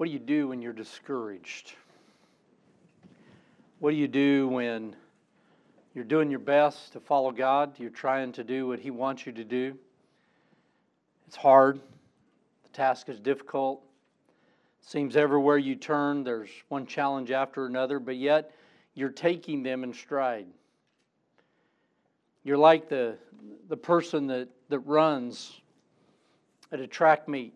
What 0.00 0.06
do 0.06 0.12
you 0.12 0.18
do 0.18 0.48
when 0.48 0.62
you're 0.62 0.72
discouraged? 0.72 1.74
What 3.80 3.90
do 3.90 3.98
you 3.98 4.08
do 4.08 4.48
when 4.48 4.96
you're 5.94 6.06
doing 6.06 6.30
your 6.30 6.40
best 6.40 6.94
to 6.94 7.00
follow 7.00 7.32
God? 7.32 7.78
You're 7.78 7.90
trying 7.90 8.32
to 8.32 8.42
do 8.42 8.66
what 8.66 8.78
He 8.78 8.90
wants 8.90 9.26
you 9.26 9.32
to 9.32 9.44
do. 9.44 9.76
It's 11.26 11.36
hard, 11.36 11.82
the 12.62 12.68
task 12.72 13.10
is 13.10 13.20
difficult. 13.20 13.82
Seems 14.80 15.16
everywhere 15.16 15.58
you 15.58 15.74
turn, 15.74 16.24
there's 16.24 16.48
one 16.70 16.86
challenge 16.86 17.30
after 17.30 17.66
another, 17.66 17.98
but 18.00 18.16
yet 18.16 18.52
you're 18.94 19.10
taking 19.10 19.62
them 19.62 19.84
in 19.84 19.92
stride. 19.92 20.46
You're 22.42 22.56
like 22.56 22.88
the, 22.88 23.18
the 23.68 23.76
person 23.76 24.28
that, 24.28 24.48
that 24.70 24.78
runs 24.78 25.60
at 26.72 26.80
a 26.80 26.86
track 26.86 27.28
meet. 27.28 27.52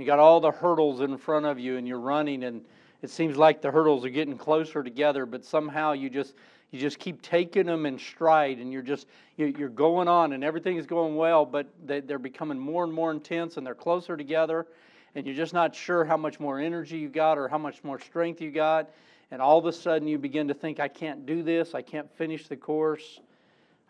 You 0.00 0.06
got 0.06 0.18
all 0.18 0.40
the 0.40 0.50
hurdles 0.50 1.00
in 1.00 1.18
front 1.18 1.44
of 1.46 1.58
you, 1.58 1.76
and 1.76 1.86
you're 1.86 2.00
running, 2.00 2.44
and 2.44 2.64
it 3.02 3.10
seems 3.10 3.36
like 3.36 3.60
the 3.60 3.70
hurdles 3.70 4.04
are 4.04 4.10
getting 4.10 4.36
closer 4.36 4.82
together, 4.82 5.26
but 5.26 5.44
somehow 5.44 5.92
you 5.92 6.08
just 6.08 6.34
you 6.70 6.78
just 6.78 6.98
keep 6.98 7.20
taking 7.20 7.66
them 7.66 7.84
in 7.84 7.98
stride, 7.98 8.58
and 8.58 8.72
you're 8.72 8.82
just 8.82 9.06
you're 9.36 9.68
going 9.68 10.08
on, 10.08 10.32
and 10.32 10.44
everything 10.44 10.76
is 10.76 10.86
going 10.86 11.16
well, 11.16 11.44
but 11.44 11.66
they're 11.84 12.18
becoming 12.18 12.58
more 12.58 12.84
and 12.84 12.92
more 12.92 13.10
intense, 13.10 13.56
and 13.56 13.66
they're 13.66 13.74
closer 13.74 14.16
together, 14.16 14.66
and 15.14 15.26
you're 15.26 15.36
just 15.36 15.52
not 15.52 15.74
sure 15.74 16.04
how 16.04 16.16
much 16.16 16.40
more 16.40 16.58
energy 16.58 16.96
you 16.96 17.08
got 17.08 17.36
or 17.36 17.48
how 17.48 17.58
much 17.58 17.82
more 17.82 17.98
strength 17.98 18.40
you 18.40 18.50
got, 18.50 18.90
and 19.30 19.42
all 19.42 19.58
of 19.58 19.66
a 19.66 19.72
sudden 19.72 20.06
you 20.08 20.18
begin 20.18 20.48
to 20.48 20.54
think, 20.54 20.80
I 20.80 20.88
can't 20.88 21.26
do 21.26 21.42
this, 21.42 21.74
I 21.74 21.82
can't 21.82 22.10
finish 22.16 22.48
the 22.48 22.56
course, 22.56 23.20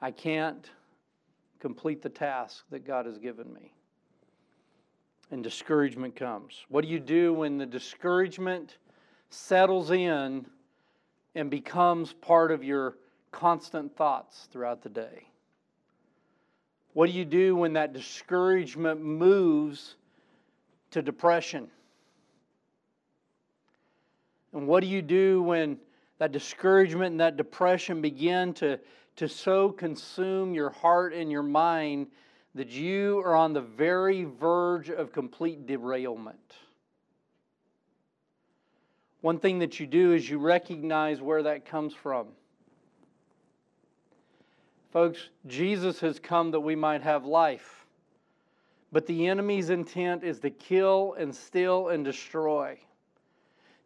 I 0.01 0.11
can't 0.11 0.71
complete 1.59 2.03
the 2.03 2.09
task 2.09 2.65
that 2.71 2.87
God 2.87 3.07
has 3.07 3.19
given 3.19 3.53
me. 3.53 3.73
And 5.31 5.45
discouragement 5.45 6.17
comes. 6.17 6.65
What 6.69 6.85
do 6.85 6.91
you 6.91 6.99
do 6.99 7.33
when 7.33 7.59
the 7.59 7.67
discouragement 7.67 8.79
settles 9.29 9.91
in 9.91 10.47
and 11.35 11.51
becomes 11.51 12.13
part 12.13 12.51
of 12.51 12.65
your 12.65 12.97
constant 13.31 13.97
thoughts 13.97 14.49
throughout 14.51 14.83
the 14.83 14.89
day? 14.89 15.29
What 16.95 17.07
do 17.07 17.13
you 17.13 17.25
do 17.25 17.55
when 17.55 17.75
that 17.75 17.93
discouragement 17.93 19.01
moves 19.01 19.95
to 20.91 21.01
depression? 21.01 21.69
And 24.53 24.67
what 24.67 24.81
do 24.81 24.89
you 24.89 25.01
do 25.01 25.43
when 25.43 25.79
that 26.19 26.33
discouragement 26.33 27.13
and 27.13 27.21
that 27.21 27.37
depression 27.37 28.01
begin 28.03 28.53
to 28.55 28.81
to 29.17 29.29
so 29.29 29.71
consume 29.71 30.55
your 30.55 30.71
heart 30.71 31.13
and 31.13 31.31
your 31.31 31.43
mind 31.43 32.07
that 32.55 32.69
you 32.69 33.23
are 33.25 33.35
on 33.35 33.53
the 33.53 33.61
very 33.61 34.25
verge 34.25 34.91
of 34.91 35.13
complete 35.13 35.67
derailment. 35.67 36.39
One 39.21 39.39
thing 39.39 39.59
that 39.61 39.79
you 39.79 39.87
do 39.87 40.15
is 40.15 40.29
you 40.29 40.39
recognize 40.39 41.21
where 41.21 41.43
that 41.43 41.67
comes 41.67 41.95
from. 41.95 42.29
Folks, 44.93 45.29
Jesus 45.47 46.01
has 46.01 46.19
come 46.19 46.51
that 46.51 46.61
we 46.61 46.75
might 46.75 47.03
have 47.03 47.25
life. 47.25 47.87
But 48.93 49.07
the 49.07 49.29
enemy's 49.29 49.71
intent 49.71 50.25
is 50.25 50.41
to 50.41 50.51
kill 50.51 51.15
and 51.17 51.35
steal 51.35 51.89
and 51.89 52.05
destroy. 52.05 52.79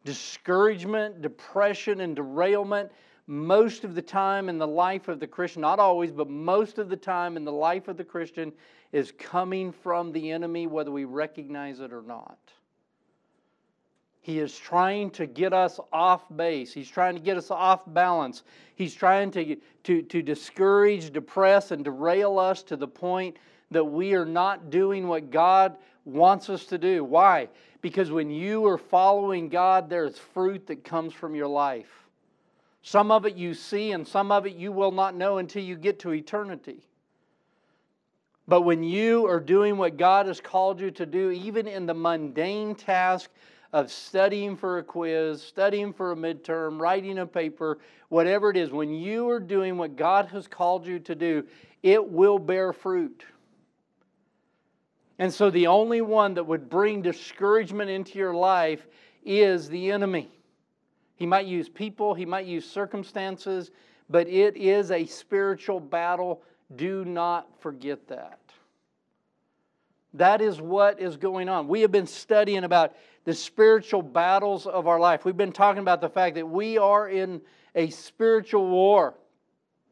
Discouragement, 0.04 1.20
depression, 1.20 2.00
and 2.00 2.16
derailment 2.16 2.90
most 3.26 3.84
of 3.84 3.94
the 3.94 4.02
time 4.02 4.48
in 4.48 4.58
the 4.58 4.66
life 4.66 5.08
of 5.08 5.20
the 5.20 5.26
Christian, 5.26 5.62
not 5.62 5.78
always, 5.78 6.10
but 6.10 6.28
most 6.28 6.78
of 6.78 6.88
the 6.88 6.96
time 6.96 7.36
in 7.36 7.44
the 7.44 7.52
life 7.52 7.88
of 7.88 7.96
the 7.96 8.04
Christian, 8.04 8.52
is 8.92 9.12
coming 9.18 9.72
from 9.72 10.12
the 10.12 10.30
enemy, 10.30 10.66
whether 10.66 10.90
we 10.90 11.04
recognize 11.04 11.80
it 11.80 11.92
or 11.92 12.02
not. 12.02 12.38
He 14.20 14.38
is 14.38 14.56
trying 14.56 15.10
to 15.12 15.26
get 15.26 15.52
us 15.52 15.78
off 15.92 16.24
base. 16.34 16.72
He's 16.72 16.88
trying 16.88 17.14
to 17.14 17.20
get 17.20 17.36
us 17.36 17.50
off 17.50 17.82
balance. 17.86 18.42
He's 18.74 18.94
trying 18.94 19.30
to, 19.32 19.56
to, 19.82 20.02
to 20.02 20.22
discourage, 20.22 21.12
depress, 21.12 21.72
and 21.72 21.84
derail 21.84 22.38
us 22.38 22.62
to 22.64 22.76
the 22.76 22.88
point 22.88 23.36
that 23.70 23.84
we 23.84 24.14
are 24.14 24.24
not 24.24 24.70
doing 24.70 25.08
what 25.08 25.30
God 25.30 25.76
wants 26.04 26.48
us 26.48 26.64
to 26.66 26.78
do. 26.78 27.04
Why? 27.04 27.48
Because 27.82 28.10
when 28.10 28.30
you 28.30 28.64
are 28.66 28.78
following 28.78 29.48
God, 29.48 29.90
there's 29.90 30.18
fruit 30.18 30.66
that 30.68 30.84
comes 30.84 31.12
from 31.12 31.34
your 31.34 31.48
life. 31.48 32.03
Some 32.86 33.10
of 33.10 33.24
it 33.24 33.34
you 33.34 33.54
see, 33.54 33.92
and 33.92 34.06
some 34.06 34.30
of 34.30 34.46
it 34.46 34.56
you 34.56 34.70
will 34.70 34.92
not 34.92 35.16
know 35.16 35.38
until 35.38 35.62
you 35.62 35.74
get 35.74 35.98
to 36.00 36.12
eternity. 36.12 36.86
But 38.46 38.60
when 38.60 38.84
you 38.84 39.26
are 39.26 39.40
doing 39.40 39.78
what 39.78 39.96
God 39.96 40.26
has 40.26 40.38
called 40.38 40.82
you 40.82 40.90
to 40.90 41.06
do, 41.06 41.30
even 41.30 41.66
in 41.66 41.86
the 41.86 41.94
mundane 41.94 42.74
task 42.74 43.30
of 43.72 43.90
studying 43.90 44.54
for 44.54 44.76
a 44.76 44.82
quiz, 44.82 45.40
studying 45.40 45.94
for 45.94 46.12
a 46.12 46.14
midterm, 46.14 46.78
writing 46.78 47.20
a 47.20 47.26
paper, 47.26 47.78
whatever 48.10 48.50
it 48.50 48.56
is, 48.58 48.70
when 48.70 48.92
you 48.92 49.30
are 49.30 49.40
doing 49.40 49.78
what 49.78 49.96
God 49.96 50.26
has 50.26 50.46
called 50.46 50.86
you 50.86 50.98
to 51.00 51.14
do, 51.14 51.42
it 51.82 52.06
will 52.06 52.38
bear 52.38 52.74
fruit. 52.74 53.24
And 55.18 55.32
so 55.32 55.48
the 55.48 55.68
only 55.68 56.02
one 56.02 56.34
that 56.34 56.44
would 56.44 56.68
bring 56.68 57.00
discouragement 57.00 57.88
into 57.88 58.18
your 58.18 58.34
life 58.34 58.86
is 59.24 59.70
the 59.70 59.90
enemy. 59.90 60.28
He 61.16 61.26
might 61.26 61.46
use 61.46 61.68
people, 61.68 62.14
he 62.14 62.26
might 62.26 62.46
use 62.46 62.68
circumstances, 62.68 63.70
but 64.10 64.28
it 64.28 64.56
is 64.56 64.90
a 64.90 65.06
spiritual 65.06 65.80
battle. 65.80 66.42
Do 66.76 67.04
not 67.04 67.48
forget 67.60 68.08
that. 68.08 68.40
That 70.14 70.40
is 70.40 70.60
what 70.60 71.00
is 71.00 71.16
going 71.16 71.48
on. 71.48 71.66
We 71.68 71.80
have 71.80 71.92
been 71.92 72.06
studying 72.06 72.64
about 72.64 72.94
the 73.24 73.34
spiritual 73.34 74.02
battles 74.02 74.66
of 74.66 74.86
our 74.86 75.00
life. 75.00 75.24
We've 75.24 75.36
been 75.36 75.52
talking 75.52 75.80
about 75.80 76.00
the 76.00 76.08
fact 76.08 76.36
that 76.36 76.48
we 76.48 76.78
are 76.78 77.08
in 77.08 77.40
a 77.74 77.90
spiritual 77.90 78.68
war. 78.68 79.14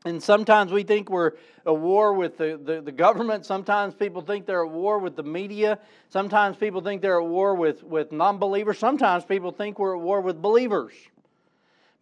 And 0.05 0.23
sometimes 0.23 0.73
we 0.73 0.83
think 0.83 1.11
we're 1.11 1.33
at 1.65 1.77
war 1.77 2.13
with 2.13 2.37
the, 2.37 2.61
the, 2.63 2.81
the, 2.81 2.93
government. 2.93 3.47
Sometimes 3.47 3.95
people 3.95 4.21
think 4.21 4.47
they're 4.47 4.65
at 4.65 4.71
war 4.71 4.99
with 4.99 5.15
the 5.15 5.23
media. 5.23 5.79
Sometimes 6.09 6.57
people 6.57 6.81
think 6.81 7.03
they're 7.03 7.21
at 7.21 7.27
war 7.27 7.55
with, 7.55 7.85
with 7.85 8.11
non 8.11 8.39
believers. 8.39 8.79
Sometimes 8.79 9.25
people 9.25 9.53
think 9.53 9.79
we're 9.79 9.97
at 9.97 10.03
war 10.03 10.21
with 10.21 10.43
believers. 10.43 10.93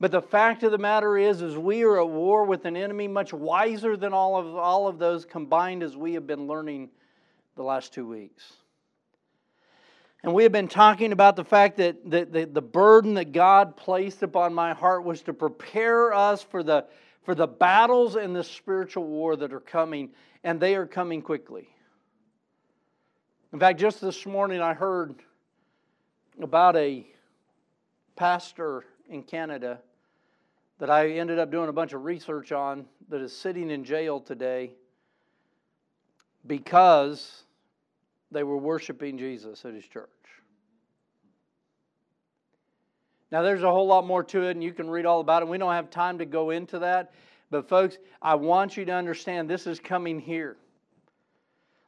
But 0.00 0.12
the 0.12 0.22
fact 0.22 0.62
of 0.62 0.72
the 0.72 0.78
matter 0.78 1.18
is, 1.18 1.42
is 1.42 1.58
we 1.58 1.82
are 1.82 2.00
at 2.00 2.08
war 2.08 2.44
with 2.44 2.64
an 2.64 2.74
enemy 2.74 3.06
much 3.06 3.34
wiser 3.34 3.98
than 3.98 4.14
all 4.14 4.36
of, 4.36 4.56
all 4.56 4.88
of 4.88 4.98
those 4.98 5.26
combined 5.26 5.82
as 5.82 5.94
we 5.94 6.14
have 6.14 6.26
been 6.26 6.46
learning 6.46 6.88
the 7.54 7.62
last 7.62 7.92
two 7.92 8.06
weeks. 8.06 8.54
And 10.22 10.32
we 10.32 10.42
have 10.42 10.52
been 10.52 10.68
talking 10.68 11.12
about 11.12 11.36
the 11.36 11.44
fact 11.44 11.76
that, 11.76 12.10
that, 12.10 12.32
that 12.32 12.54
the 12.54 12.62
burden 12.62 13.14
that 13.14 13.32
God 13.32 13.76
placed 13.76 14.22
upon 14.22 14.54
my 14.54 14.72
heart 14.72 15.04
was 15.04 15.20
to 15.22 15.34
prepare 15.34 16.14
us 16.14 16.42
for 16.42 16.62
the, 16.62 16.86
for 17.22 17.34
the 17.34 17.46
battles 17.46 18.16
and 18.16 18.34
the 18.34 18.44
spiritual 18.44 19.04
war 19.04 19.36
that 19.36 19.52
are 19.52 19.60
coming, 19.60 20.10
and 20.44 20.58
they 20.58 20.76
are 20.76 20.86
coming 20.86 21.20
quickly. 21.20 21.68
In 23.52 23.58
fact, 23.58 23.78
just 23.78 24.00
this 24.00 24.24
morning 24.24 24.62
I 24.62 24.72
heard 24.72 25.14
about 26.40 26.76
a 26.76 27.06
pastor 28.16 28.84
in 29.10 29.22
Canada 29.22 29.80
that 30.80 30.88
I 30.88 31.10
ended 31.10 31.38
up 31.38 31.50
doing 31.50 31.68
a 31.68 31.72
bunch 31.72 31.92
of 31.92 32.04
research 32.04 32.52
on 32.52 32.86
that 33.10 33.20
is 33.20 33.36
sitting 33.36 33.70
in 33.70 33.84
jail 33.84 34.18
today 34.18 34.72
because 36.46 37.44
they 38.32 38.42
were 38.42 38.56
worshiping 38.56 39.18
Jesus 39.18 39.64
at 39.66 39.74
his 39.74 39.84
church. 39.84 40.08
Now, 43.30 43.42
there's 43.42 43.62
a 43.62 43.70
whole 43.70 43.86
lot 43.86 44.06
more 44.06 44.24
to 44.24 44.48
it, 44.48 44.52
and 44.52 44.64
you 44.64 44.72
can 44.72 44.88
read 44.88 45.04
all 45.04 45.20
about 45.20 45.42
it. 45.42 45.48
We 45.48 45.58
don't 45.58 45.72
have 45.72 45.90
time 45.90 46.18
to 46.18 46.24
go 46.24 46.50
into 46.50 46.78
that. 46.80 47.12
But, 47.50 47.68
folks, 47.68 47.98
I 48.22 48.34
want 48.34 48.76
you 48.76 48.86
to 48.86 48.92
understand 48.92 49.50
this 49.50 49.66
is 49.66 49.78
coming 49.78 50.18
here. 50.18 50.56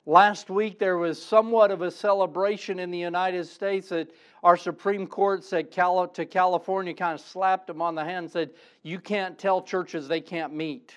Last 0.05 0.51
week, 0.51 0.79
there 0.79 0.99
was 0.99 1.21
somewhat 1.21 1.71
of 1.71 1.81
a 1.81 1.91
celebration 1.91 2.79
in 2.79 2.91
the 2.91 2.99
United 2.99 3.47
States 3.47 3.89
that 3.89 4.11
our 4.43 4.57
Supreme 4.57 5.07
Court 5.07 5.45
said 5.45 5.71
to 5.71 6.27
California, 6.27 6.95
kind 6.95 7.15
of 7.15 7.21
slapped 7.21 7.69
them 7.69 7.81
on 7.81 7.95
the 7.95 8.05
hand 8.05 8.25
and 8.25 8.31
said, 8.31 8.51
You 8.83 8.99
can't 8.99 9.39
tell 9.39 9.63
churches 9.63 10.09
they 10.09 10.21
can't 10.21 10.53
meet. 10.53 10.97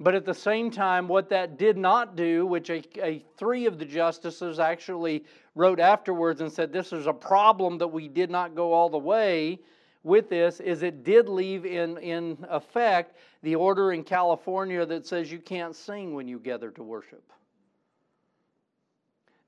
But 0.00 0.14
at 0.14 0.24
the 0.24 0.34
same 0.34 0.70
time, 0.70 1.08
what 1.08 1.28
that 1.30 1.58
did 1.58 1.76
not 1.76 2.14
do, 2.14 2.46
which 2.46 2.70
a, 2.70 2.84
a, 3.04 3.24
three 3.36 3.66
of 3.66 3.80
the 3.80 3.84
justices 3.84 4.60
actually 4.60 5.24
wrote 5.56 5.80
afterwards 5.80 6.40
and 6.40 6.52
said 6.52 6.72
this 6.72 6.92
is 6.92 7.08
a 7.08 7.12
problem 7.12 7.78
that 7.78 7.88
we 7.88 8.06
did 8.06 8.30
not 8.30 8.54
go 8.54 8.72
all 8.72 8.88
the 8.88 8.98
way 8.98 9.58
with 10.04 10.28
this, 10.30 10.60
is 10.60 10.84
it 10.84 11.02
did 11.02 11.28
leave 11.28 11.66
in, 11.66 11.98
in 11.98 12.38
effect 12.48 13.16
the 13.42 13.56
order 13.56 13.92
in 13.92 14.04
California 14.04 14.86
that 14.86 15.04
says 15.04 15.32
you 15.32 15.40
can't 15.40 15.74
sing 15.74 16.14
when 16.14 16.28
you 16.28 16.38
gather 16.38 16.70
to 16.70 16.82
worship. 16.84 17.32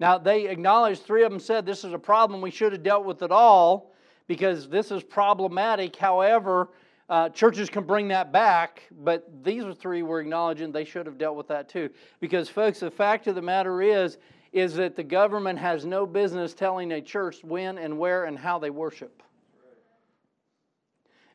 Now, 0.00 0.17
they 0.17 0.49
acknowledged, 0.49 1.02
three 1.02 1.25
of 1.25 1.31
them 1.31 1.38
said 1.38 1.67
this 1.67 1.85
is 1.85 1.93
a 1.93 1.99
problem, 1.99 2.41
we 2.41 2.50
should 2.50 2.73
have 2.73 2.82
dealt 2.82 3.05
with 3.05 3.23
it 3.23 3.31
all 3.31 3.93
because 4.26 4.67
this 4.69 4.91
is 4.91 5.02
problematic. 5.02 5.94
However, 5.94 6.70
uh, 7.11 7.29
churches 7.29 7.69
can 7.69 7.85
bring 7.85 8.08
that 8.08 8.32
back, 8.32 8.85
but 8.91 9.29
these 9.44 9.62
three 9.79 10.02
were 10.02 10.20
acknowledging 10.20 10.73
they 10.73 10.85
should 10.87 11.05
have 11.05 11.19
dealt 11.19 11.37
with 11.37 11.49
that 11.49 11.69
too. 11.69 11.91
Because, 12.19 12.49
folks, 12.49 12.81
the 12.81 12.91
fact 12.91 13.26
of 13.26 13.35
the 13.35 13.43
matter 13.43 13.82
is, 13.82 14.17
is 14.52 14.75
that 14.75 14.97
the 14.97 15.05
government 15.05 15.58
has 15.58 15.85
no 15.85 16.06
business 16.06 16.55
telling 16.55 16.93
a 16.93 17.00
church 17.00 17.44
when 17.44 17.76
and 17.76 17.99
where 17.99 18.25
and 18.25 18.38
how 18.38 18.58
they 18.58 18.70
worship. 18.70 19.23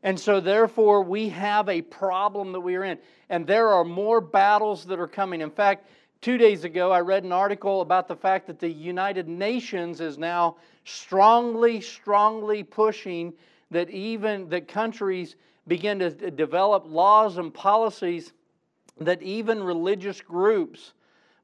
And 0.01 0.19
so, 0.19 0.39
therefore, 0.39 1.01
we 1.03 1.29
have 1.29 1.67
a 1.69 1.81
problem 1.81 2.51
that 2.51 2.59
we 2.59 2.75
are 2.75 2.83
in. 2.83 2.97
And 3.29 3.45
there 3.45 3.69
are 3.69 3.83
more 3.83 4.21
battles 4.21 4.85
that 4.85 4.99
are 4.99 5.07
coming. 5.07 5.41
In 5.41 5.49
fact, 5.49 5.87
two 6.25 6.39
days 6.39 6.63
ago, 6.63 6.91
I 6.91 7.01
read 7.01 7.23
an 7.23 7.31
article 7.31 7.81
about 7.81 8.07
the 8.07 8.15
fact 8.15 8.47
that 8.47 8.57
the 8.57 8.67
United 8.67 9.27
Nations 9.27 10.01
is 10.01 10.17
now 10.17 10.55
strongly, 10.83 11.79
strongly 11.81 12.63
pushing 12.63 13.31
that 13.69 13.91
even 13.91 14.49
that 14.49 14.67
countries 14.67 15.35
begin 15.67 15.99
to 15.99 16.09
develop 16.09 16.85
laws 16.87 17.37
and 17.37 17.53
policies 17.53 18.33
that 18.97 19.21
even 19.21 19.61
religious 19.61 20.19
groups 20.19 20.93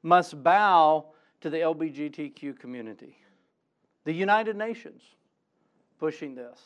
must 0.02 0.42
bow 0.42 1.06
to 1.42 1.48
the 1.48 1.58
LGBTQ 1.58 2.58
community. 2.58 3.16
The 4.02 4.12
United 4.12 4.56
Nations 4.56 5.02
pushing 6.00 6.34
this. 6.34 6.58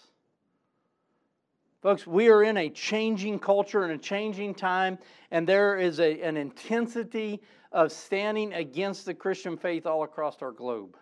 Folks, 1.82 2.06
we 2.06 2.30
are 2.30 2.42
in 2.42 2.56
a 2.56 2.70
changing 2.70 3.38
culture 3.38 3.84
and 3.84 3.92
a 3.92 3.98
changing 3.98 4.54
time, 4.54 4.98
and 5.30 5.46
there 5.46 5.76
is 5.76 6.00
a, 6.00 6.22
an 6.22 6.38
intensity 6.38 7.42
of 7.76 7.92
standing 7.92 8.54
against 8.54 9.04
the 9.04 9.12
Christian 9.12 9.58
faith 9.58 9.84
all 9.84 10.02
across 10.02 10.40
our 10.40 10.50
globe. 10.50 10.96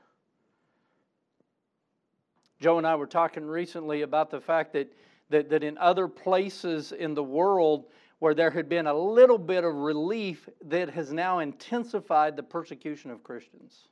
Joe 2.60 2.78
and 2.78 2.86
I 2.86 2.96
were 2.96 3.06
talking 3.06 3.46
recently 3.46 4.02
about 4.02 4.28
the 4.28 4.40
fact 4.40 4.72
that, 4.72 4.92
that, 5.30 5.48
that 5.50 5.62
in 5.62 5.78
other 5.78 6.08
places 6.08 6.90
in 6.90 7.14
the 7.14 7.22
world 7.22 7.84
where 8.18 8.34
there 8.34 8.50
had 8.50 8.68
been 8.68 8.88
a 8.88 8.94
little 8.94 9.38
bit 9.38 9.62
of 9.62 9.72
relief, 9.72 10.48
that 10.64 10.90
has 10.90 11.12
now 11.12 11.38
intensified 11.38 12.34
the 12.34 12.42
persecution 12.42 13.12
of 13.12 13.22
Christians. 13.22 13.86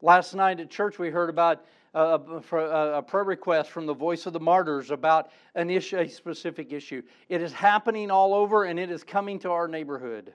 Last 0.00 0.34
night 0.34 0.60
at 0.60 0.70
church, 0.70 1.00
we 1.00 1.10
heard 1.10 1.28
about 1.28 1.64
a, 1.92 2.20
a, 2.20 3.02
prayer 3.02 3.24
request 3.24 3.72
from 3.72 3.86
the 3.86 3.94
Voice 3.94 4.26
of 4.26 4.32
the 4.32 4.38
Martyrs 4.38 4.92
about 4.92 5.32
an 5.56 5.70
issue, 5.70 5.98
a 5.98 6.08
specific 6.08 6.72
issue. 6.72 7.02
It 7.28 7.42
is 7.42 7.52
happening 7.52 8.12
all 8.12 8.32
over 8.32 8.62
and 8.62 8.78
it 8.78 8.92
is 8.92 9.02
coming 9.02 9.40
to 9.40 9.50
our 9.50 9.66
neighborhood. 9.66 10.32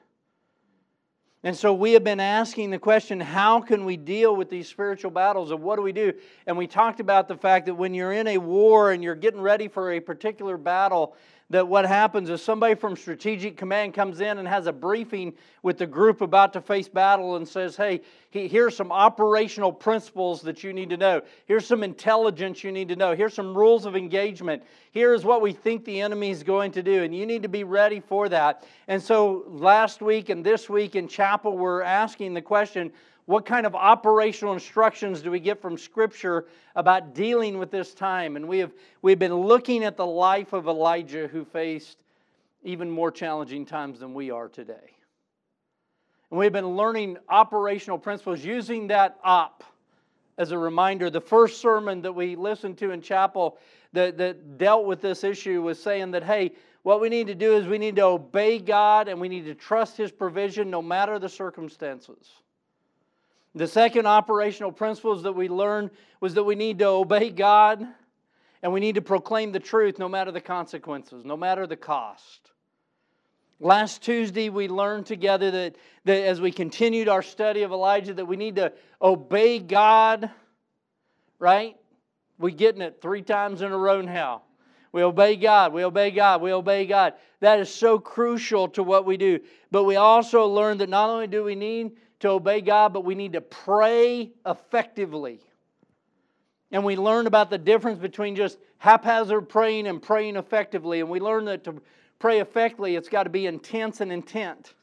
And 1.46 1.58
so 1.58 1.74
we 1.74 1.92
have 1.92 2.06
been 2.06 2.22
asking 2.22 2.70
the 2.70 2.80
question 2.80 3.20
how 3.20 3.60
can 3.60 3.84
we 3.84 3.98
deal 3.98 4.34
with 4.34 4.50
these 4.50 4.70
spiritual 4.70 5.12
battles 5.12 5.52
and 5.52 5.62
what 5.62 5.76
do 5.76 5.82
we 5.82 5.92
do? 5.92 6.14
And 6.48 6.58
we 6.58 6.68
talked 6.68 7.02
about 7.02 7.28
the 7.28 7.36
fact 7.36 7.66
that 7.66 7.76
when 7.76 7.94
you're 7.94 8.14
in 8.14 8.28
a 8.28 8.38
war 8.38 8.94
and 8.94 9.04
you're 9.04 9.14
getting 9.14 9.42
ready 9.42 9.68
for 9.68 9.92
a 9.92 10.00
particular 10.00 10.56
battle, 10.56 11.18
that 11.54 11.68
what 11.68 11.86
happens 11.86 12.30
is 12.30 12.42
somebody 12.42 12.74
from 12.76 12.96
strategic 12.96 13.58
command 13.58 13.94
comes 13.94 14.22
in 14.22 14.40
and 14.40 14.48
has 14.48 14.66
a 14.66 14.74
briefing 14.74 15.34
with 15.62 15.78
the 15.78 15.86
group 15.86 16.22
about 16.22 16.52
to 16.54 16.62
face 16.62 16.88
battle 16.88 17.36
and 17.36 17.48
says, 17.48 17.76
Hey, 17.76 18.02
here's 18.32 18.76
some 18.76 18.92
operational 18.92 19.72
principles 19.72 20.42
that 20.42 20.64
you 20.64 20.74
need 20.74 20.90
to 20.90 20.98
know. 20.98 21.22
Here's 21.46 21.68
some 21.68 21.84
intelligence 21.84 22.64
you 22.64 22.72
need 22.72 22.90
to 22.90 22.96
know. 22.96 23.16
Here's 23.16 23.36
some 23.36 23.56
rules 23.56 23.86
of 23.86 23.96
engagement. 23.96 24.64
Here's 24.92 25.24
what 25.24 25.42
we 25.42 25.54
think 25.54 25.86
the 25.86 26.02
enemy 26.02 26.32
is 26.32 26.42
going 26.42 26.72
to 26.72 26.84
do, 26.84 27.04
and 27.04 27.16
you 27.16 27.26
need 27.26 27.44
to 27.44 27.50
be 27.50 27.64
ready 27.64 28.00
for 28.00 28.28
that. 28.30 28.66
And 28.88 29.02
so 29.02 29.46
last 29.48 30.02
week 30.02 30.30
and 30.30 30.44
this 30.44 30.70
week 30.70 30.96
in 30.96 31.08
chapel, 31.08 31.58
we're 31.58 31.84
asking 31.84 32.34
the 32.34 32.42
question 32.42 32.92
what 33.26 33.46
kind 33.46 33.66
of 33.66 33.74
operational 33.74 34.54
instructions 34.54 35.22
do 35.22 35.32
we 35.32 35.40
get 35.40 35.62
from 35.62 35.78
Scripture 35.78 36.46
about 36.76 37.14
dealing 37.14 37.58
with 37.58 37.72
this 37.72 37.94
time? 37.94 38.36
And 38.36 38.48
we 38.48 38.60
have 38.60 38.74
we've 39.02 39.20
been 39.20 39.36
looking 39.36 39.84
at 39.84 39.96
the 39.96 40.06
life 40.06 40.54
of 40.54 40.68
Elijah, 40.68 41.28
who 41.28 41.46
faced 41.46 41.98
even 42.64 42.90
more 42.90 43.12
challenging 43.12 43.66
times 43.66 44.00
than 44.00 44.14
we 44.14 44.32
are 44.32 44.48
today. 44.48 44.96
And 46.30 46.40
we've 46.40 46.52
been 46.52 46.76
learning 46.76 47.18
operational 47.30 47.98
principles 47.98 48.44
using 48.44 48.88
that 48.88 49.20
op 49.24 49.64
as 50.38 50.52
a 50.52 50.58
reminder. 50.58 51.10
The 51.10 51.22
first 51.22 51.62
sermon 51.62 52.02
that 52.02 52.14
we 52.14 52.36
listened 52.36 52.78
to 52.80 52.92
in 52.92 53.02
chapel 53.02 53.58
that, 53.94 54.18
that 54.18 54.58
dealt 54.58 54.86
with 54.86 55.02
this 55.02 55.24
issue 55.24 55.62
was 55.62 55.82
saying 55.82 56.12
that, 56.12 56.24
hey, 56.24 56.54
what 56.82 57.00
we 57.00 57.10
need 57.10 57.28
to 57.28 57.36
do 57.36 57.56
is 57.56 57.68
we 57.68 57.78
need 57.78 57.96
to 57.98 58.04
obey 58.04 58.60
God 58.60 59.08
and 59.08 59.22
we 59.22 59.30
need 59.30 59.46
to 59.46 59.56
trust 59.56 59.96
His 59.96 60.12
provision 60.12 60.70
no 60.70 60.82
matter 60.82 61.20
the 61.20 61.30
circumstances. 61.30 62.28
The 63.56 63.68
second 63.68 64.08
operational 64.08 64.72
principles 64.72 65.24
that 65.24 65.34
we 65.34 65.48
learned 65.48 65.92
was 66.20 66.34
that 66.34 66.44
we 66.44 66.56
need 66.56 66.80
to 66.80 66.88
obey 66.88 67.30
God 67.30 67.88
and 68.64 68.74
we 68.74 68.80
need 68.80 68.96
to 68.96 69.02
proclaim 69.02 69.52
the 69.52 69.60
truth 69.60 70.00
no 70.00 70.10
matter 70.10 70.32
the 70.32 70.42
consequences, 70.42 71.24
no 71.24 71.38
matter 71.38 71.68
the 71.68 71.76
cost. 71.76 72.52
Last 73.60 74.02
Tuesday, 74.02 74.50
we 74.50 74.68
learned 74.68 75.06
together 75.06 75.52
that, 75.52 75.76
that 76.06 76.24
as 76.24 76.42
we 76.42 76.52
continued 76.52 77.08
our 77.08 77.22
study 77.22 77.62
of 77.62 77.72
Elijah, 77.72 78.14
that 78.14 78.26
we 78.26 78.36
need 78.36 78.56
to 78.56 78.74
obey 79.02 79.60
God, 79.60 80.30
right? 81.40 81.76
We're 82.40 82.50
getting 82.50 82.82
it 82.82 83.02
three 83.02 83.22
times 83.22 83.62
in 83.62 83.72
a 83.72 83.78
row 83.78 84.02
now. 84.02 84.42
We 84.92 85.04
obey 85.04 85.36
God, 85.36 85.74
we 85.74 85.84
obey 85.84 86.12
God, 86.12 86.42
we 86.42 86.52
obey 86.52 86.86
God. 86.86 87.14
That 87.40 87.60
is 87.60 87.74
so 87.74 88.00
crucial 88.00 88.68
to 88.70 88.84
what 88.84 89.06
we 89.06 89.18
do. 89.18 89.40
But 89.72 89.86
we 89.86 89.96
also 89.96 90.48
learned 90.48 90.82
that 90.82 90.90
not 90.90 91.10
only 91.10 91.28
do 91.28 91.44
we 91.44 91.56
need 91.56 91.98
to 92.24 92.30
obey 92.30 92.62
God, 92.62 92.94
but 92.94 93.04
we 93.04 93.16
need 93.16 93.34
to 93.34 93.42
pray 93.42 94.32
effectively. 94.46 95.42
And 96.72 96.86
we 96.86 96.96
learn 96.96 97.28
about 97.28 97.50
the 97.50 97.58
difference 97.58 98.00
between 98.00 98.38
just 98.38 98.58
haphazard 98.78 99.50
praying 99.50 99.88
and 99.88 100.02
praying 100.02 100.38
effectively. 100.38 101.02
And 101.02 101.10
we 101.10 101.20
learn 101.20 101.44
that 101.46 101.66
to 101.66 101.82
pray 102.20 102.40
effectively, 102.40 102.96
it's 102.96 103.10
got 103.10 103.24
to 103.24 103.30
be 103.30 103.46
intense 103.46 104.00
and 104.00 104.10
intent. 104.10 104.74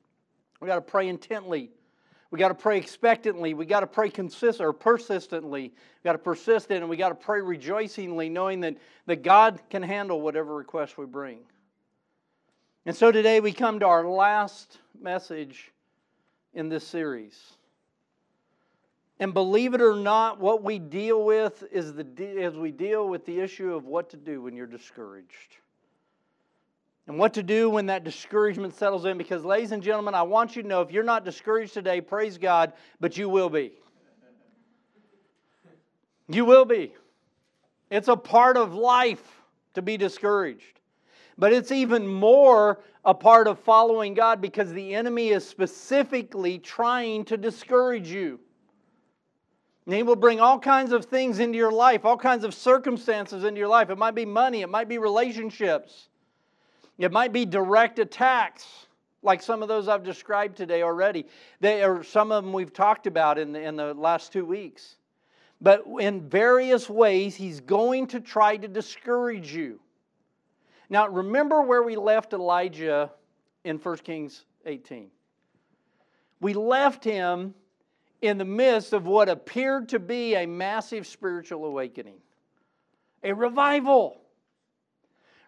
We 0.60 0.68
got 0.68 0.74
to 0.74 0.82
pray 0.82 1.08
intently. 1.08 1.70
We 2.30 2.38
got 2.38 2.48
to 2.48 2.54
pray 2.54 2.76
expectantly. 2.76 3.54
We 3.54 3.64
got 3.64 3.80
to 3.80 3.86
pray 3.86 4.10
consist 4.10 4.60
or 4.60 4.74
persistently. 4.74 5.62
We 5.62 6.04
got 6.04 6.12
to 6.12 6.18
persist 6.18 6.70
in 6.70 6.82
and 6.82 6.90
we 6.90 6.98
got 6.98 7.08
to 7.08 7.14
pray 7.14 7.40
rejoicingly, 7.40 8.28
knowing 8.28 8.60
that, 8.60 8.76
that 9.06 9.22
God 9.22 9.60
can 9.70 9.82
handle 9.82 10.20
whatever 10.20 10.54
request 10.54 10.98
we 10.98 11.06
bring. 11.06 11.38
And 12.84 12.94
so 12.94 13.10
today 13.10 13.40
we 13.40 13.54
come 13.54 13.80
to 13.80 13.86
our 13.86 14.06
last 14.06 14.76
message 15.00 15.72
in 16.54 16.68
this 16.68 16.86
series. 16.86 17.54
And 19.18 19.34
believe 19.34 19.74
it 19.74 19.82
or 19.82 19.94
not, 19.94 20.40
what 20.40 20.62
we 20.62 20.78
deal 20.78 21.24
with 21.24 21.62
is 21.70 21.92
the 21.92 22.06
as 22.40 22.56
we 22.56 22.70
deal 22.70 23.06
with 23.06 23.26
the 23.26 23.38
issue 23.38 23.74
of 23.74 23.84
what 23.84 24.08
to 24.10 24.16
do 24.16 24.42
when 24.42 24.56
you're 24.56 24.66
discouraged. 24.66 25.56
And 27.06 27.18
what 27.18 27.34
to 27.34 27.42
do 27.42 27.68
when 27.68 27.86
that 27.86 28.04
discouragement 28.04 28.74
settles 28.74 29.04
in. 29.04 29.18
Because, 29.18 29.44
ladies 29.44 29.72
and 29.72 29.82
gentlemen, 29.82 30.14
I 30.14 30.22
want 30.22 30.56
you 30.56 30.62
to 30.62 30.68
know 30.68 30.80
if 30.80 30.90
you're 30.90 31.04
not 31.04 31.24
discouraged 31.24 31.74
today, 31.74 32.00
praise 32.00 32.38
God, 32.38 32.72
but 33.00 33.18
you 33.18 33.28
will 33.28 33.50
be. 33.50 33.72
You 36.28 36.44
will 36.44 36.64
be. 36.64 36.94
It's 37.90 38.08
a 38.08 38.16
part 38.16 38.56
of 38.56 38.74
life 38.74 39.42
to 39.74 39.82
be 39.82 39.96
discouraged. 39.96 40.80
But 41.36 41.52
it's 41.52 41.72
even 41.72 42.06
more 42.06 42.78
a 43.04 43.14
part 43.14 43.48
of 43.48 43.58
following 43.60 44.14
God 44.14 44.40
because 44.40 44.72
the 44.72 44.94
enemy 44.94 45.30
is 45.30 45.46
specifically 45.46 46.58
trying 46.58 47.24
to 47.26 47.36
discourage 47.36 48.08
you. 48.08 48.38
And 49.86 49.94
he 49.94 50.02
will 50.02 50.16
bring 50.16 50.40
all 50.40 50.58
kinds 50.58 50.92
of 50.92 51.06
things 51.06 51.38
into 51.38 51.56
your 51.56 51.72
life, 51.72 52.04
all 52.04 52.16
kinds 52.16 52.44
of 52.44 52.54
circumstances 52.54 53.44
into 53.44 53.58
your 53.58 53.68
life. 53.68 53.90
It 53.90 53.98
might 53.98 54.14
be 54.14 54.26
money, 54.26 54.60
it 54.60 54.68
might 54.68 54.88
be 54.88 54.98
relationships, 54.98 56.08
it 56.98 57.10
might 57.10 57.32
be 57.32 57.46
direct 57.46 57.98
attacks, 57.98 58.86
like 59.22 59.42
some 59.42 59.62
of 59.62 59.68
those 59.68 59.88
I've 59.88 60.04
described 60.04 60.56
today 60.56 60.82
already. 60.82 61.26
They 61.60 61.82
are 61.82 62.02
some 62.02 62.30
of 62.30 62.44
them 62.44 62.52
we've 62.52 62.72
talked 62.72 63.06
about 63.06 63.38
in 63.38 63.52
the, 63.52 63.60
in 63.62 63.76
the 63.76 63.94
last 63.94 64.32
two 64.32 64.44
weeks. 64.44 64.96
But 65.62 65.84
in 65.98 66.28
various 66.28 66.88
ways, 66.88 67.34
he's 67.34 67.60
going 67.60 68.06
to 68.08 68.20
try 68.20 68.56
to 68.56 68.68
discourage 68.68 69.52
you. 69.52 69.80
Now, 70.90 71.06
remember 71.06 71.62
where 71.62 71.84
we 71.84 71.94
left 71.94 72.32
Elijah 72.32 73.12
in 73.62 73.78
1 73.78 73.96
Kings 73.98 74.44
18. 74.66 75.08
We 76.40 76.52
left 76.52 77.04
him 77.04 77.54
in 78.20 78.38
the 78.38 78.44
midst 78.44 78.92
of 78.92 79.06
what 79.06 79.28
appeared 79.28 79.88
to 79.90 80.00
be 80.00 80.34
a 80.34 80.46
massive 80.46 81.06
spiritual 81.06 81.64
awakening, 81.64 82.18
a 83.22 83.32
revival. 83.32 84.20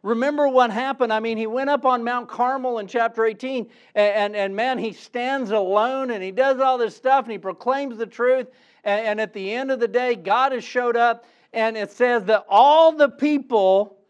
Remember 0.04 0.48
what 0.48 0.70
happened? 0.70 1.12
I 1.12 1.18
mean, 1.18 1.38
he 1.38 1.46
went 1.46 1.70
up 1.70 1.84
on 1.84 2.04
Mount 2.04 2.28
Carmel 2.28 2.78
in 2.78 2.86
chapter 2.86 3.24
18, 3.24 3.68
and, 3.94 4.14
and, 4.14 4.36
and 4.36 4.56
man, 4.56 4.78
he 4.78 4.92
stands 4.92 5.50
alone 5.50 6.10
and 6.12 6.22
he 6.22 6.30
does 6.30 6.60
all 6.60 6.78
this 6.78 6.96
stuff 6.96 7.24
and 7.24 7.32
he 7.32 7.38
proclaims 7.38 7.98
the 7.98 8.06
truth. 8.06 8.48
And, 8.84 9.06
and 9.06 9.20
at 9.20 9.32
the 9.32 9.52
end 9.52 9.72
of 9.72 9.80
the 9.80 9.88
day, 9.88 10.14
God 10.14 10.52
has 10.52 10.64
showed 10.64 10.96
up, 10.96 11.24
and 11.52 11.76
it 11.76 11.90
says 11.90 12.24
that 12.24 12.46
all 12.48 12.92
the 12.92 13.08
people 13.08 14.01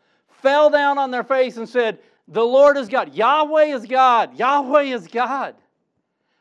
fell 0.42 0.70
down 0.70 0.98
on 0.98 1.10
their 1.10 1.24
face 1.24 1.56
and 1.56 1.68
said, 1.68 1.98
The 2.28 2.42
Lord 2.42 2.76
is 2.76 2.88
God. 2.88 3.14
Yahweh 3.14 3.74
is 3.74 3.86
God. 3.86 4.36
Yahweh 4.36 4.82
is 4.94 5.06
God. 5.06 5.54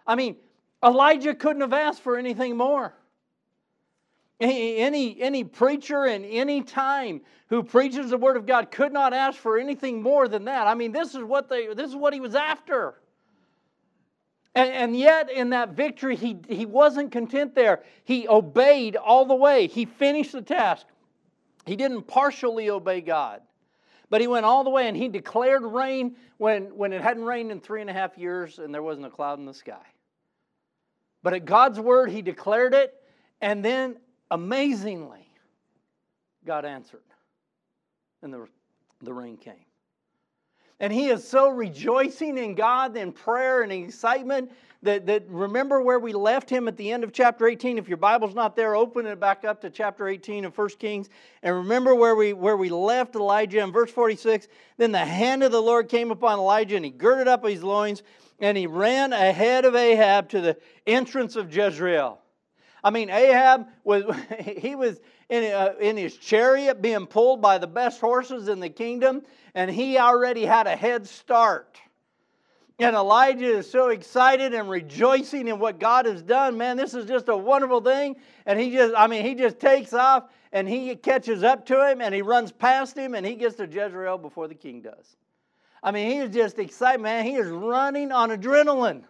I 0.06 0.16
mean, 0.16 0.36
Elijah 0.84 1.36
couldn't 1.36 1.62
have 1.62 1.74
asked 1.74 2.02
for 2.02 2.18
anything 2.18 2.58
more. 2.58 2.94
Any, 4.40 5.22
any 5.22 5.44
preacher 5.44 6.08
in 6.08 6.26
any 6.26 6.64
time 6.64 7.22
who 7.48 7.62
preaches 7.62 8.10
the 8.10 8.18
word 8.18 8.38
of 8.38 8.48
God 8.48 8.72
could 8.72 8.92
not 8.92 9.14
ask 9.14 9.38
for 9.38 9.60
anything 9.60 10.02
more 10.02 10.28
than 10.28 10.46
that. 10.46 10.66
I 10.66 10.74
mean, 10.74 10.92
this 10.92 11.14
is 11.14 11.24
what 11.24 11.48
they 11.48 11.72
this 11.76 11.90
is 11.90 11.96
what 11.96 12.14
he 12.14 12.20
was 12.20 12.34
after. 12.34 12.96
And, 14.56 14.70
and, 14.70 14.98
yet, 14.98 15.32
in 15.32 15.52
that 15.52 15.70
victory, 15.70 16.18
he, 16.18 16.38
he 16.50 16.66
wasn't 16.66 17.12
content 17.12 17.56
there. 17.56 17.84
He 18.04 18.28
obeyed 18.28 18.98
all 18.98 19.26
the 19.26 19.36
way. 19.36 19.68
He 19.68 19.86
finished 19.86 20.34
the 20.34 20.42
task. 20.42 20.86
He 21.66 21.78
didn't 21.78 22.04
partially 22.04 22.70
obey 22.70 23.00
God, 23.00 23.42
but 24.12 24.20
he 24.20 24.28
went 24.28 24.46
all 24.46 24.66
the 24.66 24.70
way 24.70 24.90
and 24.90 24.96
he 24.96 25.08
declared 25.08 25.64
rain 25.64 26.18
when, 26.38 26.66
when 26.76 26.92
it 26.92 27.02
hadn't 27.02 27.24
rained 27.24 27.50
in 27.50 27.62
three 27.62 27.80
and 27.80 27.90
a 27.90 27.94
half 27.94 28.18
years 28.18 28.60
and 28.60 28.74
there 28.74 28.84
wasn't 28.84 29.08
a 29.08 29.10
cloud 29.10 29.40
in 29.40 29.46
the 29.46 29.54
sky. 29.54 29.86
But 31.24 31.34
at 31.34 31.46
God's 31.46 31.80
word, 31.80 32.10
he 32.10 32.22
declared 32.22 32.74
it, 32.74 32.94
and 33.40 33.64
then 33.64 33.96
amazingly, 34.30 35.32
God 36.46 36.66
answered, 36.66 37.04
and 38.22 38.34
the, 38.34 38.48
the 39.02 39.14
rain 39.14 39.38
came. 39.38 39.66
And 40.82 40.92
he 40.92 41.08
is 41.08 41.26
so 41.26 41.48
rejoicing 41.48 42.38
in 42.38 42.54
God 42.56 42.98
in 42.98 43.14
prayer 43.14 43.62
and 43.62 43.72
excitement 43.72 44.52
that, 44.84 45.06
that 45.06 45.30
remember 45.30 45.82
where 45.82 46.00
we 46.00 46.14
left 46.14 46.50
him 46.50 46.68
at 46.68 46.76
the 46.78 46.92
end 46.92 47.04
of 47.04 47.14
chapter 47.14 47.48
18. 47.48 47.78
If 47.78 47.88
your 47.88 47.98
Bible's 47.98 48.34
not 48.34 48.56
there, 48.56 48.76
open 48.76 49.06
it 49.06 49.20
back 49.20 49.46
up 49.46 49.62
to 49.62 49.70
chapter 49.70 50.08
18 50.08 50.46
of 50.46 50.58
1 50.58 50.70
Kings. 50.80 51.10
And 51.44 51.56
remember 51.56 51.94
where 51.94 52.16
we 52.16 52.34
where 52.34 52.58
we 52.58 52.70
left 52.70 53.16
Elijah 53.16 53.60
in 53.60 53.72
verse 53.72 53.92
46. 53.92 54.48
Then 54.78 54.92
the 54.92 55.00
hand 55.00 55.44
of 55.44 55.52
the 55.52 55.62
Lord 55.62 55.88
came 55.88 56.12
upon 56.12 56.40
Elijah, 56.40 56.76
and 56.76 56.86
he 56.86 56.92
girded 56.92 57.28
up 57.28 57.46
his 57.46 57.64
loins, 57.64 58.04
and 58.40 58.58
he 58.58 58.68
ran 58.68 59.14
ahead 59.14 59.66
of 59.66 59.76
Ahab 59.76 60.30
to 60.30 60.42
the 60.42 60.58
entrance 60.88 61.36
of 61.36 61.56
Jezreel. 61.56 62.20
I 62.84 62.90
mean, 62.90 63.10
Ahab 63.10 63.68
was 63.84 64.04
he 64.40 64.76
was 64.76 65.00
in, 65.30 65.52
uh, 65.52 65.74
in 65.80 65.96
his 65.96 66.18
chariot 66.18 66.82
being 66.82 67.06
pulled 67.06 67.42
by 67.42 67.58
the 67.58 67.68
best 67.68 68.02
horses 68.02 68.48
in 68.48 68.60
the 68.60 68.70
kingdom 68.70 69.22
and 69.54 69.70
he 69.70 69.98
already 69.98 70.46
had 70.46 70.68
a 70.68 70.76
head 70.76 71.08
start. 71.08 71.78
And 72.82 72.96
Elijah 72.96 73.60
is 73.60 73.70
so 73.70 73.90
excited 73.90 74.56
and 74.56 74.68
rejoicing 74.68 75.48
in 75.48 75.60
what 75.60 75.80
God 75.80 76.08
has 76.08 76.24
done. 76.24 76.58
Man, 76.58 76.78
this 76.78 76.96
is 76.96 77.06
just 77.06 77.30
a 77.30 77.38
wonderful 77.38 77.80
thing. 77.80 78.16
And 78.48 78.60
he 78.60 78.72
just, 78.72 78.96
I 78.98 79.06
mean, 79.06 79.24
he 79.24 79.36
just 79.36 79.60
takes 79.60 79.94
off 79.94 80.24
and 80.52 80.68
he 80.68 80.96
catches 80.96 81.44
up 81.44 81.68
to 81.68 81.88
him 81.88 82.02
and 82.02 82.12
he 82.14 82.24
runs 82.24 82.52
past 82.52 82.98
him 82.98 83.14
and 83.14 83.24
he 83.24 83.36
gets 83.36 83.56
to 83.58 83.68
Jezreel 83.68 84.18
before 84.18 84.48
the 84.48 84.56
king 84.56 84.82
does. 84.82 85.16
I 85.84 85.92
mean, 85.92 86.10
he 86.10 86.18
is 86.18 86.34
just 86.34 86.58
excited, 86.58 87.02
man. 87.02 87.24
He 87.24 87.36
is 87.36 87.50
running 87.50 88.12
on 88.12 88.32
adrenaline. 88.32 89.04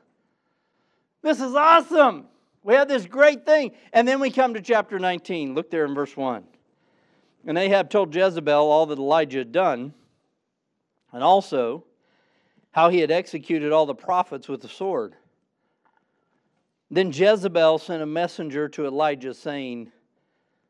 This 1.21 1.39
is 1.39 1.55
awesome. 1.55 2.25
We 2.63 2.73
have 2.73 2.89
this 2.89 3.05
great 3.05 3.45
thing. 3.45 3.71
And 3.93 4.05
then 4.05 4.19
we 4.19 4.31
come 4.31 4.53
to 4.55 4.61
chapter 4.61 4.99
19. 4.99 5.55
Look 5.55 5.71
there 5.71 5.85
in 5.85 5.95
verse 5.95 6.17
1. 6.17 6.43
And 7.47 7.57
Ahab 7.57 7.89
told 7.89 8.13
Jezebel 8.13 8.69
all 8.69 8.85
that 8.87 8.99
Elijah 8.99 9.37
had 9.37 9.53
done 9.53 9.93
and 11.13 11.23
also 11.23 11.85
how 12.71 12.89
he 12.89 12.99
had 12.99 13.11
executed 13.11 13.71
all 13.71 13.85
the 13.85 13.95
prophets 13.95 14.47
with 14.47 14.61
the 14.61 14.69
sword. 14.69 15.15
Then 16.89 17.11
Jezebel 17.11 17.77
sent 17.77 18.03
a 18.03 18.05
messenger 18.05 18.67
to 18.69 18.85
Elijah, 18.85 19.33
saying, 19.33 19.91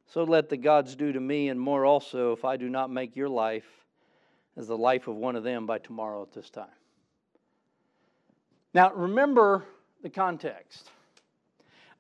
So 0.08 0.24
let 0.24 0.50
the 0.50 0.58
gods 0.58 0.96
do 0.96 1.12
to 1.12 1.20
me, 1.20 1.50
and 1.50 1.60
more 1.60 1.86
also, 1.86 2.32
if 2.32 2.46
I 2.46 2.58
do 2.58 2.70
not 2.70 2.90
make 2.90 3.16
your 3.16 3.30
life 3.30 3.66
as 4.58 4.68
the 4.68 4.78
life 4.78 5.08
of 5.08 5.16
one 5.16 5.36
of 5.36 5.44
them 5.44 5.66
by 5.66 5.78
tomorrow 5.80 6.22
at 6.22 6.34
this 6.34 6.50
time. 6.50 6.68
Now, 8.74 8.94
remember 8.94 9.66
the 10.02 10.10
context. 10.10 10.90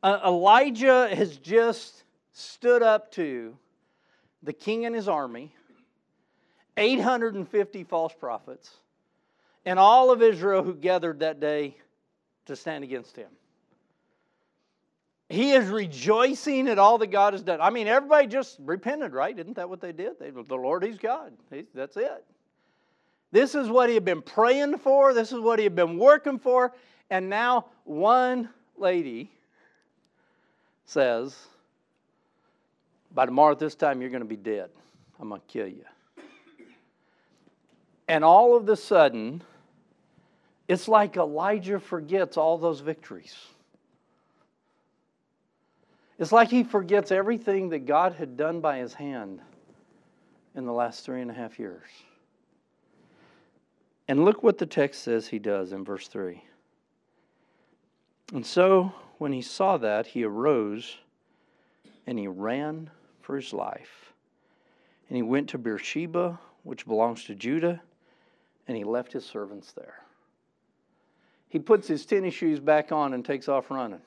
Uh, 0.04 0.20
Elijah 0.26 1.14
has 1.14 1.38
just 1.38 2.04
stood 2.32 2.82
up 2.82 3.12
to 3.12 3.56
the 4.44 4.54
king 4.54 4.86
and 4.86 4.96
his 4.96 5.08
army 5.08 5.54
850 6.78 7.84
false 7.84 8.14
prophets, 8.14 8.72
and 9.66 9.78
all 9.78 10.12
of 10.12 10.22
Israel 10.22 10.64
who 10.64 10.74
gathered 10.74 11.20
that 11.20 11.40
day 11.40 11.76
to 12.46 12.56
stand 12.56 12.84
against 12.84 13.16
him. 13.16 13.30
He 15.30 15.52
is 15.52 15.68
rejoicing 15.70 16.68
at 16.68 16.78
all 16.78 16.98
that 16.98 17.08
God 17.08 17.34
has 17.34 17.42
done. 17.42 17.62
I 17.62 17.70
mean, 17.70 17.88
everybody 17.88 18.28
just 18.28 18.58
repented, 18.60 19.14
right? 19.14 19.38
Isn't 19.38 19.56
that 19.56 19.70
what 19.70 19.80
they 19.80 19.94
did? 19.94 20.20
They, 20.20 20.30
the 20.30 20.56
Lord, 20.56 20.84
He's 20.84 20.98
God. 20.98 21.32
He's, 21.50 21.66
that's 21.74 21.96
it. 21.96 22.26
This 23.32 23.56
is 23.56 23.70
what 23.70 23.88
he 23.88 23.96
had 23.96 24.04
been 24.04 24.22
praying 24.22 24.78
for. 24.80 25.14
This 25.14 25.32
is 25.32 25.40
what 25.40 25.58
he 25.58 25.64
had 25.64 25.76
been 25.76 25.98
working 25.98 26.38
for. 26.38 26.74
And 27.10 27.30
now 27.30 27.68
one 27.86 28.50
lady 28.78 29.32
says, 30.86 31.38
By 33.14 33.26
tomorrow 33.26 33.54
at 33.54 33.60
this 33.60 33.76
time, 33.76 34.02
you're 34.02 34.10
going 34.10 34.22
to 34.22 34.28
be 34.28 34.36
dead. 34.36 34.70
I'm 35.20 35.30
going 35.30 35.40
to 35.40 35.48
kill 35.48 35.68
you. 35.68 35.86
And 38.10 38.26
all 38.26 38.58
of 38.58 38.68
a 38.68 38.76
sudden, 38.76 39.42
it's 40.72 40.88
like 40.88 41.18
Elijah 41.18 41.82
forgets 41.82 42.38
all 42.38 42.58
those 42.58 42.80
victories. 42.80 43.36
It's 46.18 46.32
like 46.32 46.50
he 46.50 46.64
forgets 46.64 47.12
everything 47.12 47.68
that 47.70 47.86
God 47.86 48.14
had 48.14 48.38
done 48.38 48.62
by 48.62 48.78
his 48.78 48.94
hand 48.94 49.42
in 50.56 50.66
the 50.66 50.72
last 50.72 51.04
three 51.04 51.22
and 51.22 51.30
a 51.30 51.34
half 51.34 51.60
years. 51.60 51.90
And 54.08 54.24
look 54.24 54.44
what 54.44 54.60
the 54.60 54.66
text 54.66 55.04
says 55.04 55.28
he 55.28 55.40
does 55.40 55.74
in 55.74 55.84
verse 55.84 56.08
3. 56.08 56.42
And 58.34 58.46
so, 58.46 58.94
when 59.18 59.34
he 59.34 59.42
saw 59.42 59.76
that, 59.76 60.08
he 60.08 60.24
arose 60.24 61.00
and 62.08 62.18
he 62.18 62.28
ran 62.28 62.90
for 63.20 63.36
his 63.36 63.52
life. 63.52 64.14
And 65.10 65.18
he 65.18 65.22
went 65.22 65.50
to 65.50 65.58
Beersheba, 65.58 66.40
which 66.64 66.86
belongs 66.86 67.26
to 67.26 67.36
Judah 67.36 67.82
and 68.70 68.78
he 68.78 68.86
left 68.86 69.12
his 69.12 69.26
servants 69.26 69.74
there. 69.74 70.02
He 71.52 71.60
puts 71.60 71.86
his 71.86 72.06
tennis 72.06 72.34
shoes 72.34 72.62
back 72.62 72.94
on 72.94 73.14
and 73.14 73.26
takes 73.26 73.50
off 73.50 73.70
running. 73.70 74.00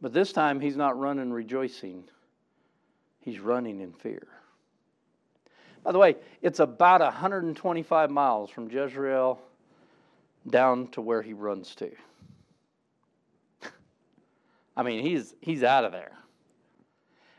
But 0.00 0.12
this 0.12 0.32
time 0.32 0.58
he's 0.58 0.76
not 0.76 0.98
running 0.98 1.32
rejoicing, 1.32 2.02
he's 3.20 3.38
running 3.38 3.80
in 3.80 3.92
fear. 3.92 4.26
By 5.84 5.92
the 5.92 5.98
way, 5.98 6.16
it's 6.42 6.58
about 6.58 7.00
125 7.00 8.10
miles 8.10 8.50
from 8.50 8.68
Jezreel 8.68 9.38
down 10.50 10.88
to 10.88 11.00
where 11.00 11.22
he 11.22 11.34
runs 11.34 11.76
to. 11.76 11.92
I 14.76 14.82
mean, 14.82 15.00
he's, 15.00 15.36
he's 15.40 15.62
out 15.62 15.84
of 15.84 15.92
there. 15.92 16.18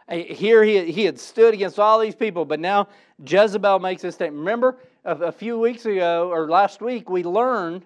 Here 0.09 0.63
he, 0.63 0.89
he 0.89 1.03
had 1.03 1.19
stood 1.19 1.53
against 1.53 1.79
all 1.79 2.00
these 2.00 2.15
people, 2.15 2.45
but 2.45 2.62
now 2.62 2.88
Jezebel 3.27 3.79
makes 3.79 4.03
this 4.03 4.15
statement. 4.15 4.39
Remember, 4.39 4.77
a, 5.03 5.15
a 5.15 5.31
few 5.33 5.59
weeks 5.59 5.86
ago, 5.86 6.29
or 6.31 6.50
last 6.50 6.81
week, 6.81 7.09
we 7.09 7.24
learned 7.24 7.83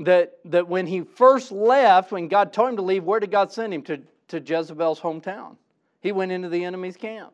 that, 0.00 0.38
that 0.46 0.68
when 0.68 0.86
he 0.86 1.02
first 1.02 1.52
left, 1.52 2.12
when 2.12 2.28
God 2.28 2.52
told 2.52 2.70
him 2.70 2.76
to 2.76 2.82
leave, 2.82 3.04
where 3.04 3.20
did 3.20 3.30
God 3.30 3.52
send 3.52 3.72
him? 3.72 3.82
To, 3.82 4.00
to 4.28 4.40
Jezebel's 4.40 5.00
hometown. 5.00 5.56
He 6.00 6.12
went 6.12 6.32
into 6.32 6.48
the 6.48 6.64
enemy's 6.64 6.96
camp. 6.96 7.32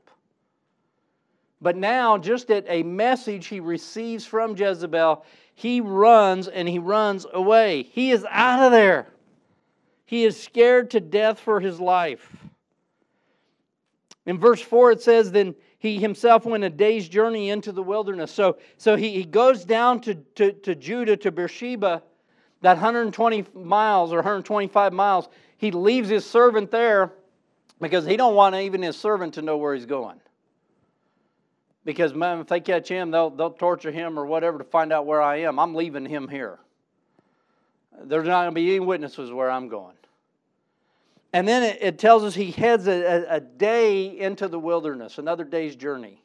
But 1.60 1.76
now, 1.76 2.16
just 2.16 2.50
at 2.50 2.64
a 2.68 2.82
message 2.82 3.46
he 3.46 3.60
receives 3.60 4.24
from 4.24 4.56
Jezebel, 4.56 5.24
he 5.54 5.80
runs 5.80 6.48
and 6.48 6.68
he 6.68 6.78
runs 6.78 7.26
away. 7.32 7.82
He 7.82 8.10
is 8.12 8.24
out 8.30 8.64
of 8.64 8.72
there. 8.72 9.08
He 10.06 10.24
is 10.24 10.42
scared 10.42 10.90
to 10.90 11.00
death 11.00 11.38
for 11.38 11.60
his 11.60 11.78
life. 11.78 12.34
In 14.26 14.38
verse 14.38 14.60
4, 14.60 14.92
it 14.92 15.02
says, 15.02 15.32
Then 15.32 15.54
he 15.78 15.98
himself 15.98 16.44
went 16.44 16.64
a 16.64 16.70
day's 16.70 17.08
journey 17.08 17.50
into 17.50 17.72
the 17.72 17.82
wilderness. 17.82 18.30
So, 18.30 18.58
so 18.76 18.96
he, 18.96 19.10
he 19.14 19.24
goes 19.24 19.64
down 19.64 20.00
to, 20.02 20.14
to, 20.14 20.52
to 20.52 20.74
Judah, 20.74 21.16
to 21.18 21.30
Beersheba, 21.30 22.02
that 22.62 22.74
120 22.74 23.46
miles 23.54 24.12
or 24.12 24.16
125 24.16 24.92
miles. 24.92 25.28
He 25.56 25.70
leaves 25.70 26.08
his 26.08 26.24
servant 26.24 26.70
there 26.70 27.12
because 27.80 28.04
he 28.04 28.16
don't 28.16 28.34
want 28.34 28.54
even 28.54 28.82
his 28.82 28.96
servant 28.96 29.34
to 29.34 29.42
know 29.42 29.56
where 29.56 29.74
he's 29.74 29.86
going. 29.86 30.20
Because 31.84 32.12
man, 32.14 32.40
if 32.40 32.48
they 32.48 32.60
catch 32.60 32.88
him, 32.88 33.10
they'll, 33.10 33.30
they'll 33.30 33.50
torture 33.50 33.90
him 33.90 34.18
or 34.18 34.26
whatever 34.26 34.58
to 34.58 34.64
find 34.64 34.92
out 34.92 35.06
where 35.06 35.22
I 35.22 35.36
am. 35.38 35.58
I'm 35.58 35.74
leaving 35.74 36.04
him 36.04 36.28
here. 36.28 36.58
There's 38.02 38.26
not 38.26 38.42
going 38.42 38.54
to 38.54 38.54
be 38.54 38.70
any 38.70 38.80
witnesses 38.80 39.32
where 39.32 39.50
I'm 39.50 39.68
going. 39.68 39.96
And 41.32 41.46
then 41.46 41.62
it, 41.62 41.78
it 41.80 41.98
tells 41.98 42.24
us 42.24 42.34
he 42.34 42.50
heads 42.50 42.86
a, 42.86 43.26
a, 43.28 43.40
day 43.40 44.18
into 44.18 44.48
the 44.48 44.58
wilderness, 44.58 45.18
another 45.18 45.44
day's 45.44 45.76
journey. 45.76 46.22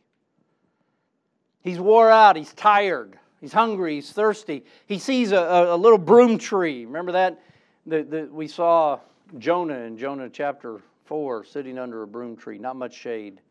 He's 1.61 1.79
wore 1.79 2.09
out, 2.09 2.35
he's 2.35 2.53
tired, 2.53 3.19
he's 3.41 3.53
hungry, 3.53 3.95
he's 3.95 4.11
thirsty. 4.11 4.65
He 4.85 4.99
sees 4.99 5.31
a, 5.31 5.67
a, 5.69 5.77
little 5.77 5.97
broom 5.97 6.37
tree. 6.37 6.85
Remember 6.85 7.11
that? 7.13 7.41
The, 7.85 8.03
the, 8.03 8.29
we 8.31 8.47
saw 8.47 8.99
Jonah 9.37 9.79
in 9.79 9.97
Jonah 9.97 10.29
chapter 10.29 10.81
4 11.05 11.45
sitting 11.45 11.77
under 11.77 12.03
a 12.03 12.07
broom 12.07 12.35
tree, 12.35 12.57
not 12.57 12.75
much 12.75 12.93
shade. 12.93 13.41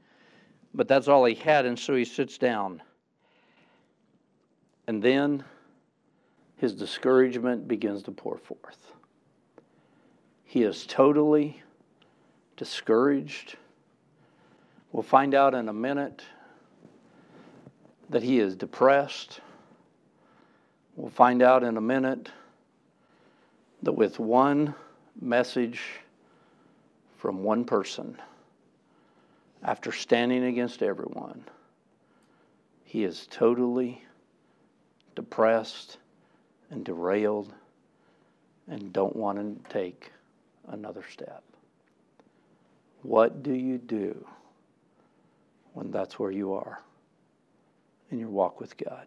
But 0.75 0.89
that's 0.89 1.07
all 1.07 1.25
he 1.25 1.35
had, 1.35 1.67
and 1.67 1.79
so 1.79 1.95
he 1.95 2.05
sits 2.05 2.37
down. 2.37 2.83
And 4.87 5.03
then 5.03 5.45
his 6.57 6.75
discouragement 6.75 7.69
begins 7.69 8.03
to 8.05 8.11
pour 8.11 8.39
forth. 8.39 8.93
He 10.45 10.63
is 10.63 10.87
totally 10.87 11.63
discouraged. 12.57 13.57
We'll 14.93 15.03
find 15.03 15.35
out 15.35 15.55
in 15.55 15.69
a 15.69 15.73
minute 15.73 16.23
that 18.11 18.23
he 18.23 18.39
is 18.39 18.55
depressed. 18.55 19.41
We'll 20.97 21.11
find 21.11 21.43
out 21.43 21.65
in 21.65 21.77
a 21.77 21.81
minute 21.81 22.31
that 23.83 23.93
with 23.93 24.19
one 24.19 24.75
message 25.21 25.81
from 27.19 27.43
one 27.43 27.65
person, 27.65 28.17
after 29.63 29.91
standing 29.93 30.45
against 30.45 30.83
everyone, 30.83 31.45
he 32.85 33.03
is 33.03 33.27
totally 33.31 34.03
depressed 35.17 35.99
and 36.71 36.85
derailed 36.85 37.53
and 38.69 38.93
don't 38.93 39.17
want 39.17 39.39
to 39.39 39.73
take 39.73 40.13
another 40.69 41.05
step. 41.11 41.43
What 43.03 43.43
do 43.43 43.53
you 43.53 43.79
do 43.79 44.27
when 45.73 45.91
that's 45.91 46.19
where 46.19 46.31
you 46.31 46.55
are 46.55 46.81
in 48.11 48.19
your 48.19 48.29
walk 48.31 48.61
with 48.61 48.77
God? 48.77 49.07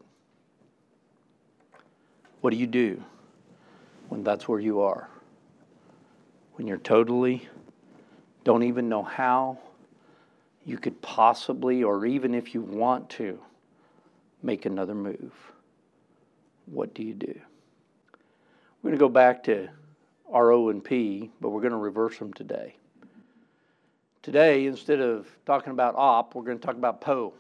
What 2.42 2.52
do 2.52 2.58
you 2.58 2.68
do 2.68 3.04
when 4.10 4.24
that's 4.24 4.48
where 4.48 4.60
you 4.60 4.82
are? 4.82 5.10
When 6.56 6.68
you're 6.68 6.78
totally 6.78 7.48
don't 8.48 8.64
even 8.64 8.88
know 8.88 9.04
how 9.04 9.58
you 10.66 10.78
could 10.78 11.02
possibly, 11.02 11.84
or 11.84 12.06
even 12.06 12.34
if 12.34 12.54
you 12.54 12.62
want 12.62 13.10
to, 13.10 13.38
make 14.42 14.66
another 14.66 14.96
move. 14.96 15.34
What 16.66 16.94
do 16.94 17.04
you 17.04 17.14
do? 17.14 17.38
We're 18.82 18.92
going 18.92 18.98
to 18.98 19.00
go 19.00 19.10
back 19.10 19.44
to 19.44 19.68
RO 20.32 20.70
and 20.70 20.82
P, 20.82 21.30
but 21.42 21.50
we're 21.50 21.60
going 21.60 21.72
to 21.72 21.78
reverse 21.78 22.18
them 22.20 22.32
today. 22.32 22.76
Today, 24.22 24.66
instead 24.66 25.02
of 25.02 25.28
talking 25.46 25.72
about 25.72 25.96
op, 25.96 26.34
we're 26.34 26.44
going 26.44 26.60
to 26.60 26.66
talk 26.66 26.78
about 26.78 27.02
po. 27.02 27.34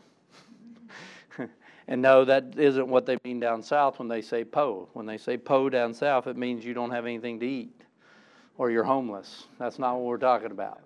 And 1.88 2.01
no, 2.01 2.25
that 2.25 2.58
isn't 2.58 2.88
what 2.88 3.06
they 3.06 3.17
mean 3.24 3.39
down 3.39 3.63
south 3.63 4.00
when 4.00 4.08
they 4.08 4.22
say 4.22 4.44
po. 4.44 4.89
When 4.94 5.06
they 5.06 5.17
say 5.17 5.38
po 5.38 5.70
down 5.70 5.94
south, 5.94 6.27
it 6.27 6.36
means 6.36 6.65
you 6.65 6.74
don't 6.74 6.91
have 6.91 7.06
anything 7.06 7.39
to 7.39 7.48
eat 7.48 7.82
or 8.58 8.72
you're 8.72 8.84
homeless. 8.84 9.46
That's 9.60 9.79
not 9.79 9.96
what 9.96 10.06
we're 10.06 10.17
talking 10.17 10.51
about. 10.51 10.82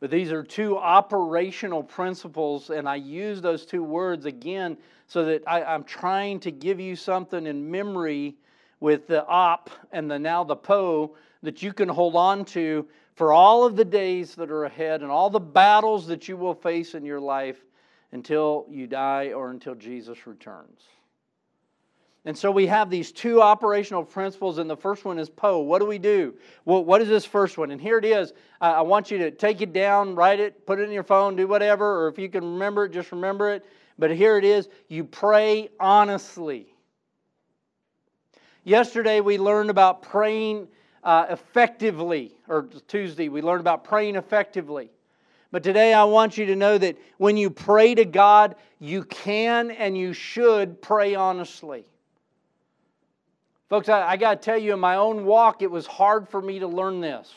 But 0.00 0.10
these 0.10 0.32
are 0.32 0.42
two 0.42 0.76
operational 0.76 1.82
principles, 1.82 2.70
and 2.70 2.88
I 2.88 2.96
use 2.96 3.40
those 3.40 3.64
two 3.64 3.82
words 3.82 4.26
again 4.26 4.76
so 5.06 5.24
that 5.24 5.42
I, 5.46 5.74
am 5.74 5.84
trying 5.84 6.40
to 6.40 6.50
give 6.50 6.78
you 6.78 6.94
something 6.94 7.46
in 7.46 7.70
memory 7.70 8.36
with 8.80 9.06
the 9.06 9.26
op 9.26 9.70
and 9.92 10.10
the 10.10 10.18
now 10.18 10.44
the 10.44 10.56
po 10.56 11.16
that 11.42 11.62
you 11.62 11.72
can 11.72 11.88
hold 11.88 12.16
on 12.16 12.44
to 12.46 12.86
for 13.14 13.32
all 13.32 13.64
of 13.64 13.76
the 13.76 13.84
days 13.84 14.34
that 14.34 14.50
are 14.50 14.64
ahead 14.64 15.02
and 15.02 15.10
all 15.10 15.30
the 15.30 15.40
battles 15.40 16.06
that 16.08 16.28
you 16.28 16.36
will 16.36 16.54
face 16.54 16.94
in 16.94 17.04
your 17.04 17.20
life 17.20 17.64
until 18.14 18.64
you 18.70 18.86
die 18.86 19.32
or 19.32 19.50
until 19.50 19.74
Jesus 19.74 20.26
returns. 20.26 20.80
And 22.24 22.38
so 22.38 22.50
we 22.50 22.66
have 22.68 22.88
these 22.88 23.12
two 23.12 23.42
operational 23.42 24.02
principles, 24.02 24.56
and 24.56 24.70
the 24.70 24.76
first 24.76 25.04
one 25.04 25.18
is 25.18 25.28
Po. 25.28 25.58
What 25.58 25.80
do 25.80 25.86
we 25.86 25.98
do? 25.98 26.34
Well, 26.64 26.82
what 26.82 27.02
is 27.02 27.08
this 27.08 27.26
first 27.26 27.58
one? 27.58 27.70
And 27.70 27.78
here 27.78 27.98
it 27.98 28.04
is. 28.04 28.32
I 28.62 28.80
want 28.80 29.10
you 29.10 29.18
to 29.18 29.30
take 29.30 29.60
it 29.60 29.74
down, 29.74 30.14
write 30.14 30.40
it, 30.40 30.64
put 30.64 30.78
it 30.78 30.84
in 30.84 30.92
your 30.92 31.02
phone, 31.02 31.36
do 31.36 31.46
whatever, 31.46 32.04
or 32.04 32.08
if 32.08 32.18
you 32.18 32.30
can 32.30 32.44
remember 32.44 32.86
it, 32.86 32.92
just 32.92 33.12
remember 33.12 33.50
it. 33.50 33.66
But 33.98 34.10
here 34.12 34.38
it 34.38 34.44
is 34.44 34.68
you 34.88 35.04
pray 35.04 35.68
honestly. 35.78 36.68
Yesterday 38.62 39.20
we 39.20 39.36
learned 39.36 39.68
about 39.68 40.02
praying 40.02 40.68
uh, 41.02 41.26
effectively, 41.28 42.32
or 42.48 42.68
Tuesday 42.88 43.28
we 43.28 43.42
learned 43.42 43.60
about 43.60 43.84
praying 43.84 44.16
effectively. 44.16 44.88
But 45.54 45.62
today 45.62 45.94
I 45.94 46.02
want 46.02 46.36
you 46.36 46.46
to 46.46 46.56
know 46.56 46.76
that 46.78 46.98
when 47.18 47.36
you 47.36 47.48
pray 47.48 47.94
to 47.94 48.04
God, 48.04 48.56
you 48.80 49.04
can 49.04 49.70
and 49.70 49.96
you 49.96 50.12
should 50.12 50.82
pray 50.82 51.14
honestly. 51.14 51.86
Folks, 53.68 53.88
I, 53.88 54.02
I 54.02 54.16
got 54.16 54.42
to 54.42 54.44
tell 54.44 54.58
you, 54.58 54.72
in 54.72 54.80
my 54.80 54.96
own 54.96 55.24
walk, 55.24 55.62
it 55.62 55.70
was 55.70 55.86
hard 55.86 56.28
for 56.28 56.42
me 56.42 56.58
to 56.58 56.66
learn 56.66 57.00
this. 57.00 57.32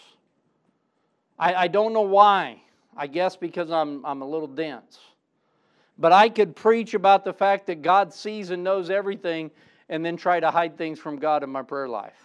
I, 1.37 1.53
I 1.53 1.67
don't 1.67 1.93
know 1.93 2.01
why. 2.01 2.59
I 2.95 3.05
guess 3.05 3.35
because 3.35 3.69
I'm, 3.69 4.03
I'm 4.03 4.23
a 4.23 4.27
little 4.27 4.47
dense. 4.47 4.97
But 5.99 6.11
I 6.11 6.29
could 6.29 6.55
preach 6.55 6.95
about 6.95 7.23
the 7.23 7.33
fact 7.33 7.67
that 7.67 7.83
God 7.83 8.11
sees 8.11 8.49
and 8.49 8.63
knows 8.63 8.89
everything 8.89 9.51
and 9.89 10.03
then 10.03 10.17
try 10.17 10.39
to 10.39 10.49
hide 10.49 10.75
things 10.75 10.97
from 10.97 11.17
God 11.19 11.43
in 11.43 11.51
my 11.51 11.61
prayer 11.61 11.87
life. 11.87 12.17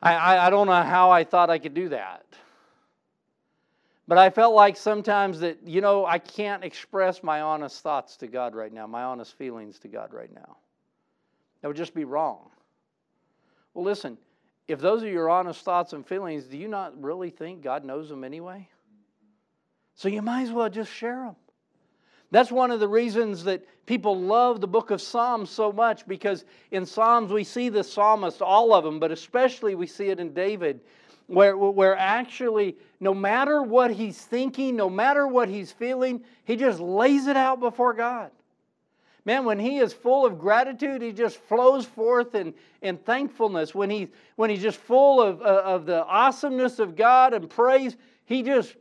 I, 0.00 0.14
I, 0.14 0.46
I 0.46 0.48
don't 0.48 0.68
know 0.68 0.82
how 0.82 1.10
I 1.10 1.22
thought 1.22 1.50
I 1.50 1.58
could 1.58 1.74
do 1.74 1.90
that. 1.90 2.24
But 4.08 4.18
I 4.18 4.30
felt 4.30 4.54
like 4.54 4.76
sometimes 4.76 5.40
that, 5.40 5.58
you 5.64 5.80
know, 5.80 6.04
I 6.04 6.18
can't 6.18 6.64
express 6.64 7.22
my 7.22 7.40
honest 7.40 7.82
thoughts 7.82 8.16
to 8.18 8.26
God 8.26 8.54
right 8.54 8.72
now, 8.72 8.86
my 8.86 9.04
honest 9.04 9.34
feelings 9.34 9.78
to 9.80 9.88
God 9.88 10.12
right 10.12 10.32
now. 10.34 10.56
That 11.60 11.68
would 11.68 11.76
just 11.76 11.94
be 11.94 12.04
wrong. 12.04 12.50
Well, 13.74 13.84
listen, 13.84 14.18
if 14.68 14.80
those 14.80 15.02
are 15.02 15.08
your 15.08 15.30
honest 15.30 15.64
thoughts 15.64 15.92
and 15.92 16.06
feelings, 16.06 16.44
do 16.44 16.58
you 16.58 16.68
not 16.68 17.00
really 17.00 17.30
think 17.30 17.62
God 17.62 17.84
knows 17.84 18.08
them 18.08 18.24
anyway? 18.24 18.68
So 19.94 20.08
you 20.08 20.22
might 20.22 20.42
as 20.42 20.52
well 20.52 20.68
just 20.68 20.92
share 20.92 21.24
them. 21.24 21.36
That's 22.32 22.50
one 22.50 22.70
of 22.70 22.80
the 22.80 22.88
reasons 22.88 23.44
that 23.44 23.62
people 23.84 24.18
love 24.18 24.60
the 24.60 24.66
book 24.66 24.90
of 24.90 25.02
Psalms 25.02 25.50
so 25.50 25.70
much 25.70 26.06
because 26.08 26.46
in 26.70 26.86
Psalms 26.86 27.30
we 27.30 27.44
see 27.44 27.68
the 27.68 27.84
psalmist, 27.84 28.40
all 28.40 28.72
of 28.72 28.84
them, 28.84 28.98
but 28.98 29.12
especially 29.12 29.74
we 29.74 29.86
see 29.86 30.08
it 30.08 30.18
in 30.18 30.32
David, 30.32 30.80
where, 31.26 31.56
where 31.56 31.96
actually, 31.96 32.76
no 33.00 33.14
matter 33.14 33.62
what 33.62 33.90
he's 33.90 34.20
thinking, 34.20 34.76
no 34.76 34.90
matter 34.90 35.26
what 35.26 35.48
he's 35.48 35.72
feeling, 35.72 36.22
he 36.44 36.56
just 36.56 36.80
lays 36.80 37.26
it 37.26 37.36
out 37.36 37.60
before 37.60 37.94
God. 37.94 38.30
Man, 39.24 39.44
when 39.44 39.58
he 39.58 39.78
is 39.78 39.92
full 39.92 40.26
of 40.26 40.38
gratitude, 40.38 41.00
he 41.00 41.12
just 41.12 41.36
flows 41.36 41.86
forth 41.86 42.34
in, 42.34 42.54
in 42.80 42.96
thankfulness. 42.96 43.74
When, 43.74 43.88
he, 43.88 44.08
when 44.34 44.50
he's 44.50 44.62
just 44.62 44.78
full 44.78 45.22
of, 45.22 45.40
uh, 45.40 45.62
of 45.64 45.86
the 45.86 46.04
awesomeness 46.04 46.80
of 46.80 46.96
God 46.96 47.32
and 47.32 47.48
praise, 47.48 47.96
he 48.24 48.42
just 48.42 48.74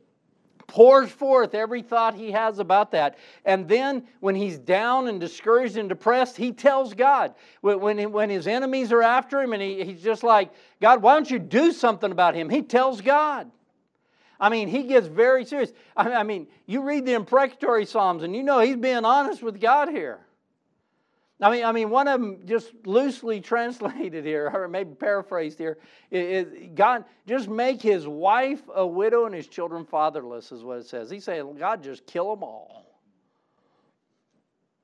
pours 0.67 1.09
forth 1.09 1.53
every 1.53 1.81
thought 1.81 2.15
he 2.15 2.31
has 2.31 2.59
about 2.59 2.91
that. 2.91 3.17
And 3.45 3.67
then 3.67 4.03
when 4.19 4.35
he's 4.35 4.57
down 4.57 5.07
and 5.07 5.19
discouraged 5.19 5.77
and 5.77 5.89
depressed, 5.89 6.37
he 6.37 6.51
tells 6.51 6.93
God. 6.93 7.33
When, 7.61 8.11
when 8.11 8.29
his 8.29 8.47
enemies 8.47 8.91
are 8.91 9.03
after 9.03 9.41
him 9.41 9.53
and 9.53 9.61
he, 9.61 9.83
he's 9.83 10.01
just 10.01 10.23
like, 10.23 10.51
God, 10.81 11.01
why 11.01 11.13
don't 11.13 11.29
you 11.29 11.39
do 11.39 11.71
something 11.71 12.11
about 12.11 12.35
him? 12.35 12.49
He 12.49 12.61
tells 12.61 13.01
God. 13.01 13.49
I 14.39 14.49
mean, 14.49 14.67
he 14.67 14.83
gets 14.83 15.05
very 15.05 15.45
serious. 15.45 15.71
I 15.95 16.23
mean, 16.23 16.47
you 16.65 16.81
read 16.81 17.05
the 17.05 17.13
imprecatory 17.13 17.85
Psalms 17.85 18.23
and 18.23 18.35
you 18.35 18.41
know 18.41 18.59
he's 18.59 18.75
being 18.75 19.05
honest 19.05 19.43
with 19.43 19.61
God 19.61 19.89
here. 19.89 20.19
I 21.41 21.49
mean, 21.49 21.65
I 21.65 21.71
mean, 21.71 21.89
one 21.89 22.07
of 22.07 22.21
them 22.21 22.45
just 22.45 22.71
loosely 22.85 23.41
translated 23.41 24.25
here, 24.25 24.49
or 24.53 24.67
maybe 24.67 24.93
paraphrased 24.93 25.57
here, 25.57 25.77
is 26.11 26.47
God 26.75 27.05
just 27.27 27.49
make 27.49 27.81
his 27.81 28.07
wife 28.07 28.61
a 28.73 28.85
widow 28.85 29.25
and 29.25 29.33
his 29.33 29.47
children 29.47 29.85
fatherless, 29.85 30.51
is 30.51 30.63
what 30.63 30.77
it 30.77 30.85
says. 30.85 31.09
He's 31.09 31.23
saying, 31.23 31.55
God, 31.57 31.83
just 31.83 32.05
kill 32.05 32.29
them 32.29 32.43
all. 32.43 32.85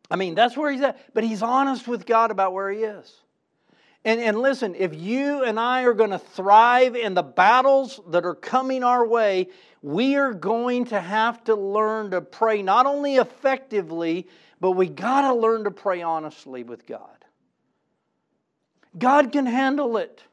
I 0.09 0.15
mean, 0.15 0.35
that's 0.35 0.55
where 0.57 0.71
he's 0.71 0.81
at. 0.81 0.99
But 1.13 1.23
he's 1.23 1.43
honest 1.43 1.87
with 1.87 2.05
God 2.05 2.31
about 2.31 2.53
where 2.53 2.71
he 2.71 2.79
is. 2.79 3.13
And, 4.05 4.21
and 4.21 4.39
listen, 4.39 4.73
if 4.75 4.95
you 4.95 5.43
and 5.43 5.59
I 5.59 5.83
are 5.83 5.93
going 5.93 6.11
to 6.11 6.19
thrive 6.19 6.95
in 6.95 7.13
the 7.13 7.23
battles 7.23 7.99
that 8.09 8.25
are 8.25 8.35
coming 8.35 8.83
our 8.83 9.05
way, 9.05 9.49
we 9.81 10.15
are 10.15 10.33
going 10.33 10.85
to 10.85 11.01
have 11.01 11.43
to 11.45 11.55
learn 11.55 12.11
to 12.11 12.21
pray 12.21 12.61
not 12.61 12.85
only 12.85 13.17
effectively, 13.17 14.27
but 14.59 14.71
we 14.71 14.87
got 14.87 15.21
to 15.21 15.33
learn 15.33 15.63
to 15.65 15.71
pray 15.71 16.01
honestly 16.01 16.63
with 16.63 16.85
God. 16.85 17.25
God 18.97 19.31
can 19.31 19.45
handle 19.45 19.97
it. 19.97 20.23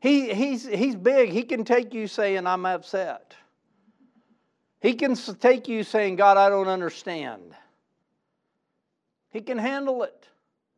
He, 0.00 0.34
he's, 0.34 0.66
he's 0.66 0.96
big. 0.96 1.30
He 1.30 1.44
can 1.44 1.64
take 1.64 1.94
you 1.94 2.06
saying, 2.06 2.46
I'm 2.46 2.66
upset. 2.66 3.34
He 4.80 4.94
can 4.94 5.14
take 5.14 5.66
you 5.66 5.82
saying, 5.82 6.16
God, 6.16 6.36
I 6.36 6.50
don't 6.50 6.68
understand. 6.68 7.54
He 9.30 9.40
can 9.40 9.56
handle 9.56 10.02
it. 10.02 10.28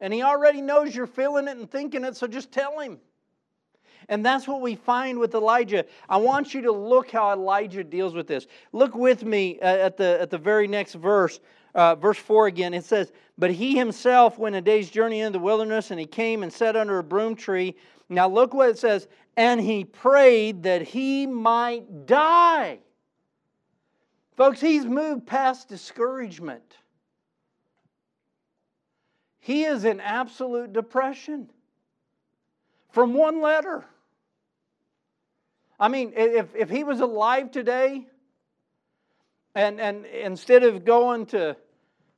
And 0.01 0.13
He 0.13 0.23
already 0.23 0.61
knows 0.61 0.95
you're 0.95 1.07
feeling 1.07 1.49
it 1.49 1.57
and 1.57 1.69
thinking 1.69 2.05
it, 2.05 2.17
so 2.17 2.27
just 2.27 2.53
tell 2.53 2.79
Him. 2.79 2.99
And 4.09 4.25
that's 4.25 4.47
what 4.47 4.61
we 4.61 4.77
find 4.77 5.19
with 5.19 5.35
Elijah. 5.35 5.85
I 6.09 6.17
want 6.19 6.55
you 6.55 6.63
to 6.63 6.73
look 6.73 7.11
how 7.11 7.33
Elijah 7.33 7.83
deals 7.83 8.15
with 8.15 8.27
this. 8.27 8.47
Look 8.73 8.95
with 8.95 9.25
me 9.25 9.59
uh, 9.61 9.65
at 9.65 9.97
the, 9.97 10.21
at 10.21 10.31
the 10.31 10.39
very 10.39 10.69
next 10.69 10.95
verse, 10.95 11.41
uh, 11.75 11.97
verse 11.97 12.19
4 12.19 12.47
again. 12.47 12.73
It 12.73 12.85
says, 12.85 13.13
But 13.37 13.51
he 13.51 13.77
himself 13.77 14.39
went 14.39 14.55
a 14.55 14.61
day's 14.61 14.91
journey 14.91 15.21
into 15.21 15.39
the 15.39 15.45
wilderness, 15.45 15.91
and 15.91 15.99
he 15.99 16.07
came 16.07 16.43
and 16.43 16.53
sat 16.53 16.77
under 16.77 16.99
a 16.99 17.05
broom 17.05 17.35
tree. 17.35 17.75
Now 18.09 18.29
look 18.29 18.55
what 18.55 18.71
it 18.71 18.79
says, 18.79 19.09
and 19.37 19.61
he 19.61 19.85
prayed 19.85 20.63
that 20.63 20.83
he 20.83 21.27
might 21.27 22.07
die. 22.07 22.79
Folks, 24.37 24.61
he's 24.61 24.85
moved 24.85 25.27
past 25.27 25.69
discouragement. 25.69 26.77
He 29.41 29.65
is 29.65 29.85
in 29.85 30.01
absolute 30.01 30.73
depression 30.73 31.51
from 32.91 33.15
one 33.15 33.41
letter. 33.41 33.85
I 35.79 35.89
mean, 35.89 36.13
if, 36.17 36.55
if 36.55 36.71
he 36.71 36.85
was 36.85 37.01
alive 37.01 37.51
today, 37.51 38.07
and, 39.55 39.81
and 39.81 40.07
instead 40.07 40.63
of 40.63 40.85
going 40.85 41.27
to 41.27 41.57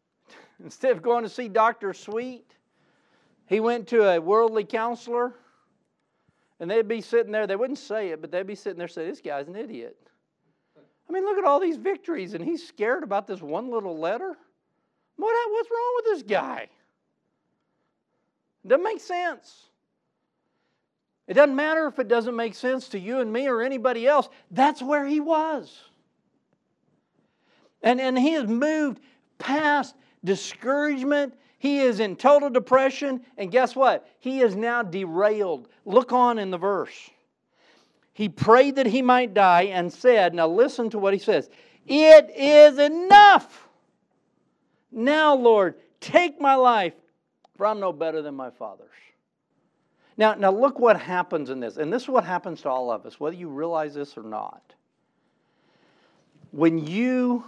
instead 0.65 0.93
of 0.93 1.03
going 1.03 1.25
to 1.25 1.31
see 1.31 1.49
Dr. 1.49 1.93
Sweet, 1.93 2.55
he 3.47 3.61
went 3.61 3.89
to 3.89 4.09
a 4.09 4.21
worldly 4.21 4.65
counselor, 4.65 5.35
And 6.61 6.71
they'd 6.71 6.89
be 6.89 7.01
sitting 7.01 7.33
there, 7.33 7.47
they 7.47 7.57
wouldn't 7.57 7.79
say 7.79 8.09
it, 8.11 8.21
but 8.21 8.31
they'd 8.31 8.47
be 8.47 8.55
sitting 8.55 8.79
there 8.79 8.89
saying, 8.89 9.09
This 9.09 9.21
guy's 9.21 9.49
an 9.49 9.57
idiot. 9.57 9.97
I 11.09 11.13
mean, 11.13 11.25
look 11.25 11.39
at 11.39 11.45
all 11.45 11.59
these 11.59 11.79
victories, 11.79 12.35
and 12.35 12.45
he's 12.45 12.67
scared 12.67 13.03
about 13.03 13.27
this 13.27 13.41
one 13.41 13.71
little 13.71 13.99
letter. 13.99 14.37
What, 15.17 15.51
what's 15.51 15.71
wrong 15.71 15.93
with 15.97 16.05
this 16.05 16.23
guy? 16.23 16.69
Doesn't 18.67 18.85
make 18.85 19.01
sense. 19.01 19.71
It 21.29 21.35
doesn't 21.35 21.55
matter 21.55 21.87
if 21.87 21.99
it 21.99 22.09
doesn't 22.09 22.35
make 22.35 22.55
sense 22.55 22.89
to 22.89 22.99
you 22.99 23.21
and 23.21 23.31
me 23.31 23.47
or 23.49 23.61
anybody 23.61 24.07
else. 24.07 24.31
That's 24.51 24.83
where 24.83 25.07
he 25.07 25.21
was. 25.21 25.79
And, 27.83 28.01
and 28.01 28.19
he 28.19 28.33
has 28.33 28.49
moved 28.49 29.01
past 29.39 29.95
discouragement. 30.25 31.35
He 31.59 31.81
is 31.81 32.01
in 32.01 32.17
total 32.17 32.49
depression. 32.49 33.21
And 33.37 33.53
guess 33.53 33.77
what? 33.77 34.09
He 34.21 34.41
is 34.41 34.57
now 34.57 34.83
derailed. 34.83 35.69
Look 35.85 36.13
on 36.13 36.39
in 36.39 36.51
the 36.51 36.59
verse. 36.59 37.11
He 38.15 38.31
prayed 38.31 38.77
that 38.77 38.87
he 38.87 39.03
might 39.03 39.35
die 39.35 39.65
and 39.65 39.93
said, 39.93 40.35
Now 40.35 40.49
listen 40.49 40.89
to 40.91 40.99
what 40.99 41.13
he 41.13 41.21
says 41.21 41.51
It 41.87 42.31
is 42.35 42.79
enough. 42.79 43.69
Now, 44.91 45.35
Lord, 45.35 45.75
take 46.01 46.41
my 46.41 46.55
life, 46.55 46.95
for 47.57 47.67
I'm 47.67 47.81
no 47.81 47.93
better 47.93 48.23
than 48.23 48.35
my 48.35 48.49
father's. 48.49 48.89
Now, 50.19 50.35
now 50.35 50.51
look 50.51 50.81
what 50.81 51.01
happens 51.01 51.49
in 51.49 51.61
this. 51.61 51.77
And 51.77 51.93
this 51.93 52.03
is 52.03 52.09
what 52.09 52.25
happens 52.25 52.61
to 52.63 52.69
all 52.69 52.91
of 52.91 53.07
us, 53.07 53.19
whether 53.19 53.37
you 53.37 53.49
realize 53.49 53.95
this 53.95 54.19
or 54.19 54.25
not. 54.25 54.75
When 56.51 56.87
you 56.87 57.45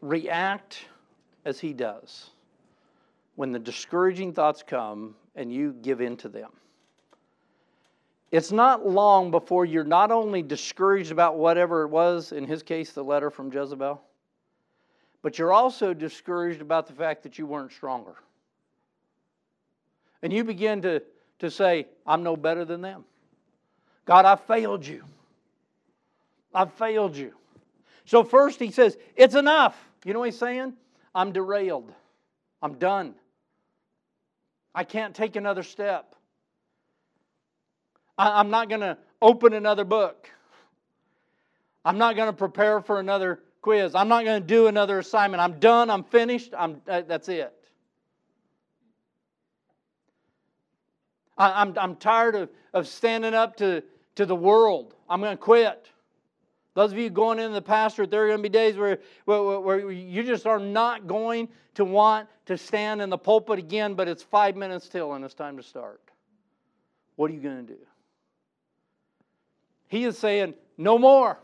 react 0.00 0.86
as 1.44 1.60
he 1.60 1.74
does, 1.74 2.30
when 3.34 3.52
the 3.52 3.58
discouraging 3.58 4.32
thoughts 4.32 4.64
come 4.66 5.14
and 5.34 5.52
you 5.52 5.74
give 5.82 6.00
in 6.00 6.16
to 6.18 6.28
them, 6.30 6.50
it's 8.32 8.50
not 8.50 8.88
long 8.88 9.30
before 9.30 9.66
you're 9.66 9.84
not 9.84 10.10
only 10.10 10.42
discouraged 10.42 11.12
about 11.12 11.36
whatever 11.36 11.82
it 11.82 11.88
was, 11.88 12.32
in 12.32 12.44
his 12.44 12.62
case, 12.62 12.92
the 12.92 13.04
letter 13.04 13.30
from 13.30 13.52
Jezebel, 13.52 14.00
but 15.22 15.38
you're 15.38 15.52
also 15.52 15.92
discouraged 15.92 16.60
about 16.60 16.86
the 16.86 16.92
fact 16.92 17.22
that 17.22 17.38
you 17.38 17.46
weren't 17.46 17.72
stronger. 17.72 18.14
And 20.22 20.32
you 20.32 20.42
begin 20.42 20.82
to, 20.82 21.02
to 21.40 21.50
say, 21.50 21.86
I'm 22.06 22.22
no 22.22 22.36
better 22.36 22.64
than 22.64 22.80
them. 22.80 23.04
God, 24.04 24.24
I 24.24 24.36
failed 24.36 24.86
you. 24.86 25.04
I've 26.54 26.72
failed 26.74 27.16
you. 27.16 27.34
So, 28.04 28.22
first 28.24 28.60
he 28.60 28.70
says, 28.70 28.96
It's 29.16 29.34
enough. 29.34 29.76
You 30.04 30.12
know 30.12 30.20
what 30.20 30.26
he's 30.26 30.38
saying? 30.38 30.74
I'm 31.14 31.32
derailed. 31.32 31.92
I'm 32.62 32.74
done. 32.74 33.14
I 34.74 34.84
can't 34.84 35.14
take 35.14 35.36
another 35.36 35.62
step. 35.62 36.14
I'm 38.18 38.50
not 38.50 38.68
going 38.68 38.82
to 38.82 38.96
open 39.20 39.52
another 39.52 39.84
book. 39.84 40.30
I'm 41.84 41.98
not 41.98 42.16
going 42.16 42.28
to 42.28 42.32
prepare 42.32 42.80
for 42.80 43.00
another 43.00 43.40
quiz. 43.62 43.94
I'm 43.94 44.08
not 44.08 44.24
going 44.24 44.40
to 44.40 44.46
do 44.46 44.66
another 44.66 44.98
assignment. 44.98 45.40
I'm 45.40 45.58
done. 45.58 45.90
I'm 45.90 46.04
finished. 46.04 46.52
I'm, 46.56 46.80
uh, 46.88 47.02
that's 47.02 47.28
it. 47.28 47.55
I, 51.38 51.62
am 51.62 51.68
I'm, 51.68 51.78
I'm 51.78 51.96
tired 51.96 52.34
of, 52.34 52.50
of 52.72 52.88
standing 52.88 53.34
up 53.34 53.56
to, 53.56 53.82
to 54.16 54.26
the 54.26 54.36
world. 54.36 54.94
I'm 55.08 55.20
going 55.20 55.36
to 55.36 55.42
quit. 55.42 55.88
Those 56.74 56.92
of 56.92 56.98
you 56.98 57.08
going 57.08 57.38
into 57.38 57.54
the 57.54 57.62
pastorate, 57.62 58.10
there 58.10 58.24
are 58.24 58.28
going 58.28 58.38
to 58.38 58.42
be 58.42 58.48
days 58.48 58.76
where, 58.76 58.98
where, 59.24 59.60
where 59.60 59.90
you 59.90 60.22
just 60.22 60.46
are 60.46 60.58
not 60.58 61.06
going 61.06 61.48
to 61.74 61.84
want 61.84 62.28
to 62.46 62.58
stand 62.58 63.00
in 63.00 63.10
the 63.10 63.18
pulpit 63.18 63.58
again, 63.58 63.94
but 63.94 64.08
it's 64.08 64.22
five 64.22 64.56
minutes 64.56 64.88
till 64.88 65.14
and 65.14 65.24
it's 65.24 65.34
time 65.34 65.56
to 65.56 65.62
start. 65.62 66.00
What 67.16 67.30
are 67.30 67.34
you 67.34 67.40
going 67.40 67.66
to 67.66 67.72
do? 67.72 67.78
He 69.88 70.04
is 70.04 70.18
saying, 70.18 70.54
No 70.76 70.98
more. 70.98 71.38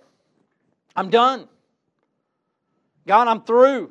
I'm 0.94 1.08
done. 1.08 1.48
God, 3.06 3.28
I'm 3.28 3.42
through. 3.42 3.90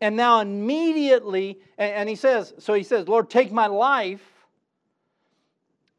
And 0.00 0.16
now 0.16 0.40
immediately, 0.40 1.58
and 1.76 2.08
he 2.08 2.14
says, 2.14 2.54
so 2.58 2.72
he 2.72 2.82
says, 2.82 3.06
Lord, 3.06 3.28
take 3.28 3.52
my 3.52 3.66
life. 3.66 4.22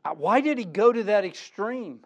Uh, 0.04 0.12
why 0.12 0.42
did 0.42 0.58
he 0.58 0.66
go 0.66 0.92
to 0.92 1.04
that 1.04 1.26
extreme? 1.26 2.00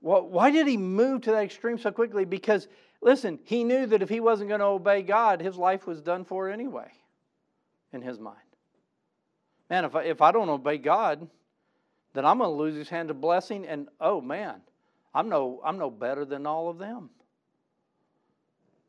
Well, 0.00 0.26
why 0.26 0.50
did 0.50 0.66
he 0.66 0.76
move 0.76 1.22
to 1.22 1.32
that 1.32 1.44
extreme 1.44 1.78
so 1.78 1.90
quickly? 1.90 2.24
Because, 2.24 2.68
listen, 3.00 3.38
he 3.44 3.64
knew 3.64 3.86
that 3.86 4.02
if 4.02 4.08
he 4.08 4.20
wasn't 4.20 4.48
going 4.48 4.60
to 4.60 4.66
obey 4.66 5.02
God, 5.02 5.40
his 5.40 5.56
life 5.56 5.86
was 5.86 6.00
done 6.00 6.24
for 6.24 6.50
anyway, 6.50 6.90
in 7.92 8.02
his 8.02 8.18
mind. 8.18 8.36
Man, 9.70 9.84
if 9.84 9.94
I, 9.94 10.02
if 10.04 10.20
I 10.20 10.32
don't 10.32 10.48
obey 10.48 10.78
God, 10.78 11.28
then 12.14 12.24
I'm 12.24 12.38
going 12.38 12.50
to 12.50 12.56
lose 12.56 12.74
his 12.74 12.88
hand 12.88 13.10
of 13.10 13.20
blessing, 13.20 13.66
and 13.66 13.88
oh 14.00 14.20
man, 14.20 14.60
I'm 15.14 15.28
no, 15.28 15.60
I'm 15.64 15.78
no 15.78 15.90
better 15.90 16.24
than 16.24 16.46
all 16.46 16.68
of 16.68 16.78
them. 16.78 17.10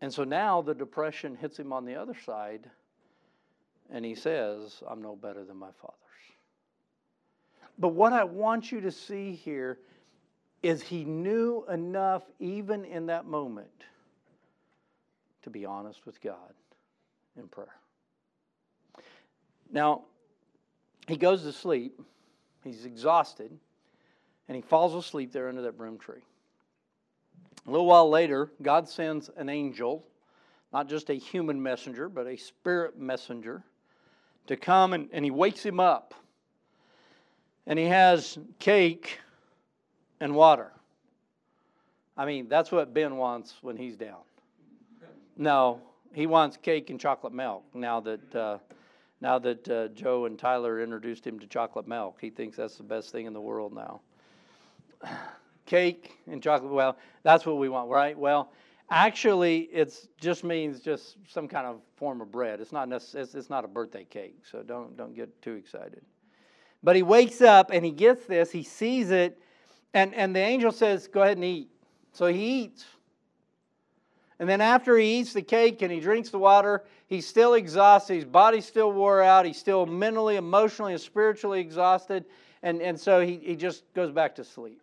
And 0.01 0.13
so 0.13 0.23
now 0.23 0.61
the 0.61 0.75
depression 0.75 1.35
hits 1.35 1.57
him 1.57 1.73
on 1.73 1.85
the 1.85 1.95
other 1.95 2.15
side, 2.25 2.69
and 3.89 4.05
he 4.05 4.13
says, 4.13 4.83
I'm 4.87 5.01
no 5.01 5.15
better 5.15 5.43
than 5.43 5.57
my 5.57 5.71
fathers. 5.81 5.97
But 7.77 7.89
what 7.89 8.13
I 8.13 8.23
want 8.23 8.71
you 8.71 8.81
to 8.81 8.91
see 8.91 9.33
here 9.33 9.79
is 10.63 10.81
he 10.81 11.05
knew 11.05 11.63
enough, 11.69 12.23
even 12.39 12.83
in 12.85 13.05
that 13.07 13.25
moment, 13.25 13.83
to 15.43 15.49
be 15.49 15.65
honest 15.65 16.05
with 16.05 16.19
God 16.21 16.53
in 17.37 17.47
prayer. 17.47 17.75
Now, 19.71 20.03
he 21.07 21.17
goes 21.17 21.43
to 21.43 21.53
sleep, 21.53 22.01
he's 22.63 22.85
exhausted, 22.85 23.51
and 24.47 24.55
he 24.55 24.61
falls 24.61 24.95
asleep 24.95 25.31
there 25.31 25.47
under 25.47 25.61
that 25.61 25.77
broom 25.77 25.97
tree. 25.97 26.23
A 27.65 27.71
little 27.71 27.85
while 27.85 28.09
later, 28.09 28.51
God 28.61 28.87
sends 28.89 29.29
an 29.35 29.49
angel, 29.49 30.05
not 30.73 30.87
just 30.87 31.09
a 31.09 31.13
human 31.13 31.61
messenger, 31.61 32.09
but 32.09 32.25
a 32.25 32.37
spirit 32.37 32.97
messenger, 32.97 33.63
to 34.47 34.55
come 34.55 34.93
and, 34.93 35.09
and 35.11 35.23
he 35.25 35.31
wakes 35.31 35.63
him 35.63 35.79
up. 35.79 36.13
And 37.67 37.77
he 37.77 37.85
has 37.85 38.39
cake 38.57 39.19
and 40.19 40.33
water. 40.33 40.71
I 42.17 42.25
mean, 42.25 42.47
that's 42.49 42.71
what 42.71 42.93
Ben 42.93 43.17
wants 43.17 43.55
when 43.61 43.77
he's 43.77 43.95
down. 43.95 44.21
No, 45.35 45.81
he 46.13 46.25
wants 46.25 46.57
cake 46.57 46.89
and 46.89 46.99
chocolate 46.99 47.33
milk 47.33 47.63
now 47.75 47.99
that. 47.99 48.35
Uh, 48.35 48.57
now 49.19 49.39
that 49.39 49.67
uh, 49.67 49.87
Joe 49.89 50.25
and 50.25 50.37
Tyler 50.37 50.81
introduced 50.81 51.25
him 51.25 51.39
to 51.39 51.47
chocolate 51.47 51.87
milk, 51.87 52.19
he 52.21 52.29
thinks 52.29 52.57
that's 52.57 52.75
the 52.75 52.83
best 52.83 53.11
thing 53.11 53.25
in 53.25 53.33
the 53.33 53.41
world 53.41 53.73
now 53.73 53.99
cake 55.65 56.17
and 56.27 56.41
chocolate. 56.41 56.71
Well, 56.71 56.97
that's 57.23 57.45
what 57.45 57.57
we 57.57 57.69
want, 57.69 57.89
right? 57.89 58.17
Well, 58.17 58.51
actually, 58.89 59.61
it 59.71 60.07
just 60.19 60.43
means 60.43 60.79
just 60.79 61.17
some 61.27 61.47
kind 61.47 61.65
of 61.65 61.81
form 61.95 62.21
of 62.21 62.31
bread. 62.31 62.61
It's 62.61 62.71
not 62.71 62.87
necess- 62.87 63.15
it's, 63.15 63.35
it's 63.35 63.49
not 63.49 63.65
a 63.65 63.67
birthday 63.67 64.05
cake, 64.05 64.43
so 64.49 64.61
don't 64.61 64.95
don't 64.95 65.15
get 65.15 65.41
too 65.41 65.53
excited. 65.53 66.03
But 66.83 66.95
he 66.95 67.03
wakes 67.03 67.41
up 67.41 67.71
and 67.71 67.83
he 67.83 67.91
gets 67.91 68.25
this. 68.25 68.51
He 68.51 68.63
sees 68.63 69.11
it, 69.11 69.41
and 69.93 70.13
and 70.13 70.35
the 70.35 70.39
angel 70.39 70.71
says, 70.71 71.07
"Go 71.07 71.21
ahead 71.21 71.37
and 71.37 71.45
eat." 71.45 71.69
So 72.13 72.27
he 72.27 72.63
eats. 72.63 72.85
And 74.39 74.47
then 74.47 74.61
after 74.61 74.97
he 74.97 75.19
eats 75.19 75.33
the 75.33 75.41
cake 75.41 75.81
and 75.81 75.91
he 75.91 75.99
drinks 75.99 76.29
the 76.29 76.37
water, 76.37 76.83
he's 77.07 77.27
still 77.27 77.55
exhausted. 77.55 78.15
His 78.15 78.25
body's 78.25 78.65
still 78.65 78.91
wore 78.91 79.21
out. 79.21 79.45
He's 79.45 79.57
still 79.57 79.85
mentally, 79.85 80.35
emotionally, 80.35 80.93
and 80.93 81.01
spiritually 81.01 81.59
exhausted. 81.59 82.25
And, 82.61 82.81
and 82.81 82.99
so 82.99 83.21
he, 83.21 83.37
he 83.37 83.55
just 83.55 83.83
goes 83.93 84.11
back 84.11 84.35
to 84.35 84.43
sleep. 84.43 84.81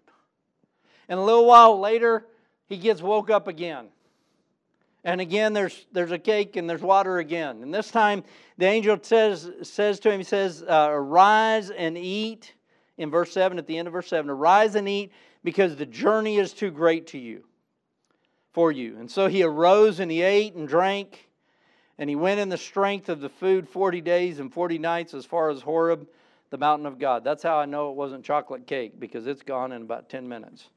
And 1.09 1.21
a 1.21 1.23
little 1.23 1.47
while 1.47 1.79
later, 1.79 2.27
he 2.67 2.77
gets 2.77 3.01
woke 3.01 3.31
up 3.31 3.47
again. 3.47 3.89
And 5.05 5.21
again, 5.21 5.53
there's, 5.53 5.87
there's 5.93 6.13
a 6.13 6.19
cake 6.19 6.57
and 6.57 6.69
there's 6.69 6.81
water 6.81 7.19
again. 7.19 7.63
And 7.63 7.73
this 7.73 7.91
time, 7.91 8.25
the 8.57 8.65
angel 8.65 8.99
says, 9.03 9.51
says 9.63 10.01
to 10.01 10.11
him, 10.11 10.19
he 10.19 10.25
says, 10.25 10.65
uh, 10.67 10.89
Arise 10.91 11.71
and 11.71 11.99
eat, 11.99 12.55
in 12.97 13.11
verse 13.11 13.33
7, 13.33 13.59
at 13.59 13.67
the 13.67 13.77
end 13.77 13.87
of 13.87 13.93
verse 13.93 14.09
7, 14.09 14.31
Arise 14.31 14.75
and 14.77 14.89
eat, 14.89 15.13
because 15.43 15.77
the 15.77 15.85
journey 15.85 16.39
is 16.39 16.55
too 16.55 16.71
great 16.71 17.09
to 17.09 17.19
you, 17.19 17.45
for 18.53 18.73
you. 18.73 18.97
And 18.99 19.11
so 19.11 19.27
he 19.27 19.43
arose 19.43 20.01
and 20.01 20.11
he 20.11 20.23
ate 20.23 20.55
and 20.55 20.67
drank, 20.67 21.29
and 21.99 22.09
he 22.09 22.17
went 22.17 22.41
in 22.41 22.49
the 22.49 22.57
strength 22.57 23.11
of 23.11 23.21
the 23.21 23.29
food 23.29 23.69
40 23.69 24.01
days 24.01 24.39
and 24.39 24.53
40 24.53 24.79
nights 24.79 25.13
as 25.13 25.27
far 25.27 25.51
as 25.51 25.61
Horeb, 25.61 26.09
the 26.49 26.59
mountain 26.59 26.87
of 26.87 26.99
God. 26.99 27.25
That's 27.25 27.43
how 27.43 27.59
I 27.59 27.67
know 27.67 27.91
it 27.91 27.97
wasn't 27.97 28.25
chocolate 28.25 28.67
cake, 28.67 28.99
because 28.99 29.27
it's 29.27 29.43
gone 29.43 29.73
in 29.73 29.83
about 29.83 30.09
10 30.09 30.27
minutes. 30.27 30.71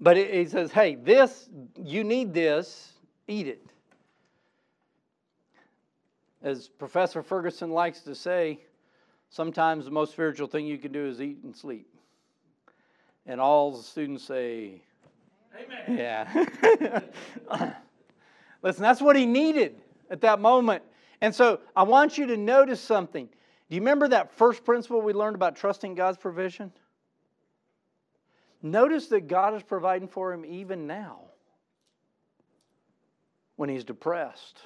But 0.00 0.16
he 0.16 0.46
says, 0.46 0.70
hey, 0.70 0.94
this, 0.94 1.48
you 1.76 2.04
need 2.04 2.32
this, 2.32 2.92
eat 3.26 3.48
it. 3.48 3.66
As 6.42 6.68
Professor 6.68 7.22
Ferguson 7.22 7.70
likes 7.70 8.02
to 8.02 8.14
say, 8.14 8.60
sometimes 9.28 9.84
the 9.84 9.90
most 9.90 10.12
spiritual 10.12 10.46
thing 10.46 10.66
you 10.66 10.78
can 10.78 10.92
do 10.92 11.06
is 11.06 11.20
eat 11.20 11.38
and 11.42 11.54
sleep. 11.54 11.88
And 13.26 13.40
all 13.40 13.76
the 13.76 13.82
students 13.82 14.24
say, 14.24 14.82
Amen. 15.88 15.98
Yeah. 15.98 17.00
Listen, 18.62 18.82
that's 18.82 19.00
what 19.00 19.16
he 19.16 19.26
needed 19.26 19.80
at 20.10 20.20
that 20.20 20.40
moment. 20.40 20.82
And 21.20 21.34
so 21.34 21.60
I 21.74 21.82
want 21.82 22.16
you 22.16 22.26
to 22.26 22.36
notice 22.36 22.80
something. 22.80 23.26
Do 23.26 23.74
you 23.74 23.80
remember 23.80 24.08
that 24.08 24.32
first 24.32 24.64
principle 24.64 25.00
we 25.02 25.12
learned 25.12 25.34
about 25.34 25.56
trusting 25.56 25.94
God's 25.94 26.18
provision? 26.18 26.72
Notice 28.62 29.06
that 29.08 29.28
God 29.28 29.54
is 29.54 29.62
providing 29.62 30.08
for 30.08 30.32
him 30.32 30.44
even 30.44 30.86
now 30.86 31.20
when 33.56 33.68
he's 33.68 33.84
depressed, 33.84 34.58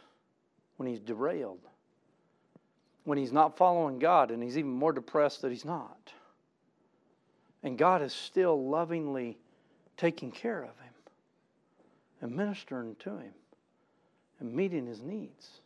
when 0.77 0.89
he's 0.89 1.01
derailed, 1.01 1.61
when 3.05 3.19
he's 3.19 3.33
not 3.33 3.57
following 3.57 3.99
God, 3.99 4.31
and 4.31 4.43
he's 4.43 4.57
even 4.57 4.71
more 4.71 4.93
depressed 4.93 5.43
that 5.43 5.51
he's 5.51 5.65
not. 5.65 6.13
And 7.63 7.77
God 7.77 8.03
is 8.03 8.13
still 8.13 8.69
lovingly 8.69 9.39
taking 9.97 10.31
care 10.31 10.63
of 10.63 10.71
him 10.81 10.95
and 12.21 12.35
ministering 12.35 12.97
to 13.01 13.11
him 13.19 13.35
and 14.41 14.55
meeting 14.55 14.87
his 14.87 15.03
needs. 15.03 15.61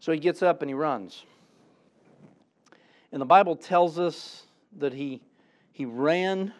So 0.00 0.12
he 0.12 0.18
gets 0.18 0.42
up 0.42 0.62
and 0.62 0.70
he 0.70 0.74
runs. 0.74 1.24
And 3.12 3.20
the 3.20 3.26
Bible 3.26 3.56
tells 3.56 3.98
us 3.98 4.44
that 4.78 4.92
he, 4.92 5.20
he 5.72 5.84
ran 5.84 6.52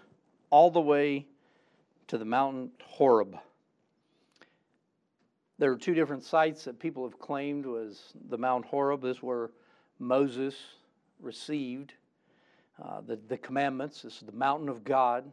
all 0.51 0.71
the 0.71 0.81
way 0.81 1.27
to 2.09 2.19
the 2.19 2.25
mountain 2.25 2.71
Horeb. 2.83 3.37
There 5.59 5.73
are 5.73 5.77
two 5.77 5.95
different 5.95 6.23
sites 6.23 6.65
that 6.65 6.79
people 6.79 7.05
have 7.05 7.19
claimed 7.19 7.65
was 7.65 8.13
the 8.29 8.37
Mount 8.37 8.67
Horeb. 8.67 9.03
This 9.03 9.17
is 9.17 9.23
where 9.23 9.51
Moses 9.99 10.55
received 11.21 11.95
uh, 12.83 13.01
the, 13.07 13.19
the 13.29 13.39
commandments. 13.39 14.03
This 14.03 14.17
is 14.17 14.21
the 14.21 14.33
mountain 14.33 14.69
of 14.69 14.85
God. 14.85 15.25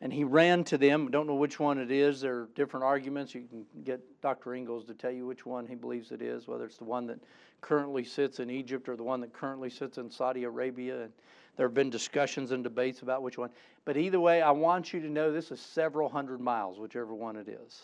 And 0.00 0.12
he 0.12 0.22
ran 0.22 0.64
to 0.64 0.78
them. 0.78 1.10
Don't 1.10 1.26
know 1.26 1.34
which 1.34 1.58
one 1.58 1.78
it 1.78 1.90
is. 1.90 2.20
There 2.20 2.40
are 2.40 2.48
different 2.54 2.84
arguments. 2.84 3.34
You 3.34 3.44
can 3.48 3.64
get 3.84 4.00
Dr. 4.20 4.54
Ingalls 4.54 4.84
to 4.86 4.94
tell 4.94 5.10
you 5.10 5.26
which 5.26 5.46
one 5.46 5.66
he 5.66 5.74
believes 5.74 6.12
it 6.12 6.20
is, 6.20 6.46
whether 6.46 6.64
it's 6.64 6.76
the 6.76 6.84
one 6.84 7.06
that 7.06 7.18
currently 7.60 8.04
sits 8.04 8.38
in 8.38 8.50
Egypt 8.50 8.88
or 8.88 8.96
the 8.96 9.02
one 9.02 9.20
that 9.22 9.32
currently 9.32 9.70
sits 9.70 9.98
in 9.98 10.10
Saudi 10.10 10.44
Arabia. 10.44 11.04
And 11.04 11.12
there 11.56 11.66
have 11.66 11.74
been 11.74 11.90
discussions 11.90 12.50
and 12.50 12.64
debates 12.64 13.02
about 13.02 13.22
which 13.22 13.38
one. 13.38 13.50
But 13.84 13.96
either 13.96 14.18
way, 14.18 14.42
I 14.42 14.50
want 14.50 14.92
you 14.92 15.00
to 15.00 15.08
know 15.08 15.32
this 15.32 15.50
is 15.50 15.60
several 15.60 16.08
hundred 16.08 16.40
miles, 16.40 16.78
whichever 16.78 17.14
one 17.14 17.36
it 17.36 17.48
is. 17.48 17.82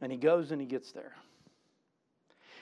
And 0.00 0.12
he 0.12 0.18
goes 0.18 0.52
and 0.52 0.60
he 0.60 0.66
gets 0.66 0.92
there. 0.92 1.14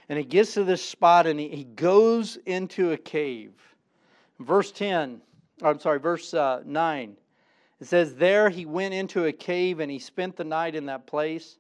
And 0.09 0.19
he 0.19 0.25
gets 0.25 0.55
to 0.55 0.65
this 0.65 0.85
spot 0.85 1.27
and 1.27 1.41
he, 1.41 1.49
he 1.49 1.65
goes 1.65 2.39
into 2.47 2.93
a 2.93 2.97
cave. 2.97 3.53
Verse 4.39 4.71
10, 4.71 5.21
I'm 5.63 5.81
sorry, 5.81 5.99
verse 5.99 6.33
uh, 6.33 6.63
9. 6.65 7.17
It 7.81 7.87
says, 7.87 8.15
There 8.15 8.49
he 8.49 8.65
went 8.65 8.95
into 8.95 9.25
a 9.25 9.33
cave 9.33 9.81
and 9.81 9.91
he 9.91 9.99
spent 9.99 10.37
the 10.37 10.45
night 10.45 10.75
in 10.75 10.87
that 10.87 11.07
place. 11.07 11.59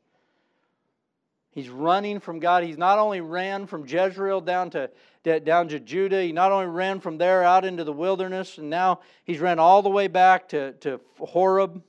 He's 1.50 1.70
running 1.70 2.20
from 2.20 2.38
God. 2.38 2.64
He's 2.64 2.76
not 2.76 2.98
only 2.98 3.22
ran 3.22 3.66
from 3.66 3.86
Jezreel 3.86 4.42
down 4.42 4.68
to, 4.70 4.90
down 5.26 5.68
to 5.68 5.80
Judah, 5.80 6.22
he 6.22 6.32
not 6.32 6.52
only 6.52 6.66
ran 6.66 7.00
from 7.00 7.18
there 7.18 7.42
out 7.42 7.64
into 7.64 7.82
the 7.82 7.92
wilderness, 7.92 8.58
and 8.58 8.70
now 8.70 9.00
he's 9.24 9.40
ran 9.40 9.58
all 9.58 9.82
the 9.82 9.88
way 9.88 10.06
back 10.06 10.48
to, 10.50 10.72
to 10.74 11.00
Horeb, 11.18 11.82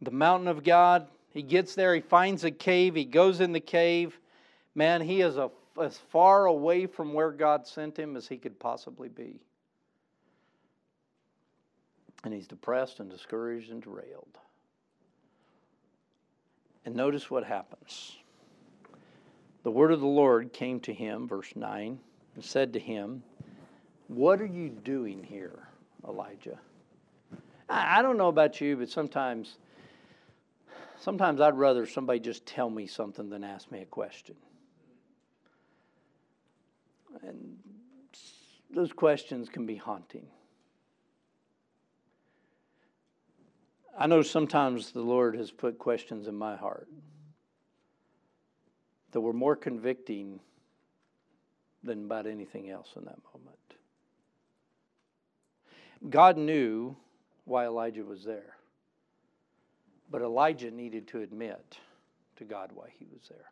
the 0.00 0.10
mountain 0.10 0.48
of 0.48 0.64
God. 0.64 1.06
He 1.30 1.42
gets 1.42 1.74
there, 1.74 1.94
he 1.94 2.00
finds 2.00 2.42
a 2.44 2.50
cave, 2.50 2.96
he 2.96 3.04
goes 3.04 3.40
in 3.40 3.52
the 3.52 3.60
cave. 3.60 4.18
Man, 4.74 5.00
he 5.00 5.20
is 5.20 5.36
a, 5.36 5.50
as 5.80 5.96
far 6.10 6.46
away 6.46 6.86
from 6.86 7.12
where 7.12 7.30
God 7.30 7.66
sent 7.66 7.96
him 7.96 8.16
as 8.16 8.26
he 8.26 8.36
could 8.36 8.58
possibly 8.58 9.08
be. 9.08 9.40
And 12.24 12.34
he's 12.34 12.48
depressed 12.48 13.00
and 13.00 13.10
discouraged 13.10 13.70
and 13.70 13.82
derailed. 13.82 14.38
And 16.84 16.96
notice 16.96 17.30
what 17.30 17.44
happens. 17.44 18.16
The 19.62 19.70
word 19.70 19.92
of 19.92 20.00
the 20.00 20.06
Lord 20.06 20.52
came 20.52 20.80
to 20.80 20.92
him, 20.92 21.28
verse 21.28 21.54
9, 21.54 21.98
and 22.34 22.44
said 22.44 22.72
to 22.72 22.80
him, 22.80 23.22
What 24.08 24.40
are 24.40 24.46
you 24.46 24.68
doing 24.68 25.22
here, 25.22 25.68
Elijah? 26.06 26.58
I 27.68 28.02
don't 28.02 28.18
know 28.18 28.28
about 28.28 28.60
you, 28.60 28.76
but 28.76 28.90
sometimes 28.90 29.56
sometimes 30.98 31.40
I'd 31.40 31.56
rather 31.56 31.86
somebody 31.86 32.20
just 32.20 32.44
tell 32.44 32.68
me 32.68 32.86
something 32.86 33.30
than 33.30 33.44
ask 33.44 33.70
me 33.70 33.80
a 33.80 33.86
question. 33.86 34.34
And 37.22 37.56
those 38.70 38.92
questions 38.92 39.48
can 39.48 39.64
be 39.64 39.76
haunting. 39.76 40.26
I 43.96 44.06
know 44.06 44.22
sometimes 44.22 44.92
the 44.92 45.02
Lord 45.02 45.36
has 45.36 45.50
put 45.50 45.78
questions 45.78 46.26
in 46.26 46.34
my 46.34 46.56
heart 46.56 46.88
that 49.12 49.20
were 49.20 49.32
more 49.32 49.56
convicting 49.56 50.40
than 51.84 52.04
about 52.04 52.26
anything 52.26 52.70
else 52.70 52.90
in 52.96 53.04
that 53.04 53.18
moment. 53.34 53.56
God 56.10 56.36
knew 56.36 56.96
why 57.44 57.66
Elijah 57.66 58.04
was 58.04 58.24
there, 58.24 58.56
but 60.10 60.22
Elijah 60.22 60.70
needed 60.70 61.06
to 61.08 61.20
admit 61.20 61.78
to 62.36 62.44
God 62.44 62.70
why 62.74 62.88
he 62.98 63.06
was 63.12 63.22
there. 63.28 63.50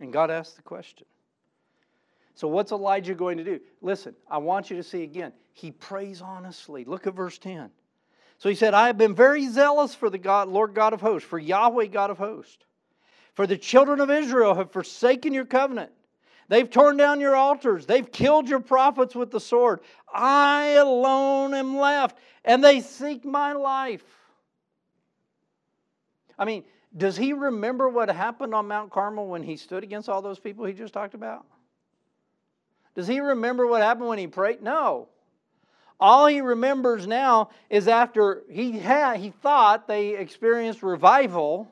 And 0.00 0.12
God 0.12 0.30
asked 0.30 0.56
the 0.56 0.62
question. 0.62 1.06
So, 2.34 2.48
what's 2.48 2.72
Elijah 2.72 3.14
going 3.14 3.38
to 3.38 3.44
do? 3.44 3.60
Listen, 3.80 4.14
I 4.30 4.38
want 4.38 4.68
you 4.68 4.76
to 4.76 4.82
see 4.82 5.02
again. 5.02 5.32
He 5.54 5.70
prays 5.70 6.20
honestly. 6.20 6.84
Look 6.84 7.06
at 7.06 7.14
verse 7.14 7.38
10. 7.38 7.70
So 8.38 8.50
he 8.50 8.54
said, 8.54 8.74
I 8.74 8.88
have 8.88 8.98
been 8.98 9.14
very 9.14 9.48
zealous 9.48 9.94
for 9.94 10.10
the 10.10 10.18
God, 10.18 10.48
Lord 10.48 10.74
God 10.74 10.92
of 10.92 11.00
hosts, 11.00 11.26
for 11.26 11.38
Yahweh 11.38 11.86
God 11.86 12.10
of 12.10 12.18
hosts. 12.18 12.58
For 13.36 13.46
the 13.46 13.58
children 13.58 14.00
of 14.00 14.10
Israel 14.10 14.54
have 14.54 14.72
forsaken 14.72 15.32
your 15.34 15.44
covenant. 15.44 15.92
They've 16.48 16.68
torn 16.68 16.96
down 16.96 17.20
your 17.20 17.36
altars. 17.36 17.84
They've 17.84 18.10
killed 18.10 18.48
your 18.48 18.60
prophets 18.60 19.14
with 19.14 19.30
the 19.30 19.40
sword. 19.40 19.80
I 20.12 20.70
alone 20.78 21.52
am 21.52 21.76
left, 21.76 22.18
and 22.44 22.64
they 22.64 22.80
seek 22.80 23.24
my 23.24 23.52
life. 23.52 24.04
I 26.38 26.46
mean, 26.46 26.64
does 26.96 27.16
he 27.16 27.34
remember 27.34 27.90
what 27.90 28.08
happened 28.08 28.54
on 28.54 28.68
Mount 28.68 28.90
Carmel 28.90 29.26
when 29.26 29.42
he 29.42 29.56
stood 29.56 29.84
against 29.84 30.08
all 30.08 30.22
those 30.22 30.38
people 30.38 30.64
he 30.64 30.72
just 30.72 30.94
talked 30.94 31.14
about? 31.14 31.44
Does 32.94 33.06
he 33.06 33.20
remember 33.20 33.66
what 33.66 33.82
happened 33.82 34.08
when 34.08 34.18
he 34.18 34.28
prayed? 34.28 34.62
No. 34.62 35.08
All 36.00 36.26
he 36.26 36.40
remembers 36.40 37.06
now 37.06 37.50
is 37.68 37.86
after 37.86 38.44
he 38.48 38.78
had, 38.78 39.18
he 39.18 39.30
thought 39.30 39.86
they 39.86 40.16
experienced 40.16 40.82
revival. 40.82 41.70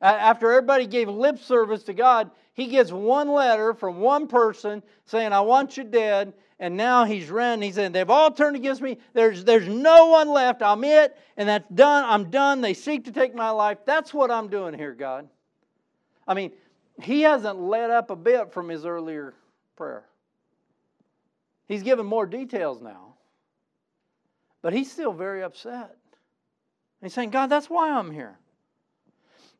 After 0.00 0.50
everybody 0.50 0.86
gave 0.86 1.08
lip 1.08 1.38
service 1.38 1.82
to 1.84 1.92
God, 1.92 2.30
he 2.54 2.66
gets 2.66 2.90
one 2.90 3.28
letter 3.28 3.74
from 3.74 4.00
one 4.00 4.26
person 4.26 4.82
saying, 5.04 5.32
I 5.32 5.40
want 5.40 5.76
you 5.76 5.84
dead. 5.84 6.32
And 6.58 6.76
now 6.76 7.04
he's 7.04 7.30
running. 7.30 7.62
He 7.62 7.72
said, 7.72 7.94
They've 7.94 8.10
all 8.10 8.30
turned 8.30 8.54
against 8.54 8.82
me. 8.82 8.98
There's, 9.14 9.44
there's 9.44 9.66
no 9.66 10.08
one 10.08 10.28
left. 10.28 10.62
I'm 10.62 10.84
it, 10.84 11.16
and 11.38 11.48
that's 11.48 11.66
done. 11.74 12.04
I'm 12.04 12.30
done. 12.30 12.60
They 12.60 12.74
seek 12.74 13.06
to 13.06 13.12
take 13.12 13.34
my 13.34 13.48
life. 13.48 13.78
That's 13.86 14.12
what 14.12 14.30
I'm 14.30 14.48
doing 14.48 14.74
here, 14.74 14.92
God. 14.94 15.26
I 16.28 16.34
mean, 16.34 16.52
he 17.02 17.22
hasn't 17.22 17.58
let 17.58 17.90
up 17.90 18.10
a 18.10 18.16
bit 18.16 18.52
from 18.52 18.68
his 18.68 18.84
earlier 18.84 19.32
prayer. 19.74 20.04
He's 21.66 21.82
given 21.82 22.04
more 22.04 22.26
details 22.26 22.82
now. 22.82 23.14
But 24.60 24.74
he's 24.74 24.92
still 24.92 25.12
very 25.12 25.42
upset. 25.42 25.96
He's 27.00 27.14
saying, 27.14 27.30
God, 27.30 27.46
that's 27.46 27.70
why 27.70 27.90
I'm 27.90 28.10
here. 28.10 28.39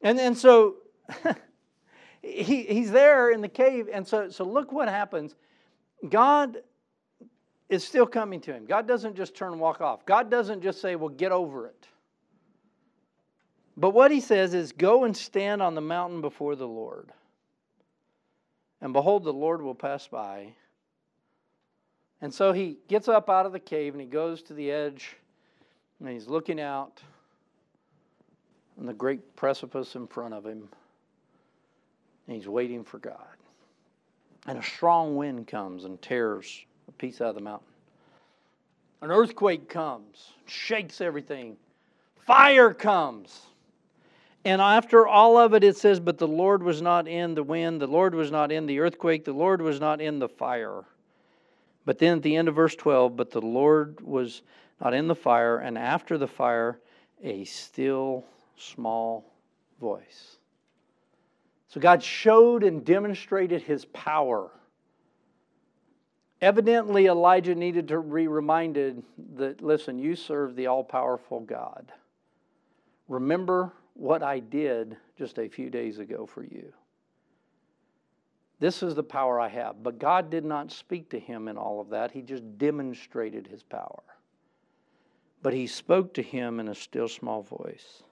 And, 0.03 0.19
and 0.19 0.37
so 0.37 0.77
he, 2.23 2.63
he's 2.63 2.91
there 2.91 3.31
in 3.31 3.41
the 3.41 3.49
cave. 3.49 3.89
And 3.93 4.07
so, 4.07 4.29
so 4.31 4.45
look 4.45 4.73
what 4.73 4.89
happens. 4.89 5.37
God 6.09 6.59
is 7.69 7.85
still 7.85 8.07
coming 8.07 8.41
to 8.41 8.53
him. 8.53 8.67
God 8.67 8.89
doesn't 8.89 9.17
just 9.17 9.35
turn 9.35 9.53
and 9.53 9.61
walk 9.61 9.81
off. 9.81 10.05
God 10.07 10.31
doesn't 10.31 10.63
just 10.63 10.81
say, 10.81 10.97
well, 10.97 11.09
get 11.09 11.33
over 11.33 11.67
it. 11.67 11.87
But 13.77 13.91
what 13.91 14.11
he 14.11 14.21
says 14.21 14.53
is, 14.55 14.73
go 14.73 15.05
and 15.05 15.17
stand 15.17 15.63
on 15.63 15.75
the 15.75 15.81
mountain 15.81 16.21
before 16.21 16.57
the 16.57 16.67
Lord. 16.67 17.13
And 18.81 18.93
behold, 18.93 19.25
the 19.25 19.33
Lord 19.33 19.63
will 19.63 19.75
pass 19.75 20.07
by 20.07 20.55
and 22.23 22.33
so 22.33 22.53
he 22.53 22.79
gets 22.89 23.09
up 23.09 23.31
out 23.31 23.47
of 23.47 23.53
the 23.53 23.61
cave 23.61 23.95
and 23.95 24.01
he 24.01 24.07
goes 24.07 24.43
to 24.45 24.55
the 24.55 24.71
edge 24.71 25.17
and 25.99 26.09
he's 26.09 26.27
looking 26.27 26.61
out 26.61 27.03
on 28.81 28.87
the 28.87 28.95
great 28.95 29.37
precipice 29.37 29.95
in 29.95 30.07
front 30.07 30.33
of 30.33 30.47
him. 30.47 30.69
And 32.27 32.37
he's 32.37 32.49
waiting 32.49 32.83
for 32.83 32.99
God. 32.99 33.37
And 34.47 34.59
a 34.59 34.63
strong 34.63 35.17
wind 35.17 35.47
comes 35.47 35.85
and 35.85 36.01
tears 36.01 36.65
a 36.89 36.93
piece 36.93 37.21
out 37.21 37.29
of 37.29 37.35
the 37.35 37.43
mountain. 37.43 37.67
An 39.03 39.11
earthquake 39.11 39.69
comes, 39.69 40.33
shakes 40.47 41.01
everything. 41.01 41.57
Fire 42.27 42.73
comes. 42.73 43.43
And 44.45 44.63
after 44.63 45.07
all 45.07 45.37
of 45.37 45.53
it, 45.53 45.63
it 45.63 45.77
says, 45.77 46.01
But 46.01 46.17
the 46.17 46.29
Lord 46.29 46.63
was 46.63 46.81
not 46.81 47.07
in 47.07 47.35
the 47.35 47.43
wind, 47.43 47.81
the 47.81 47.87
Lord 47.87 48.15
was 48.15 48.31
not 48.31 48.51
in 48.51 48.65
the 48.65 48.79
earthquake, 48.79 49.25
the 49.25 49.33
Lord 49.33 49.61
was 49.61 49.79
not 49.79 50.01
in 50.01 50.19
the 50.19 50.29
fire. 50.29 50.85
But 51.85 51.99
then 51.99 52.19
at 52.19 52.23
the 52.23 52.37
end 52.37 52.49
of 52.49 52.55
verse 52.55 52.77
12, 52.77 53.17
but 53.17 53.31
the 53.31 53.41
Lord 53.41 54.01
was 54.01 54.41
not 54.81 54.95
in 54.95 55.09
the 55.09 55.15
fire, 55.15 55.59
and 55.59 55.77
after 55.77 56.17
the 56.17 56.27
fire, 56.27 56.79
a 57.23 57.45
still 57.45 58.25
small 58.61 59.33
voice 59.81 60.37
So 61.69 61.81
God 61.81 62.03
showed 62.03 62.65
and 62.65 62.85
demonstrated 62.85 63.63
his 63.63 63.85
power. 63.87 64.51
Evidently, 66.41 67.07
Elijah 67.07 67.55
needed 67.55 67.87
to 67.89 68.03
be 68.03 68.27
reminded 68.27 69.03
that, 69.37 69.63
listen, 69.63 69.99
you 69.99 70.17
serve 70.17 70.57
the 70.57 70.67
all 70.67 70.83
powerful 70.83 71.41
God. 71.41 71.93
Remember 73.09 73.73
what 73.95 74.23
I 74.23 74.41
did 74.41 74.97
just 75.17 75.39
a 75.39 75.49
few 75.49 75.71
days 75.71 75.99
ago 75.99 76.27
for 76.27 76.43
you. 76.43 76.73
This 78.59 78.83
is 78.83 78.95
the 78.95 79.03
power 79.03 79.41
I 79.41 79.49
have. 79.49 79.83
But 79.83 79.99
God 79.99 80.31
did 80.31 80.45
not 80.45 80.73
speak 80.73 81.11
to 81.11 81.19
him 81.19 81.49
in 81.49 81.57
all 81.57 81.81
of 81.81 81.91
that, 81.91 82.11
He 82.11 82.23
just 82.23 82.59
demonstrated 82.59 83.47
His 83.47 83.63
power. 83.63 84.03
But 85.43 85.55
He 85.55 85.67
spoke 85.67 86.15
to 86.15 86.23
him 86.23 86.61
in 86.61 86.69
a 86.69 86.75
still 86.75 87.09
small 87.09 87.43
voice. 87.43 88.03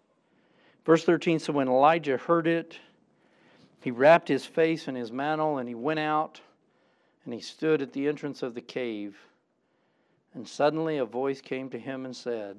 Verse 0.85 1.05
13 1.05 1.39
So 1.39 1.53
when 1.53 1.69
Elijah 1.69 2.17
heard 2.17 2.47
it, 2.47 2.79
he 3.81 3.91
wrapped 3.91 4.29
his 4.29 4.45
face 4.45 4.89
in 4.89 4.95
his 4.95 5.13
mantle 5.13 5.59
and 5.59 5.69
he 5.69 5.75
went 5.75 6.01
out 6.01 6.41
and 7.25 7.35
he 7.35 7.41
stood 7.41 7.83
at 7.83 7.93
the 7.93 8.09
entrance 8.09 8.43
of 8.43 8.55
the 8.55 8.61
cave. 8.61 9.17
And 10.35 10.47
suddenly 10.47 10.99
a 10.99 11.05
voice 11.05 11.41
came 11.41 11.71
to 11.71 11.79
him 11.79 12.05
and 12.05 12.15
said, 12.15 12.57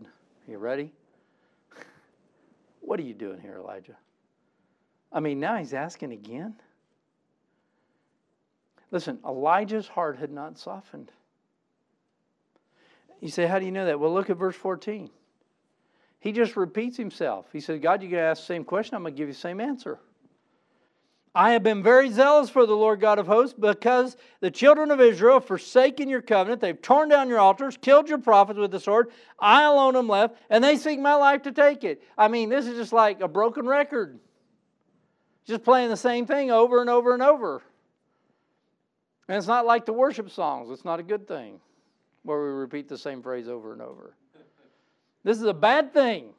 Are 0.47 0.51
you 0.51 0.58
ready? 0.58 0.91
What 2.82 2.99
are 2.99 3.03
you 3.03 3.13
doing 3.13 3.39
here, 3.39 3.58
Elijah? 3.58 3.97
I 5.12 5.19
mean, 5.19 5.39
now 5.39 5.58
he's 5.58 5.73
asking 5.73 6.12
again. 6.12 6.55
Listen, 8.91 9.19
Elijah's 9.25 9.88
heart 9.88 10.17
had 10.17 10.32
not 10.32 10.58
softened. 10.58 11.12
You 13.21 13.29
say, 13.29 13.45
How 13.45 13.60
do 13.60 13.65
you 13.65 13.71
know 13.71 13.86
that? 13.86 13.99
Well, 13.99 14.13
look 14.13 14.29
at 14.29 14.38
verse 14.38 14.55
14. 14.55 15.10
He 16.19 16.32
just 16.32 16.58
repeats 16.58 16.97
himself. 16.97 17.47
He 17.53 17.62
said, 17.62 17.82
God, 17.82 18.01
you're 18.01 18.12
going 18.12 18.21
to 18.21 18.27
ask 18.27 18.41
the 18.41 18.47
same 18.47 18.65
question. 18.65 18.95
I'm 18.95 19.03
going 19.03 19.13
to 19.13 19.17
give 19.17 19.29
you 19.29 19.34
the 19.34 19.39
same 19.39 19.62
answer. 19.62 19.99
I 21.34 21.51
have 21.51 21.63
been 21.63 21.84
very 21.84 22.10
zealous 22.10 22.49
for 22.49 22.65
the 22.65 22.75
Lord 22.75 22.99
God 22.99 23.19
of 23.19 23.27
hosts 23.27 23.55
because 23.58 24.17
the 24.39 24.49
children 24.49 24.89
of 24.89 24.99
Israel 24.99 25.36
have 25.36 25.45
forsaken 25.45 26.10
your 26.10 26.21
covenant. 26.21 26.60
They've 26.60 26.82
torn 26.82 27.08
down 27.08 27.29
your 27.29 27.39
altars, 27.39 27.77
killed 27.77 28.10
your 28.10 28.17
prophets 28.17 28.60
with 28.60 28.71
the 28.71 28.79
sword. 28.79 29.12
I 29.39 29.63
alone 29.63 29.95
am 29.95 30.08
left, 30.08 30.36
and 30.49 30.63
they 30.63 30.75
seek 30.75 30.99
my 30.99 31.13
life 31.13 31.43
to 31.43 31.51
take 31.51 31.84
it. 31.84 32.01
I 32.17 32.27
mean, 32.27 32.49
this 32.49 32.65
is 32.65 32.75
just 32.75 32.91
like 32.91 33.21
a 33.21 33.27
broken 33.27 33.67
record. 33.67 34.19
Just 35.45 35.63
playing 35.63 35.89
the 35.89 35.97
same 35.97 36.25
thing 36.25 36.51
over 36.51 36.82
and 36.82 36.89
over 36.89 37.13
and 37.13 37.21
over. 37.21 37.62
And 39.27 39.38
it's 39.38 39.47
not 39.47 39.67
like 39.67 39.86
the 39.86 39.93
worship 39.93 40.32
songs, 40.32 40.71
it's 40.71 40.86
not 40.86 40.99
a 40.99 41.03
good 41.03 41.27
thing 41.27 41.60
where 42.23 42.41
we 42.41 42.49
repeat 42.49 42.89
the 42.89 42.97
same 42.97 43.21
phrase 43.21 43.47
over 43.47 43.71
and 43.71 43.82
over. 43.82 44.15
This 45.23 45.38
is 45.38 45.43
a 45.43 45.53
bad 45.53 45.93
thing. 45.93 46.29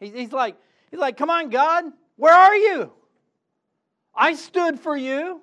He's 0.00 0.32
like, 0.32 0.56
he's 0.90 1.00
like, 1.00 1.16
come 1.16 1.30
on, 1.30 1.50
God, 1.50 1.84
where 2.16 2.34
are 2.34 2.56
you? 2.56 2.92
I 4.14 4.34
stood 4.34 4.78
for 4.78 4.96
you. 4.96 5.40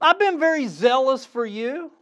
I've 0.00 0.18
been 0.18 0.38
very 0.38 0.66
zealous 0.66 1.24
for 1.24 1.44
you. 1.44 1.92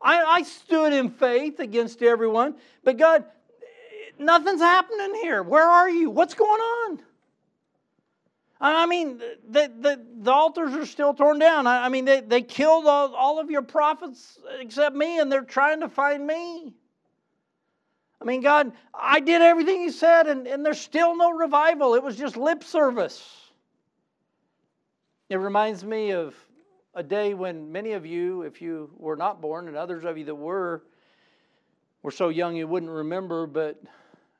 I, 0.00 0.22
I 0.22 0.42
stood 0.42 0.92
in 0.92 1.10
faith 1.10 1.60
against 1.60 2.02
everyone. 2.02 2.54
But 2.84 2.96
God, 2.96 3.24
nothing's 4.18 4.60
happening 4.60 5.14
here. 5.22 5.42
Where 5.42 5.66
are 5.66 5.90
you? 5.90 6.10
What's 6.10 6.34
going 6.34 6.60
on? 6.60 7.02
I 8.60 8.86
mean, 8.86 9.18
the, 9.48 9.72
the, 9.80 10.04
the 10.20 10.32
altars 10.32 10.74
are 10.74 10.86
still 10.86 11.14
torn 11.14 11.38
down. 11.38 11.68
I, 11.68 11.86
I 11.86 11.88
mean, 11.88 12.04
they, 12.04 12.20
they 12.20 12.42
killed 12.42 12.86
all, 12.86 13.14
all 13.14 13.38
of 13.38 13.50
your 13.50 13.62
prophets 13.62 14.38
except 14.58 14.96
me, 14.96 15.20
and 15.20 15.30
they're 15.30 15.42
trying 15.42 15.80
to 15.80 15.88
find 15.88 16.26
me. 16.26 16.74
I 18.20 18.24
mean, 18.24 18.40
God, 18.40 18.72
I 18.92 19.20
did 19.20 19.42
everything 19.42 19.80
He 19.80 19.90
said, 19.90 20.26
and, 20.26 20.46
and 20.46 20.64
there's 20.64 20.80
still 20.80 21.16
no 21.16 21.30
revival. 21.30 21.94
It 21.94 22.02
was 22.02 22.16
just 22.16 22.36
lip 22.36 22.64
service. 22.64 23.48
It 25.28 25.36
reminds 25.36 25.84
me 25.84 26.10
of 26.12 26.34
a 26.94 27.02
day 27.02 27.34
when 27.34 27.70
many 27.70 27.92
of 27.92 28.06
you, 28.06 28.42
if 28.42 28.60
you 28.60 28.90
were 28.96 29.16
not 29.16 29.40
born, 29.40 29.68
and 29.68 29.76
others 29.76 30.04
of 30.04 30.18
you 30.18 30.24
that 30.24 30.34
were, 30.34 30.82
were 32.02 32.10
so 32.10 32.30
young 32.30 32.56
you 32.56 32.66
wouldn't 32.66 32.90
remember, 32.90 33.46
but 33.46 33.80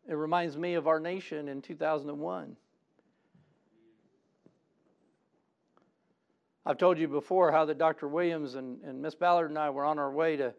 it 0.08 0.14
reminds 0.14 0.56
me 0.56 0.74
of 0.74 0.86
our 0.88 0.98
nation 0.98 1.48
in 1.48 1.60
2001. 1.60 2.56
I've 6.64 6.78
told 6.78 6.98
you 6.98 7.08
before 7.08 7.52
how 7.52 7.64
that 7.66 7.78
Dr. 7.78 8.08
Williams 8.08 8.54
and, 8.54 8.82
and 8.82 9.00
Miss 9.00 9.14
Ballard 9.14 9.50
and 9.50 9.58
I 9.58 9.70
were 9.70 9.84
on 9.84 9.98
our 9.98 10.10
way 10.10 10.36
to 10.36 10.52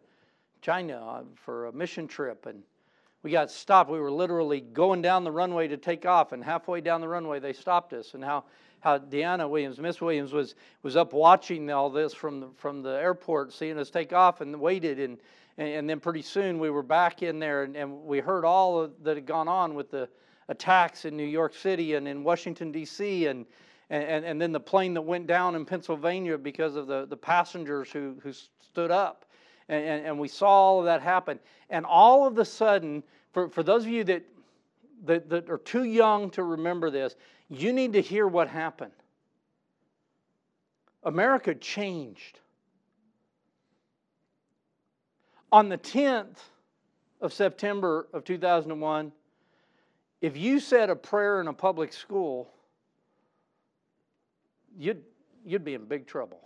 China 0.62 0.96
uh, 0.96 1.22
for 1.36 1.66
a 1.66 1.72
mission 1.72 2.08
trip, 2.08 2.46
and 2.46 2.62
we 3.22 3.30
got 3.30 3.50
stopped. 3.50 3.90
We 3.90 4.00
were 4.00 4.10
literally 4.10 4.60
going 4.60 5.02
down 5.02 5.24
the 5.24 5.32
runway 5.32 5.68
to 5.68 5.76
take 5.76 6.06
off, 6.06 6.32
and 6.32 6.42
halfway 6.42 6.80
down 6.80 7.00
the 7.00 7.08
runway, 7.08 7.38
they 7.38 7.52
stopped 7.52 7.92
us. 7.92 8.14
And 8.14 8.24
how, 8.24 8.44
how 8.80 8.98
Deanna 8.98 9.48
Williams, 9.48 9.78
Miss 9.78 10.00
Williams, 10.00 10.32
was, 10.32 10.54
was 10.82 10.96
up 10.96 11.12
watching 11.12 11.70
all 11.70 11.90
this 11.90 12.14
from 12.14 12.40
the, 12.40 12.48
from 12.56 12.82
the 12.82 12.90
airport, 12.90 13.52
seeing 13.52 13.78
us 13.78 13.90
take 13.90 14.12
off, 14.12 14.40
and 14.40 14.58
waited. 14.58 14.98
And, 14.98 15.18
and, 15.58 15.68
and 15.68 15.90
then 15.90 16.00
pretty 16.00 16.22
soon 16.22 16.58
we 16.58 16.70
were 16.70 16.82
back 16.82 17.22
in 17.22 17.38
there, 17.38 17.64
and, 17.64 17.76
and 17.76 18.04
we 18.04 18.20
heard 18.20 18.44
all 18.44 18.80
of, 18.80 18.92
that 19.04 19.16
had 19.16 19.26
gone 19.26 19.48
on 19.48 19.74
with 19.74 19.90
the 19.90 20.08
attacks 20.48 21.04
in 21.04 21.16
New 21.16 21.22
York 21.22 21.54
City 21.54 21.94
and 21.94 22.08
in 22.08 22.24
Washington, 22.24 22.72
D.C. 22.72 23.26
And, 23.26 23.44
and, 23.90 24.24
and 24.24 24.40
then 24.40 24.52
the 24.52 24.60
plane 24.60 24.94
that 24.94 25.02
went 25.02 25.26
down 25.26 25.54
in 25.54 25.66
Pennsylvania 25.66 26.38
because 26.38 26.74
of 26.74 26.86
the, 26.86 27.06
the 27.06 27.16
passengers 27.16 27.90
who, 27.90 28.16
who 28.22 28.32
stood 28.32 28.90
up. 28.90 29.26
And, 29.70 29.84
and, 29.84 30.06
and 30.06 30.18
we 30.18 30.26
saw 30.26 30.48
all 30.48 30.78
of 30.80 30.84
that 30.86 31.00
happen. 31.00 31.38
And 31.70 31.86
all 31.86 32.26
of 32.26 32.36
a 32.38 32.44
sudden, 32.44 33.04
for, 33.32 33.48
for 33.48 33.62
those 33.62 33.84
of 33.84 33.88
you 33.88 34.02
that, 34.04 34.24
that, 35.04 35.30
that 35.30 35.48
are 35.48 35.58
too 35.58 35.84
young 35.84 36.28
to 36.30 36.42
remember 36.42 36.90
this, 36.90 37.14
you 37.48 37.72
need 37.72 37.92
to 37.92 38.02
hear 38.02 38.26
what 38.26 38.48
happened. 38.48 38.92
America 41.04 41.54
changed. 41.54 42.40
On 45.52 45.68
the 45.68 45.78
10th 45.78 46.38
of 47.20 47.32
September 47.32 48.08
of 48.12 48.24
2001, 48.24 49.12
if 50.20 50.36
you 50.36 50.58
said 50.58 50.90
a 50.90 50.96
prayer 50.96 51.40
in 51.40 51.46
a 51.46 51.52
public 51.52 51.92
school, 51.92 52.50
you'd, 54.76 55.02
you'd 55.44 55.64
be 55.64 55.74
in 55.74 55.84
big 55.84 56.08
trouble. 56.08 56.40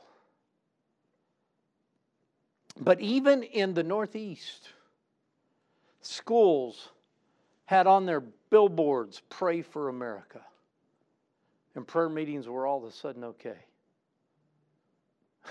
But 2.81 3.01
even 3.01 3.43
in 3.43 3.75
the 3.75 3.83
Northeast, 3.83 4.69
schools 6.01 6.89
had 7.67 7.87
on 7.87 8.07
their 8.07 8.21
billboards, 8.21 9.23
Pray 9.31 9.63
for 9.63 9.89
America. 9.89 10.41
And 11.75 11.87
prayer 11.87 12.09
meetings 12.09 12.49
were 12.49 12.67
all 12.67 12.79
of 12.79 12.85
a 12.85 12.93
sudden 12.93 13.25
okay. 13.25 13.59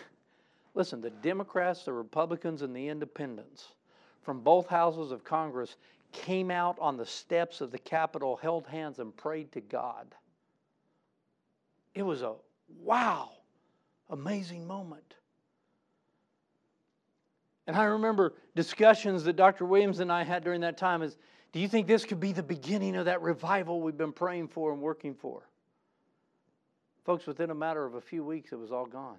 Listen, 0.73 1.01
the 1.01 1.09
Democrats, 1.09 1.83
the 1.83 1.93
Republicans, 1.93 2.61
and 2.61 2.75
the 2.75 2.87
Independents 2.87 3.67
from 4.21 4.39
both 4.39 4.67
houses 4.67 5.11
of 5.11 5.23
Congress 5.23 5.75
came 6.11 6.49
out 6.49 6.77
on 6.79 6.95
the 6.95 7.05
steps 7.05 7.59
of 7.59 7.71
the 7.71 7.79
Capitol, 7.79 8.37
held 8.37 8.67
hands, 8.67 8.99
and 8.99 9.15
prayed 9.15 9.51
to 9.51 9.61
God. 9.61 10.07
It 11.93 12.03
was 12.03 12.21
a 12.21 12.35
wow, 12.81 13.31
amazing 14.09 14.65
moment. 14.65 15.15
And 17.67 17.75
I 17.75 17.85
remember 17.85 18.33
discussions 18.55 19.23
that 19.23 19.35
Dr. 19.35 19.65
Williams 19.65 19.99
and 19.99 20.11
I 20.11 20.23
had 20.23 20.43
during 20.43 20.61
that 20.61 20.77
time 20.77 21.01
is 21.01 21.17
do 21.53 21.59
you 21.59 21.67
think 21.67 21.85
this 21.85 22.03
could 22.03 22.19
be 22.19 22.31
the 22.31 22.43
beginning 22.43 22.95
of 22.95 23.05
that 23.05 23.21
revival 23.21 23.79
we've 23.79 23.97
been 23.97 24.11
praying 24.11 24.47
for 24.47 24.73
and 24.73 24.81
working 24.81 25.13
for? 25.13 25.43
Folks, 27.05 27.27
within 27.27 27.51
a 27.51 27.55
matter 27.55 27.85
of 27.85 27.93
a 27.93 28.01
few 28.01 28.23
weeks, 28.23 28.51
it 28.51 28.59
was 28.59 28.71
all 28.71 28.87
gone. 28.87 29.17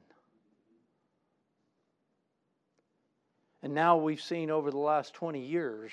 And 3.63 3.73
now 3.73 3.97
we've 3.97 4.21
seen 4.21 4.51
over 4.51 4.71
the 4.71 4.79
last 4.79 5.15
20 5.15 5.41
years 5.41 5.93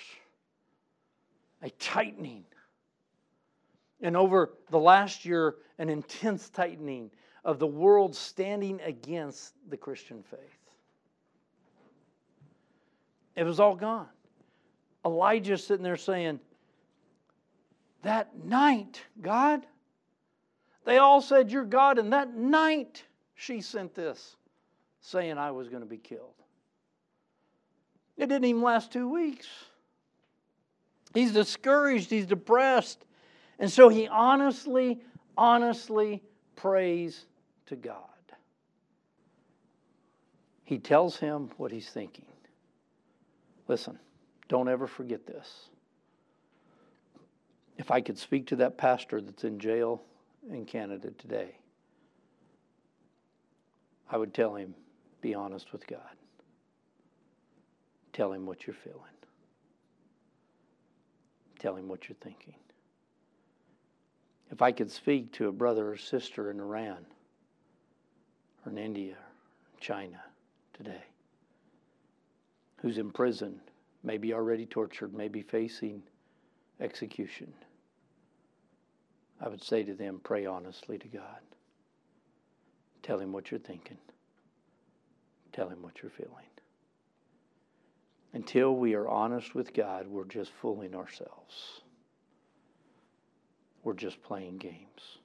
a 1.61 1.69
tightening. 1.69 2.43
And 4.01 4.17
over 4.17 4.51
the 4.71 4.79
last 4.79 5.25
year, 5.25 5.55
an 5.77 5.89
intense 5.89 6.49
tightening 6.49 7.11
of 7.45 7.59
the 7.59 7.67
world 7.67 8.15
standing 8.15 8.81
against 8.81 9.53
the 9.69 9.77
Christian 9.77 10.23
faith. 10.23 10.60
It 13.35 13.43
was 13.43 13.59
all 13.59 13.75
gone. 13.75 14.07
Elijah 15.05 15.57
sitting 15.57 15.83
there 15.83 15.97
saying, 15.97 16.39
That 18.03 18.35
night, 18.43 19.01
God, 19.21 19.65
they 20.85 20.97
all 20.97 21.21
said, 21.21 21.51
You're 21.51 21.65
God, 21.65 21.97
and 21.97 22.13
that 22.13 22.35
night 22.35 23.03
she 23.35 23.61
sent 23.61 23.95
this 23.95 24.35
saying 25.01 25.37
I 25.37 25.51
was 25.51 25.69
going 25.69 25.81
to 25.81 25.89
be 25.89 25.97
killed. 25.97 26.33
It 28.17 28.27
didn't 28.27 28.45
even 28.45 28.61
last 28.61 28.91
two 28.91 29.09
weeks. 29.09 29.47
He's 31.13 31.33
discouraged, 31.33 32.09
he's 32.09 32.27
depressed. 32.27 33.03
And 33.59 33.69
so 33.69 33.89
he 33.89 34.07
honestly, 34.07 35.01
honestly 35.37 36.21
prays 36.55 37.25
to 37.67 37.75
God. 37.75 37.97
He 40.63 40.77
tells 40.77 41.17
him 41.17 41.49
what 41.57 41.71
he's 41.71 41.89
thinking. 41.89 42.25
Listen, 43.71 43.97
don't 44.49 44.67
ever 44.67 44.85
forget 44.85 45.25
this. 45.25 45.69
If 47.77 47.89
I 47.89 48.01
could 48.01 48.17
speak 48.17 48.47
to 48.47 48.57
that 48.57 48.77
pastor 48.77 49.21
that's 49.21 49.45
in 49.45 49.59
jail 49.59 50.01
in 50.51 50.65
Canada 50.65 51.11
today, 51.17 51.55
I 54.09 54.17
would 54.17 54.33
tell 54.33 54.55
him, 54.55 54.75
be 55.21 55.33
honest 55.33 55.71
with 55.71 55.87
God. 55.87 56.01
Tell 58.11 58.33
him 58.33 58.45
what 58.45 58.67
you're 58.67 58.73
feeling. 58.73 58.99
Tell 61.57 61.77
him 61.77 61.87
what 61.87 62.09
you're 62.09 62.17
thinking. 62.19 62.55
If 64.51 64.61
I 64.61 64.73
could 64.73 64.91
speak 64.91 65.31
to 65.35 65.47
a 65.47 65.53
brother 65.53 65.93
or 65.93 65.95
sister 65.95 66.51
in 66.51 66.59
Iran 66.59 67.05
or 68.65 68.73
in 68.73 68.77
India 68.77 69.13
or 69.13 69.79
China 69.79 70.19
today 70.73 71.05
who's 72.81 72.97
in 72.97 73.11
prison, 73.11 73.59
maybe 74.03 74.33
already 74.33 74.65
tortured, 74.65 75.13
maybe 75.13 75.41
facing 75.41 76.01
execution, 76.79 77.53
I 79.39 79.49
would 79.49 79.63
say 79.63 79.83
to 79.83 79.93
them, 79.93 80.19
pray 80.23 80.45
honestly 80.45 80.97
to 80.97 81.07
God. 81.07 81.41
Tell 83.03 83.19
him 83.19 83.31
what 83.31 83.49
you're 83.49 83.59
thinking. 83.59 83.97
Tell 85.51 85.67
him 85.67 85.81
what 85.81 86.01
you're 86.01 86.11
feeling. 86.11 86.45
Until 88.33 88.75
we 88.75 88.93
are 88.93 89.07
honest 89.07 89.55
with 89.55 89.73
God, 89.73 90.07
we're 90.07 90.25
just 90.25 90.51
fooling 90.61 90.95
ourselves. 90.95 91.81
We're 93.83 93.93
just 93.93 94.21
playing 94.23 94.57
games. 94.57 95.17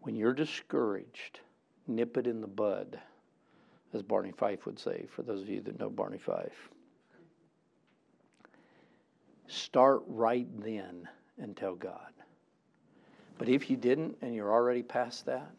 When 0.00 0.16
you're 0.16 0.32
discouraged, 0.32 1.40
nip 1.86 2.16
it 2.16 2.26
in 2.26 2.40
the 2.40 2.48
bud, 2.48 2.98
as 3.92 4.02
Barney 4.02 4.32
Fife 4.32 4.66
would 4.66 4.78
say, 4.78 5.06
for 5.14 5.22
those 5.22 5.42
of 5.42 5.48
you 5.48 5.60
that 5.62 5.78
know 5.78 5.90
Barney 5.90 6.18
Fife. 6.18 6.70
Start 9.48 10.02
right 10.06 10.46
then 10.62 11.08
and 11.38 11.56
tell 11.56 11.74
God. 11.74 12.12
But 13.38 13.48
if 13.48 13.68
you 13.70 13.76
didn't 13.76 14.16
and 14.22 14.34
you're 14.34 14.52
already 14.52 14.82
past 14.82 15.26
that, 15.26 15.50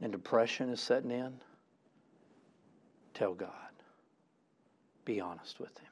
and 0.00 0.10
depression 0.10 0.70
is 0.70 0.80
setting 0.80 1.10
in, 1.10 1.34
tell 3.14 3.34
God. 3.34 3.50
Be 5.04 5.20
honest 5.20 5.60
with 5.60 5.76
Him. 5.78 5.90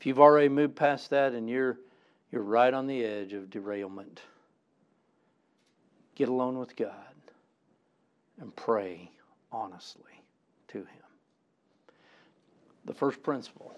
If 0.00 0.06
you've 0.06 0.20
already 0.20 0.48
moved 0.48 0.76
past 0.76 1.10
that 1.10 1.32
and 1.32 1.48
you're 1.48 1.78
you're 2.30 2.42
right 2.42 2.72
on 2.74 2.86
the 2.86 3.04
edge 3.04 3.32
of 3.32 3.48
derailment, 3.48 4.20
get 6.14 6.28
alone 6.28 6.58
with 6.58 6.76
God 6.76 6.92
and 8.40 8.54
pray 8.54 9.10
honestly 9.52 10.22
to 10.68 10.78
Him. 10.78 10.86
The 12.84 12.94
first 12.94 13.22
principle 13.22 13.74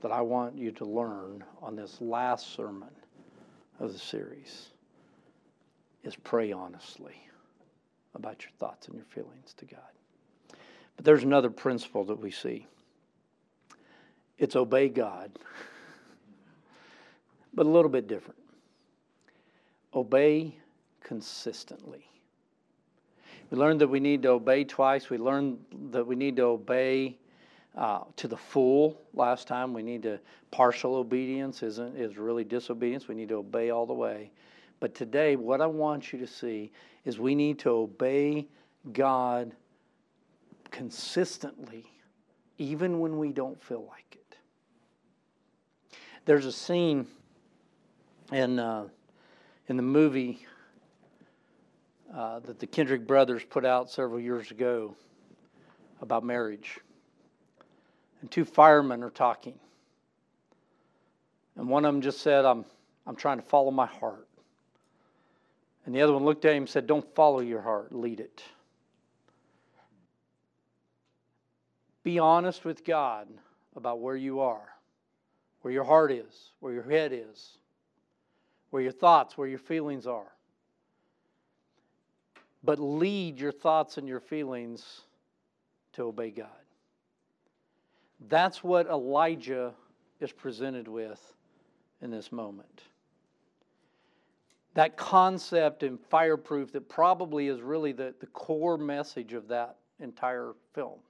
that 0.00 0.12
I 0.12 0.20
want 0.20 0.56
you 0.56 0.70
to 0.72 0.84
learn 0.84 1.44
on 1.60 1.76
this 1.76 2.00
last 2.00 2.54
sermon 2.54 2.88
of 3.78 3.92
the 3.92 3.98
series 3.98 4.70
is 6.02 6.16
pray 6.16 6.52
honestly 6.52 7.16
about 8.14 8.42
your 8.42 8.50
thoughts 8.58 8.88
and 8.88 8.96
your 8.96 9.04
feelings 9.06 9.54
to 9.58 9.66
God. 9.66 9.80
But 10.96 11.04
there's 11.04 11.22
another 11.22 11.50
principle 11.50 12.04
that 12.04 12.18
we 12.18 12.30
see 12.30 12.66
it's 14.38 14.56
obey 14.56 14.88
God, 14.88 15.32
but 17.54 17.66
a 17.66 17.68
little 17.68 17.90
bit 17.90 18.08
different. 18.08 18.40
Obey 19.94 20.56
consistently. 21.02 22.06
We 23.50 23.58
learned 23.58 23.80
that 23.80 23.88
we 23.88 24.00
need 24.00 24.22
to 24.22 24.30
obey 24.30 24.64
twice. 24.64 25.10
We 25.10 25.18
learned 25.18 25.58
that 25.90 26.06
we 26.06 26.14
need 26.14 26.36
to 26.36 26.44
obey 26.44 27.16
uh, 27.76 28.00
to 28.16 28.28
the 28.28 28.36
full 28.36 29.00
last 29.14 29.48
time. 29.48 29.72
We 29.72 29.82
need 29.82 30.02
to 30.04 30.20
partial 30.50 30.94
obedience 30.94 31.62
isn't 31.62 31.96
is 31.96 32.16
really 32.16 32.44
disobedience. 32.44 33.08
We 33.08 33.14
need 33.14 33.28
to 33.30 33.36
obey 33.36 33.70
all 33.70 33.86
the 33.86 33.94
way. 33.94 34.30
But 34.78 34.94
today, 34.94 35.36
what 35.36 35.60
I 35.60 35.66
want 35.66 36.12
you 36.12 36.18
to 36.20 36.26
see 36.26 36.72
is 37.04 37.18
we 37.18 37.34
need 37.34 37.58
to 37.60 37.70
obey 37.70 38.46
God 38.92 39.52
consistently, 40.70 41.84
even 42.58 43.00
when 43.00 43.18
we 43.18 43.32
don't 43.32 43.62
feel 43.62 43.84
like 43.88 44.04
it. 44.12 44.36
There's 46.24 46.46
a 46.46 46.52
scene 46.52 47.06
in 48.32 48.60
uh, 48.60 48.86
in 49.66 49.76
the 49.76 49.82
movie 49.82 50.46
uh, 52.14 52.40
that 52.40 52.58
the 52.58 52.66
Kendrick 52.66 53.06
brothers 53.06 53.42
put 53.48 53.64
out 53.64 53.90
several 53.90 54.20
years 54.20 54.50
ago 54.50 54.96
about 56.00 56.24
marriage. 56.24 56.78
And 58.20 58.30
two 58.30 58.44
firemen 58.44 59.02
are 59.02 59.10
talking. 59.10 59.58
And 61.56 61.68
one 61.68 61.84
of 61.84 61.92
them 61.92 62.02
just 62.02 62.20
said, 62.20 62.44
I'm, 62.44 62.64
I'm 63.06 63.16
trying 63.16 63.38
to 63.38 63.44
follow 63.44 63.70
my 63.70 63.86
heart. 63.86 64.26
And 65.86 65.94
the 65.94 66.02
other 66.02 66.12
one 66.12 66.24
looked 66.24 66.44
at 66.44 66.52
him 66.52 66.64
and 66.64 66.68
said, 66.68 66.86
Don't 66.86 67.14
follow 67.14 67.40
your 67.40 67.62
heart, 67.62 67.94
lead 67.94 68.20
it. 68.20 68.42
Be 72.02 72.18
honest 72.18 72.64
with 72.64 72.84
God 72.84 73.28
about 73.76 74.00
where 74.00 74.16
you 74.16 74.40
are, 74.40 74.68
where 75.62 75.72
your 75.72 75.84
heart 75.84 76.12
is, 76.12 76.50
where 76.60 76.72
your 76.72 76.88
head 76.88 77.12
is, 77.12 77.58
where 78.70 78.82
your 78.82 78.92
thoughts, 78.92 79.36
where 79.36 79.48
your 79.48 79.58
feelings 79.58 80.06
are 80.06 80.32
but 82.62 82.78
lead 82.78 83.38
your 83.38 83.52
thoughts 83.52 83.98
and 83.98 84.06
your 84.06 84.20
feelings 84.20 85.02
to 85.92 86.02
obey 86.02 86.30
God. 86.30 86.48
That's 88.28 88.62
what 88.62 88.86
Elijah 88.86 89.72
is 90.20 90.32
presented 90.32 90.86
with 90.86 91.20
in 92.02 92.10
this 92.10 92.30
moment. 92.30 92.82
That 94.74 94.96
concept 94.96 95.82
and 95.82 95.98
fireproof 95.98 96.72
that 96.72 96.88
probably 96.88 97.48
is 97.48 97.60
really 97.60 97.92
the, 97.92 98.14
the 98.20 98.26
core 98.26 98.78
message 98.78 99.32
of 99.32 99.48
that 99.48 99.76
entire 99.98 100.52
film. 100.74 101.00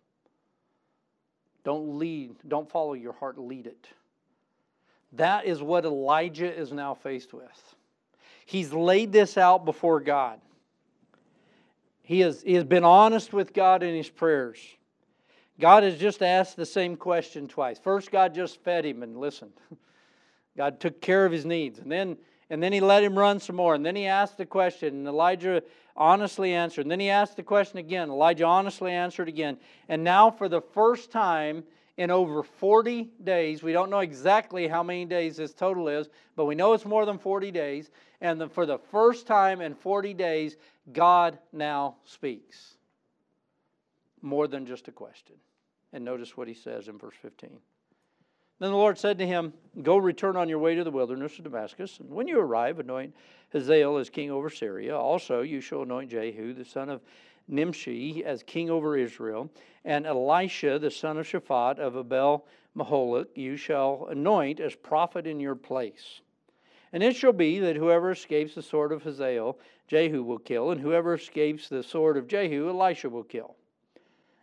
Don't 1.63 1.99
lead, 1.99 2.37
don't 2.49 2.71
follow 2.71 2.95
your 2.95 3.13
heart, 3.13 3.39
lead 3.39 3.67
it. 3.67 3.89
That 5.13 5.45
is 5.45 5.61
what 5.61 5.85
Elijah 5.85 6.53
is 6.53 6.73
now 6.73 6.95
faced 6.95 7.35
with. 7.35 7.75
He's 8.47 8.73
laid 8.73 9.13
this 9.13 9.37
out 9.37 9.65
before 9.65 10.01
God. 10.01 10.41
He 12.11 12.19
has, 12.23 12.43
he 12.43 12.55
has 12.55 12.65
been 12.65 12.83
honest 12.83 13.33
with 13.33 13.53
God 13.53 13.85
in 13.85 13.95
his 13.95 14.09
prayers. 14.09 14.59
God 15.61 15.85
has 15.85 15.97
just 15.97 16.25
asked 16.25 16.57
the 16.57 16.67
same 16.67 16.97
question 16.97 17.47
twice. 17.47 17.79
First, 17.79 18.11
God 18.11 18.35
just 18.35 18.61
fed 18.65 18.85
him 18.85 19.05
and 19.05 19.17
listened. 19.17 19.53
God 20.57 20.81
took 20.81 21.01
care 21.01 21.25
of 21.25 21.31
his 21.31 21.47
needs. 21.47 21.79
And 21.79 21.89
then, 21.89 22.17
and 22.51 22.61
then 22.61 22.73
he 22.73 22.81
let 22.81 23.05
him 23.05 23.17
run 23.17 23.39
some 23.39 23.55
more. 23.55 23.77
And 23.77 23.87
then 23.87 23.95
he 23.95 24.07
asked 24.07 24.39
the 24.39 24.45
question, 24.45 24.89
and 24.89 25.07
Elijah 25.07 25.63
honestly 25.97 26.53
answered. 26.53 26.81
And 26.81 26.91
then 26.91 26.99
he 26.99 27.11
asked 27.11 27.37
the 27.37 27.45
question 27.45 27.79
again. 27.79 28.11
Elijah 28.11 28.45
honestly 28.45 28.91
answered 28.91 29.29
again. 29.29 29.57
And 29.89 30.03
now, 30.03 30.33
for 30.33 30.49
the 30.49 30.63
first 30.63 31.13
time 31.13 31.63
in 31.97 32.11
over 32.11 32.43
40 32.43 33.09
days, 33.23 33.63
we 33.63 33.73
don't 33.73 33.89
know 33.89 34.01
exactly 34.01 34.67
how 34.67 34.83
many 34.83 35.05
days 35.05 35.37
this 35.37 35.55
total 35.55 35.87
is, 35.87 36.09
but 36.35 36.47
we 36.47 36.57
know 36.57 36.73
it's 36.73 36.85
more 36.85 37.07
than 37.07 37.19
40 37.19 37.53
days. 37.53 37.89
And 38.21 38.41
the, 38.41 38.49
for 38.49 38.67
the 38.67 38.79
first 38.79 39.27
time 39.27 39.61
in 39.61 39.75
40 39.75 40.15
days, 40.15 40.57
God 40.93 41.39
now 41.53 41.97
speaks. 42.05 42.75
More 44.23 44.47
than 44.47 44.67
just 44.67 44.89
a 44.89 44.93
question. 44.93 45.37
And 45.93 46.05
notice 46.05 46.37
what 46.37 46.49
he 46.49 46.55
says 46.55 46.89
in 46.89 46.99
verse 46.99 47.17
15. 47.23 47.59
Then 48.61 48.71
the 48.71 48.77
Lord 48.77 48.99
said 48.99 49.17
to 49.19 49.27
him, 49.27 49.55
Go 49.83 49.97
return 49.97 50.37
on 50.37 50.49
your 50.49 50.59
way 50.59 50.75
to 50.75 50.85
the 50.85 50.91
wilderness 50.91 51.39
of 51.39 51.45
Damascus, 51.45 51.99
and 51.99 52.11
when 52.11 52.29
you 52.29 52.39
arrive, 52.39 52.79
anoint 52.79 53.15
Hazael 53.53 53.97
as 53.97 54.11
king 54.11 54.31
over 54.31 54.51
Syria. 54.51 54.97
Also, 54.97 55.41
you 55.41 55.63
shall 55.63 55.83
anoint 55.83 56.11
Jehu, 56.11 56.53
the 56.53 56.65
son 56.65 56.91
of 56.91 57.01
Nimshi, 57.49 58.23
as 58.23 58.43
king 58.43 58.69
over 58.69 58.99
Israel, 58.99 59.51
and 59.87 60.07
Elisha, 60.07 60.79
the 60.79 60.91
son 60.91 61.17
of 61.17 61.27
Shaphat 61.27 61.79
of 61.79 61.97
Abel 61.97 62.47
Meholah, 62.77 63.27
you 63.35 63.57
shall 63.57 64.07
anoint 64.11 64.61
as 64.61 64.75
prophet 64.75 65.27
in 65.27 65.41
your 65.41 65.57
place. 65.57 66.21
And 66.93 67.03
it 67.03 67.15
shall 67.15 67.33
be 67.33 67.61
that 67.61 67.77
whoever 67.77 68.11
escapes 68.11 68.55
the 68.55 68.63
sword 68.63 68.93
of 68.93 69.03
Hazael, 69.03 69.59
Jehu 69.87 70.23
will 70.23 70.39
kill, 70.39 70.71
and 70.71 70.81
whoever 70.81 71.15
escapes 71.15 71.69
the 71.69 71.83
sword 71.83 72.17
of 72.17 72.27
Jehu, 72.27 72.69
Elisha 72.69 73.09
will 73.09 73.23
kill. 73.23 73.55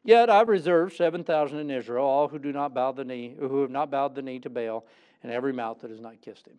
Yet 0.03 0.29
I've 0.29 0.47
reserved 0.47 0.95
seven 0.95 1.23
thousand 1.25 1.59
in 1.59 1.69
Israel, 1.69 2.05
all 2.05 2.29
who 2.29 2.39
do 2.39 2.53
not 2.53 2.73
bow 2.73 2.93
the 2.93 3.03
knee, 3.03 3.35
who 3.37 3.61
have 3.61 3.71
not 3.71 3.91
bowed 3.91 4.15
the 4.15 4.21
knee 4.21 4.39
to 4.39 4.49
Baal, 4.49 4.85
and 5.23 5.31
every 5.31 5.51
mouth 5.51 5.81
that 5.81 5.91
has 5.91 5.99
not 5.99 6.21
kissed 6.21 6.47
him. 6.47 6.57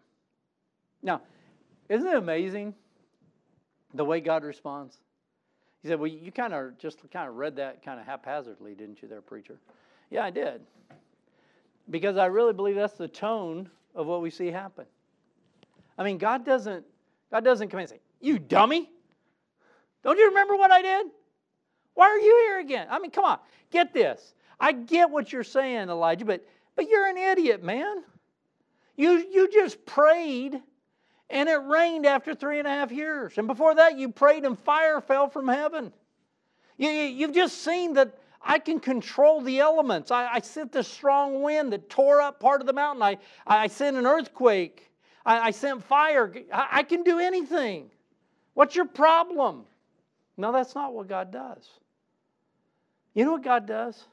Now, 1.02 1.22
isn't 1.88 2.06
it 2.06 2.16
amazing 2.16 2.74
the 3.94 4.04
way 4.04 4.20
God 4.20 4.44
responds? 4.44 4.98
He 5.82 5.88
said, 5.88 5.98
Well, 5.98 6.08
you 6.08 6.30
kind 6.30 6.52
of 6.52 6.76
just 6.76 6.98
kind 7.10 7.28
of 7.28 7.36
read 7.36 7.56
that 7.56 7.82
kind 7.82 7.98
of 7.98 8.04
haphazardly, 8.04 8.74
didn't 8.74 9.00
you, 9.00 9.08
there, 9.08 9.22
preacher? 9.22 9.58
Yeah, 10.10 10.24
I 10.24 10.30
did. 10.30 10.60
Because 11.88 12.18
I 12.18 12.26
really 12.26 12.52
believe 12.52 12.76
that's 12.76 12.94
the 12.94 13.08
tone 13.08 13.70
of 13.94 14.06
what 14.06 14.20
we 14.20 14.28
see 14.28 14.48
happen. 14.48 14.84
I 15.98 16.04
mean, 16.04 16.18
God 16.18 16.44
doesn't, 16.46 16.86
God 17.30 17.44
doesn't 17.44 17.68
come 17.68 17.80
and 17.80 17.88
say, 17.88 18.00
You 18.20 18.38
dummy! 18.38 18.90
Don't 20.04 20.16
you 20.18 20.28
remember 20.28 20.56
what 20.56 20.70
I 20.70 20.80
did? 20.80 21.06
Why 21.94 22.06
are 22.06 22.18
you 22.18 22.46
here 22.48 22.60
again? 22.60 22.86
I 22.88 23.00
mean, 23.00 23.10
come 23.10 23.24
on, 23.24 23.38
get 23.70 23.92
this. 23.92 24.34
I 24.60 24.72
get 24.72 25.10
what 25.10 25.32
you're 25.32 25.44
saying, 25.44 25.88
Elijah, 25.88 26.24
but 26.24 26.46
but 26.76 26.88
you're 26.88 27.06
an 27.08 27.18
idiot, 27.18 27.64
man. 27.64 28.04
You 28.96 29.24
you 29.30 29.50
just 29.50 29.84
prayed 29.84 30.60
And 31.30 31.48
it 31.48 31.56
rained 31.56 32.06
after 32.06 32.34
three 32.34 32.58
and 32.58 32.66
a 32.66 32.70
half 32.70 32.90
years. 32.90 33.36
And 33.36 33.46
before 33.46 33.74
that, 33.74 33.98
you 33.98 34.10
prayed 34.10 34.44
and 34.44 34.58
fire 34.58 35.00
fell 35.00 35.28
from 35.28 35.48
heaven. 35.48 35.92
You, 36.78 36.88
you, 36.88 37.26
have 37.26 37.34
just 37.34 37.62
seen 37.62 37.94
that 37.94 38.16
I 38.40 38.58
can 38.58 38.80
control 38.80 39.40
the 39.42 39.58
elements. 39.58 40.10
I, 40.10 40.34
I 40.34 40.40
sent 40.40 40.72
this 40.72 40.88
strong 40.88 41.42
wind 41.42 41.72
that 41.72 41.90
tore 41.90 42.20
up 42.22 42.40
part 42.40 42.60
of 42.60 42.66
the 42.66 42.72
mountain. 42.72 43.02
I, 43.02 43.18
I 43.46 43.66
sent 43.66 43.96
an 43.96 44.06
earthquake. 44.06 44.90
I, 45.24 45.48
I 45.48 45.50
sent 45.50 45.82
fire. 45.84 46.32
I, 46.52 46.68
I 46.72 46.82
can 46.82 47.02
do 47.02 47.18
anything. 47.18 47.90
What's 48.54 48.74
your 48.74 48.86
problem? 48.86 49.64
No, 50.36 50.52
that's 50.52 50.74
not 50.74 50.94
what 50.94 51.08
God 51.08 51.30
does. 51.30 51.68
You 53.14 53.24
know 53.24 53.32
what 53.32 53.42
God 53.42 53.66
does? 53.66 54.04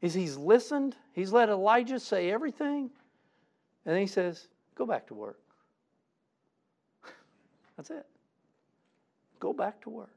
Is 0.00 0.12
He's 0.12 0.36
listened, 0.36 0.96
He's 1.12 1.32
let 1.32 1.48
Elijah 1.48 1.98
say 1.98 2.30
everything, 2.30 2.90
and 3.86 3.94
then 3.94 4.00
He 4.00 4.06
says, 4.06 4.48
Go 4.74 4.86
back 4.86 5.06
to 5.06 5.14
work. 5.14 5.40
That's 7.76 7.90
it. 7.90 8.06
Go 9.40 9.52
back 9.52 9.80
to 9.82 9.90
work. 9.90 10.10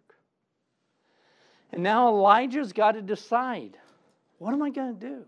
And 1.71 1.83
now 1.83 2.07
Elijah's 2.09 2.73
got 2.73 2.93
to 2.93 3.01
decide 3.01 3.77
what 4.39 4.53
am 4.53 4.61
I 4.61 4.69
going 4.69 4.97
to 4.97 5.07
do? 5.07 5.25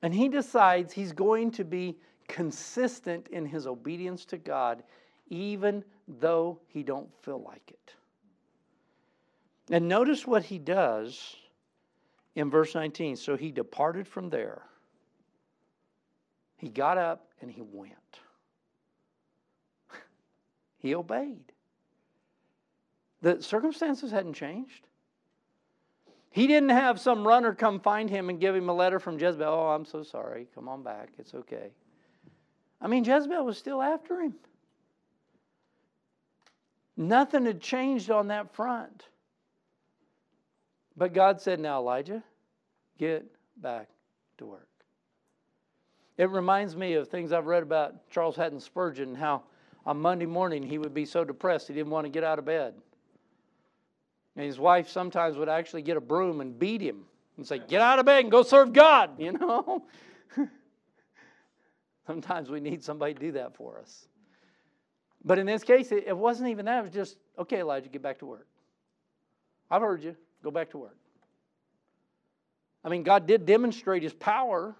And 0.00 0.12
he 0.12 0.28
decides 0.28 0.92
he's 0.92 1.12
going 1.12 1.50
to 1.52 1.64
be 1.64 1.96
consistent 2.32 3.28
in 3.28 3.44
his 3.44 3.66
obedience 3.66 4.24
to 4.24 4.38
God 4.38 4.82
even 5.28 5.84
though 6.08 6.58
he 6.66 6.82
don't 6.82 7.08
feel 7.22 7.42
like 7.42 7.62
it. 7.68 7.94
And 9.70 9.88
notice 9.88 10.26
what 10.26 10.42
he 10.42 10.58
does 10.58 11.36
in 12.34 12.50
verse 12.50 12.74
19. 12.74 13.16
So 13.16 13.36
he 13.36 13.50
departed 13.50 14.08
from 14.08 14.30
there. 14.30 14.62
He 16.56 16.68
got 16.68 16.98
up 16.98 17.28
and 17.40 17.50
he 17.50 17.62
went. 17.62 17.92
he 20.78 20.94
obeyed. 20.94 21.52
The 23.20 23.42
circumstances 23.42 24.10
hadn't 24.10 24.34
changed. 24.34 24.86
He 26.30 26.46
didn't 26.46 26.70
have 26.70 26.98
some 26.98 27.26
runner 27.26 27.54
come 27.54 27.80
find 27.80 28.08
him 28.08 28.30
and 28.30 28.40
give 28.40 28.54
him 28.54 28.68
a 28.68 28.74
letter 28.74 28.98
from 28.98 29.18
Jezebel. 29.18 29.46
Oh, 29.46 29.68
I'm 29.68 29.84
so 29.84 30.02
sorry. 30.02 30.48
Come 30.54 30.68
on 30.68 30.82
back. 30.82 31.10
It's 31.18 31.34
okay. 31.34 31.70
I 32.82 32.88
mean, 32.88 33.04
Jezebel 33.04 33.44
was 33.44 33.56
still 33.56 33.80
after 33.80 34.20
him. 34.20 34.34
Nothing 36.96 37.46
had 37.46 37.60
changed 37.60 38.10
on 38.10 38.28
that 38.28 38.54
front. 38.54 39.06
But 40.96 41.14
God 41.14 41.40
said, 41.40 41.60
Now, 41.60 41.78
Elijah, 41.78 42.22
get 42.98 43.24
back 43.56 43.88
to 44.38 44.46
work. 44.46 44.68
It 46.18 46.28
reminds 46.28 46.76
me 46.76 46.94
of 46.94 47.08
things 47.08 47.32
I've 47.32 47.46
read 47.46 47.62
about 47.62 48.10
Charles 48.10 48.36
Haddon 48.36 48.60
Spurgeon 48.60 49.10
and 49.10 49.16
how 49.16 49.44
on 49.86 49.98
Monday 49.98 50.26
morning 50.26 50.62
he 50.62 50.76
would 50.76 50.92
be 50.92 51.06
so 51.06 51.24
depressed 51.24 51.68
he 51.68 51.74
didn't 51.74 51.90
want 51.90 52.04
to 52.04 52.10
get 52.10 52.24
out 52.24 52.38
of 52.38 52.44
bed. 52.44 52.74
And 54.36 54.44
his 54.44 54.58
wife 54.58 54.88
sometimes 54.88 55.36
would 55.36 55.48
actually 55.48 55.82
get 55.82 55.96
a 55.96 56.00
broom 56.00 56.40
and 56.40 56.58
beat 56.58 56.80
him 56.80 57.04
and 57.36 57.46
say, 57.46 57.60
Get 57.66 57.80
out 57.80 57.98
of 57.98 58.06
bed 58.06 58.22
and 58.22 58.30
go 58.30 58.42
serve 58.42 58.72
God, 58.72 59.18
you 59.18 59.32
know? 59.32 59.84
sometimes 62.06 62.50
we 62.50 62.60
need 62.60 62.82
somebody 62.82 63.14
to 63.14 63.20
do 63.20 63.32
that 63.32 63.54
for 63.56 63.78
us. 63.78 64.06
But 65.24 65.38
in 65.38 65.46
this 65.46 65.62
case, 65.62 65.92
it 65.92 66.16
wasn't 66.16 66.50
even 66.50 66.64
that. 66.64 66.78
It 66.78 66.82
was 66.82 66.90
just, 66.90 67.16
okay, 67.38 67.60
Elijah, 67.60 67.88
get 67.88 68.02
back 68.02 68.18
to 68.18 68.26
work. 68.26 68.48
I've 69.70 69.82
heard 69.82 70.02
you. 70.02 70.16
Go 70.42 70.50
back 70.50 70.70
to 70.70 70.78
work. 70.78 70.96
I 72.84 72.88
mean, 72.88 73.04
God 73.04 73.26
did 73.26 73.46
demonstrate 73.46 74.02
his 74.02 74.12
power, 74.12 74.74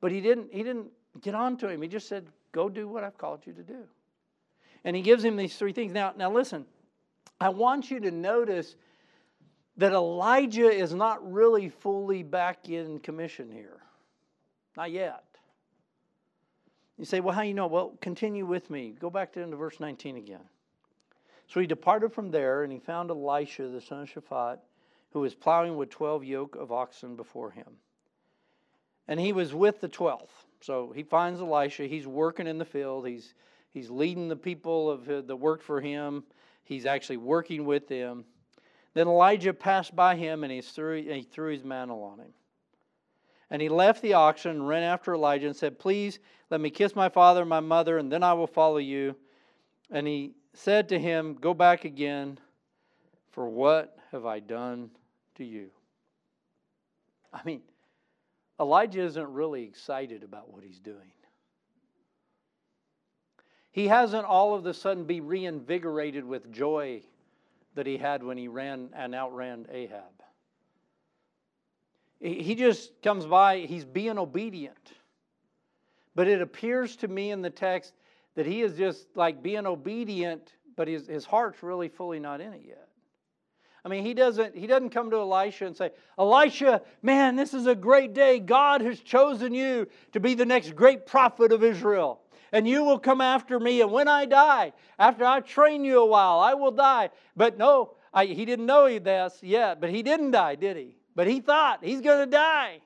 but 0.00 0.12
he 0.12 0.20
didn't, 0.20 0.52
he 0.52 0.62
didn't 0.62 0.90
get 1.20 1.34
on 1.34 1.56
to 1.58 1.68
him. 1.68 1.82
He 1.82 1.88
just 1.88 2.08
said, 2.08 2.26
go 2.52 2.68
do 2.68 2.86
what 2.86 3.02
I've 3.02 3.18
called 3.18 3.40
you 3.44 3.52
to 3.54 3.62
do. 3.62 3.84
And 4.84 4.94
he 4.94 5.02
gives 5.02 5.24
him 5.24 5.36
these 5.36 5.56
three 5.56 5.72
things. 5.72 5.92
Now, 5.92 6.14
now 6.16 6.30
listen, 6.30 6.64
I 7.40 7.48
want 7.48 7.90
you 7.90 7.98
to 8.00 8.10
notice 8.12 8.76
that 9.76 9.92
Elijah 9.92 10.70
is 10.70 10.94
not 10.94 11.32
really 11.32 11.68
fully 11.68 12.22
back 12.22 12.68
in 12.68 13.00
commission 13.00 13.50
here. 13.50 13.80
Not 14.76 14.92
yet. 14.92 15.24
You 17.00 17.06
say, 17.06 17.20
well, 17.20 17.34
how 17.34 17.40
you 17.40 17.54
know? 17.54 17.66
Well, 17.66 17.96
continue 18.02 18.44
with 18.44 18.68
me. 18.68 18.94
Go 19.00 19.08
back 19.08 19.32
to 19.32 19.40
into 19.40 19.56
verse 19.56 19.80
19 19.80 20.18
again. 20.18 20.44
So 21.48 21.58
he 21.58 21.66
departed 21.66 22.12
from 22.12 22.30
there, 22.30 22.62
and 22.62 22.70
he 22.70 22.78
found 22.78 23.08
Elisha, 23.08 23.68
the 23.68 23.80
son 23.80 24.02
of 24.02 24.10
Shaphat, 24.12 24.58
who 25.14 25.20
was 25.20 25.34
plowing 25.34 25.78
with 25.78 25.88
12 25.88 26.24
yoke 26.24 26.56
of 26.56 26.70
oxen 26.70 27.16
before 27.16 27.52
him. 27.52 27.78
And 29.08 29.18
he 29.18 29.32
was 29.32 29.54
with 29.54 29.80
the 29.80 29.88
12th. 29.88 30.28
So 30.60 30.92
he 30.94 31.02
finds 31.02 31.40
Elisha. 31.40 31.86
He's 31.86 32.06
working 32.06 32.46
in 32.46 32.58
the 32.58 32.66
field. 32.66 33.08
He's, 33.08 33.32
he's 33.70 33.88
leading 33.88 34.28
the 34.28 34.36
people 34.36 34.90
of 34.90 35.08
uh, 35.08 35.22
the 35.22 35.34
work 35.34 35.62
for 35.62 35.80
him. 35.80 36.22
He's 36.64 36.84
actually 36.84 37.16
working 37.16 37.64
with 37.64 37.88
them. 37.88 38.26
Then 38.92 39.08
Elijah 39.08 39.54
passed 39.54 39.96
by 39.96 40.16
him, 40.16 40.44
and 40.44 40.52
he 40.52 40.60
threw, 40.60 41.02
he 41.02 41.22
threw 41.22 41.50
his 41.50 41.64
mantle 41.64 42.02
on 42.02 42.18
him. 42.18 42.34
And 43.50 43.60
he 43.60 43.68
left 43.68 44.00
the 44.02 44.14
oxen 44.14 44.52
and 44.52 44.68
ran 44.68 44.82
after 44.82 45.14
Elijah 45.14 45.46
and 45.46 45.56
said, 45.56 45.78
Please 45.78 46.20
let 46.50 46.60
me 46.60 46.70
kiss 46.70 46.94
my 46.94 47.08
father 47.08 47.40
and 47.40 47.50
my 47.50 47.60
mother, 47.60 47.98
and 47.98 48.10
then 48.10 48.22
I 48.22 48.32
will 48.32 48.46
follow 48.46 48.78
you. 48.78 49.16
And 49.90 50.06
he 50.06 50.34
said 50.52 50.88
to 50.90 50.98
him, 50.98 51.34
Go 51.34 51.52
back 51.52 51.84
again, 51.84 52.38
for 53.32 53.48
what 53.48 53.98
have 54.12 54.24
I 54.24 54.38
done 54.38 54.90
to 55.36 55.44
you? 55.44 55.70
I 57.32 57.40
mean, 57.44 57.62
Elijah 58.60 59.02
isn't 59.02 59.32
really 59.32 59.64
excited 59.64 60.22
about 60.22 60.52
what 60.52 60.62
he's 60.62 60.78
doing. 60.78 61.12
He 63.72 63.88
hasn't 63.88 64.24
all 64.24 64.54
of 64.54 64.66
a 64.66 64.74
sudden 64.74 65.04
be 65.04 65.20
reinvigorated 65.20 66.24
with 66.24 66.52
joy 66.52 67.02
that 67.74 67.86
he 67.86 67.96
had 67.96 68.22
when 68.22 68.36
he 68.36 68.48
ran 68.48 68.90
and 68.94 69.14
outran 69.14 69.66
Ahab. 69.70 70.19
He 72.20 72.54
just 72.54 73.00
comes 73.02 73.24
by, 73.24 73.60
he's 73.60 73.84
being 73.84 74.18
obedient. 74.18 74.92
But 76.14 76.28
it 76.28 76.42
appears 76.42 76.96
to 76.96 77.08
me 77.08 77.30
in 77.30 77.40
the 77.40 77.50
text 77.50 77.94
that 78.34 78.44
he 78.44 78.60
is 78.60 78.76
just 78.76 79.06
like 79.14 79.42
being 79.42 79.66
obedient, 79.66 80.52
but 80.76 80.86
his, 80.86 81.06
his 81.06 81.24
heart's 81.24 81.62
really 81.62 81.88
fully 81.88 82.20
not 82.20 82.40
in 82.40 82.52
it 82.52 82.62
yet. 82.66 82.88
I 83.82 83.88
mean, 83.88 84.04
he 84.04 84.12
doesn't, 84.12 84.54
he 84.54 84.66
doesn't 84.66 84.90
come 84.90 85.10
to 85.10 85.16
Elisha 85.16 85.66
and 85.66 85.74
say, 85.74 85.92
Elisha, 86.18 86.82
man, 87.00 87.36
this 87.36 87.54
is 87.54 87.66
a 87.66 87.74
great 87.74 88.12
day. 88.12 88.38
God 88.38 88.82
has 88.82 89.00
chosen 89.00 89.54
you 89.54 89.88
to 90.12 90.20
be 90.20 90.34
the 90.34 90.44
next 90.44 90.76
great 90.76 91.06
prophet 91.06 91.52
of 91.52 91.64
Israel. 91.64 92.20
And 92.52 92.68
you 92.68 92.84
will 92.84 92.98
come 92.98 93.22
after 93.22 93.58
me. 93.58 93.80
And 93.80 93.90
when 93.90 94.08
I 94.08 94.26
die, 94.26 94.74
after 94.98 95.24
I 95.24 95.40
train 95.40 95.84
you 95.84 96.00
a 96.00 96.06
while, 96.06 96.40
I 96.40 96.52
will 96.52 96.72
die. 96.72 97.08
But 97.34 97.56
no, 97.56 97.94
I, 98.12 98.26
he 98.26 98.44
didn't 98.44 98.66
know 98.66 98.98
this 98.98 99.38
yet, 99.40 99.80
but 99.80 99.88
he 99.88 100.02
didn't 100.02 100.32
die, 100.32 100.56
did 100.56 100.76
he? 100.76 100.96
But 101.14 101.26
he 101.26 101.40
thought 101.40 101.84
he's 101.84 102.00
going 102.00 102.24
to 102.24 102.30
die. 102.30 102.80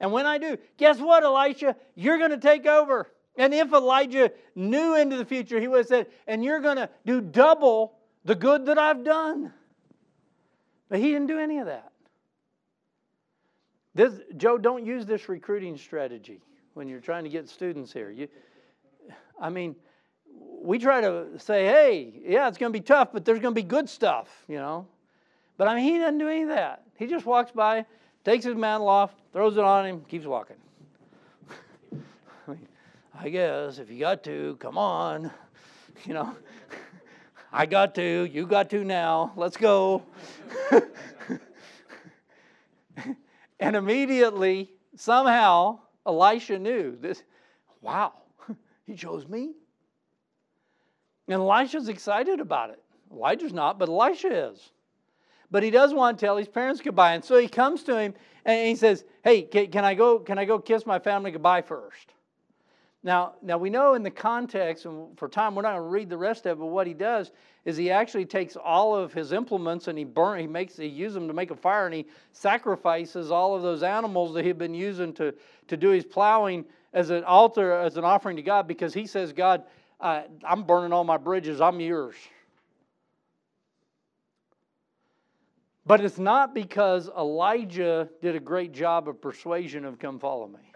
And 0.00 0.12
when 0.12 0.26
I 0.26 0.38
do, 0.38 0.58
guess 0.76 0.98
what, 0.98 1.22
Elisha? 1.22 1.76
You're 1.94 2.18
going 2.18 2.30
to 2.30 2.38
take 2.38 2.66
over. 2.66 3.10
And 3.36 3.52
if 3.52 3.72
Elijah 3.72 4.32
knew 4.54 4.96
into 4.96 5.16
the 5.16 5.24
future, 5.24 5.60
he 5.60 5.68
would 5.68 5.78
have 5.78 5.86
said, 5.86 6.06
And 6.26 6.44
you're 6.44 6.60
going 6.60 6.76
to 6.76 6.88
do 7.04 7.20
double 7.20 7.94
the 8.24 8.34
good 8.34 8.66
that 8.66 8.78
I've 8.78 9.04
done. 9.04 9.52
But 10.88 10.98
he 10.98 11.10
didn't 11.10 11.26
do 11.26 11.38
any 11.38 11.58
of 11.58 11.66
that. 11.66 11.92
This, 13.94 14.12
Joe, 14.36 14.58
don't 14.58 14.84
use 14.84 15.06
this 15.06 15.28
recruiting 15.28 15.76
strategy 15.78 16.42
when 16.74 16.86
you're 16.86 17.00
trying 17.00 17.24
to 17.24 17.30
get 17.30 17.48
students 17.48 17.92
here. 17.92 18.10
You, 18.10 18.28
I 19.40 19.48
mean, 19.48 19.74
we 20.62 20.78
try 20.78 21.00
to 21.00 21.38
say, 21.38 21.64
hey, 21.64 22.20
yeah, 22.26 22.48
it's 22.48 22.58
going 22.58 22.72
to 22.72 22.78
be 22.78 22.82
tough, 22.82 23.08
but 23.12 23.24
there's 23.24 23.38
going 23.38 23.54
to 23.54 23.60
be 23.60 23.66
good 23.66 23.88
stuff, 23.88 24.28
you 24.48 24.56
know. 24.56 24.86
But 25.56 25.68
I 25.68 25.74
mean, 25.74 25.84
he 25.84 25.98
doesn't 25.98 26.18
do 26.18 26.28
any 26.28 26.42
of 26.42 26.48
that. 26.48 26.82
He 26.98 27.06
just 27.06 27.26
walks 27.26 27.50
by, 27.50 27.86
takes 28.24 28.44
his 28.44 28.54
mantle 28.54 28.88
off, 28.88 29.12
throws 29.32 29.56
it 29.56 29.64
on 29.64 29.86
him, 29.86 30.00
keeps 30.08 30.26
walking. 30.26 30.56
I, 32.46 32.50
mean, 32.50 32.68
I 33.18 33.28
guess 33.28 33.78
if 33.78 33.90
you 33.90 34.00
got 34.00 34.22
to, 34.24 34.56
come 34.60 34.78
on. 34.78 35.30
You 36.04 36.12
know, 36.12 36.36
I 37.52 37.64
got 37.64 37.94
to, 37.94 38.28
you 38.30 38.46
got 38.46 38.68
to 38.68 38.84
now, 38.84 39.32
let's 39.34 39.56
go. 39.56 40.02
and 43.58 43.74
immediately, 43.74 44.70
somehow, 44.94 45.78
Elisha 46.06 46.58
knew 46.58 46.98
this 47.00 47.22
wow, 47.80 48.12
he 48.86 48.94
chose 48.94 49.26
me. 49.26 49.54
And 51.28 51.40
Elisha's 51.40 51.88
excited 51.88 52.40
about 52.40 52.70
it. 52.70 52.82
Elijah's 53.10 53.52
not, 53.52 53.78
but 53.78 53.88
Elisha 53.88 54.50
is. 54.50 54.70
But 55.50 55.62
he 55.62 55.70
does 55.70 55.94
want 55.94 56.18
to 56.18 56.26
tell 56.26 56.36
his 56.36 56.48
parents 56.48 56.80
goodbye. 56.80 57.14
And 57.14 57.24
so 57.24 57.38
he 57.38 57.48
comes 57.48 57.82
to 57.84 57.98
him 57.98 58.14
and 58.44 58.66
he 58.68 58.76
says, 58.76 59.04
Hey, 59.22 59.42
can, 59.42 59.84
I 59.84 59.94
go, 59.94 60.18
can 60.18 60.38
I 60.38 60.44
go 60.44 60.58
kiss 60.58 60.86
my 60.86 60.98
family 60.98 61.30
goodbye 61.30 61.62
first? 61.62 62.12
Now, 63.02 63.34
now 63.40 63.56
we 63.56 63.70
know 63.70 63.94
in 63.94 64.02
the 64.02 64.10
context, 64.10 64.84
and 64.84 65.16
for 65.16 65.28
time 65.28 65.54
we're 65.54 65.62
not 65.62 65.74
going 65.74 65.84
to 65.84 65.88
read 65.88 66.10
the 66.10 66.16
rest 66.16 66.44
of 66.46 66.58
it. 66.58 66.60
But 66.60 66.66
what 66.66 66.88
he 66.88 66.94
does 66.94 67.30
is 67.64 67.76
he 67.76 67.90
actually 67.90 68.24
takes 68.24 68.56
all 68.56 68.96
of 68.96 69.12
his 69.12 69.30
implements 69.30 69.86
and 69.86 69.96
he 69.96 70.02
burn, 70.02 70.40
he 70.40 70.48
makes, 70.48 70.76
he 70.76 70.86
uses 70.86 71.14
them 71.14 71.28
to 71.28 71.32
make 71.32 71.52
a 71.52 71.56
fire, 71.56 71.86
and 71.86 71.94
he 71.94 72.06
sacrifices 72.32 73.30
all 73.30 73.54
of 73.54 73.62
those 73.62 73.84
animals 73.84 74.34
that 74.34 74.44
he'd 74.44 74.58
been 74.58 74.74
using 74.74 75.12
to 75.14 75.32
to 75.68 75.76
do 75.76 75.90
his 75.90 76.04
plowing 76.04 76.64
as 76.92 77.10
an 77.10 77.24
altar, 77.24 77.72
as 77.72 77.96
an 77.96 78.04
offering 78.04 78.36
to 78.36 78.42
God, 78.42 78.66
because 78.66 78.94
he 78.94 79.06
says, 79.06 79.32
God, 79.32 79.64
uh, 80.00 80.22
I'm 80.44 80.64
burning 80.64 80.92
all 80.92 81.04
my 81.04 81.16
bridges. 81.16 81.60
I'm 81.60 81.80
yours. 81.80 82.16
But 85.86 86.00
it's 86.00 86.18
not 86.18 86.52
because 86.52 87.08
Elijah 87.16 88.08
did 88.20 88.34
a 88.34 88.40
great 88.40 88.72
job 88.72 89.08
of 89.08 89.20
persuasion 89.20 89.84
of 89.84 90.00
come 90.00 90.18
follow 90.18 90.48
me. 90.48 90.72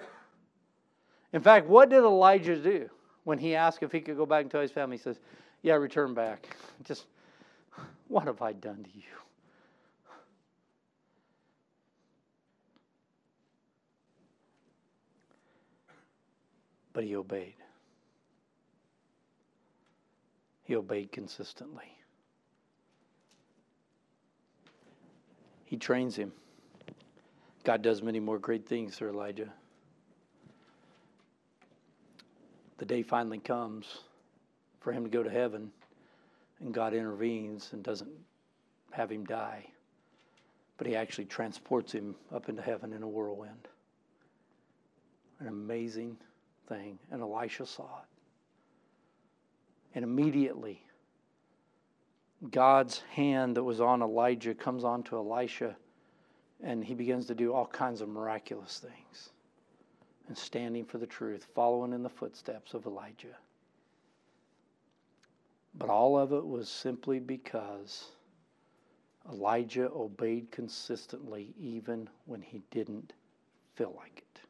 In 1.32 1.42
fact, 1.42 1.66
what 1.66 1.90
did 1.90 2.04
Elijah 2.04 2.56
do 2.56 2.88
when 3.24 3.38
he 3.38 3.56
asked 3.56 3.82
if 3.82 3.90
he 3.90 4.00
could 4.00 4.16
go 4.16 4.24
back 4.24 4.42
and 4.42 4.50
tell 4.50 4.60
his 4.60 4.70
family? 4.70 4.96
He 4.96 5.02
says, 5.02 5.18
Yeah, 5.62 5.74
return 5.74 6.14
back. 6.14 6.56
Just, 6.84 7.06
what 8.06 8.26
have 8.26 8.40
I 8.40 8.52
done 8.52 8.84
to 8.84 8.90
you? 8.96 9.02
But 16.92 17.04
he 17.04 17.16
obeyed. 17.16 17.54
He 20.64 20.76
obeyed 20.76 21.10
consistently. 21.10 21.99
He 25.70 25.78
trains 25.78 26.16
him. 26.16 26.32
God 27.64 27.80
does 27.80 28.02
many 28.02 28.20
more 28.20 28.38
great 28.38 28.66
things 28.66 28.96
through 28.96 29.10
Elijah. 29.10 29.50
the 32.80 32.86
day 32.86 33.02
finally 33.02 33.38
comes 33.38 33.98
for 34.80 34.90
him 34.90 35.04
to 35.04 35.10
go 35.10 35.22
to 35.22 35.28
heaven, 35.28 35.70
and 36.60 36.72
God 36.72 36.94
intervenes 36.94 37.68
and 37.74 37.82
doesn't 37.82 38.10
have 38.90 39.12
him 39.12 39.26
die, 39.26 39.66
but 40.78 40.86
he 40.86 40.96
actually 40.96 41.26
transports 41.26 41.92
him 41.92 42.16
up 42.34 42.48
into 42.48 42.62
heaven 42.62 42.94
in 42.94 43.02
a 43.02 43.06
whirlwind. 43.06 43.68
An 45.40 45.48
amazing 45.48 46.16
thing. 46.70 46.98
And 47.10 47.20
Elisha 47.20 47.66
saw 47.66 47.98
it. 48.00 48.08
And 49.94 50.02
immediately, 50.02 50.82
God's 52.48 53.00
hand 53.12 53.56
that 53.56 53.64
was 53.64 53.80
on 53.80 54.00
Elijah 54.00 54.54
comes 54.54 54.82
onto 54.82 55.16
Elisha, 55.16 55.76
and 56.62 56.82
he 56.82 56.94
begins 56.94 57.26
to 57.26 57.34
do 57.34 57.52
all 57.52 57.66
kinds 57.66 58.00
of 58.00 58.08
miraculous 58.08 58.78
things 58.78 59.30
and 60.28 60.38
standing 60.38 60.84
for 60.84 60.98
the 60.98 61.06
truth, 61.06 61.46
following 61.54 61.92
in 61.92 62.02
the 62.02 62.08
footsteps 62.08 62.72
of 62.72 62.86
Elijah. 62.86 63.36
But 65.74 65.90
all 65.90 66.18
of 66.18 66.32
it 66.32 66.46
was 66.46 66.68
simply 66.68 67.18
because 67.18 68.12
Elijah 69.28 69.90
obeyed 69.90 70.50
consistently 70.50 71.52
even 71.58 72.08
when 72.24 72.40
he 72.40 72.62
didn't 72.70 73.12
feel 73.74 73.92
like 73.96 74.18
it. 74.18 74.40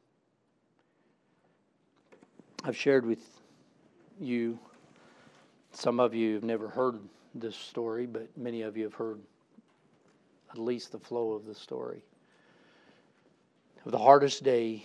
I've 2.62 2.76
shared 2.76 3.06
with 3.06 3.40
you, 4.20 4.58
some 5.72 5.98
of 5.98 6.14
you 6.14 6.34
have 6.34 6.44
never 6.44 6.68
heard 6.68 7.00
this 7.34 7.56
story, 7.56 8.06
but 8.06 8.28
many 8.36 8.62
of 8.62 8.76
you 8.76 8.84
have 8.84 8.94
heard 8.94 9.20
at 10.50 10.58
least 10.58 10.92
the 10.92 10.98
flow 10.98 11.32
of 11.32 11.46
the 11.46 11.54
story. 11.54 12.02
Of 13.84 13.92
the 13.92 13.98
hardest 13.98 14.42
day 14.42 14.84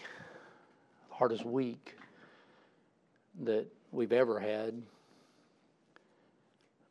the 1.10 1.16
hardest 1.16 1.46
week 1.46 1.96
that 3.44 3.66
we've 3.92 4.14
ever 4.14 4.40
had 4.40 4.82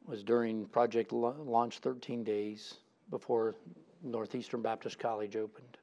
was 0.06 0.22
during 0.22 0.66
Project 0.66 1.12
Launch 1.12 1.78
13 1.78 2.24
days 2.24 2.74
before 3.10 3.54
Northeastern 4.02 4.60
Baptist 4.60 4.98
College 4.98 5.36
opened. 5.36 5.78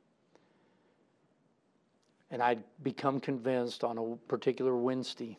And 2.30 2.42
I'd 2.42 2.64
become 2.84 3.20
convinced 3.20 3.84
on 3.84 3.98
a 3.98 4.16
particular 4.28 4.76
Wednesday 4.76 5.38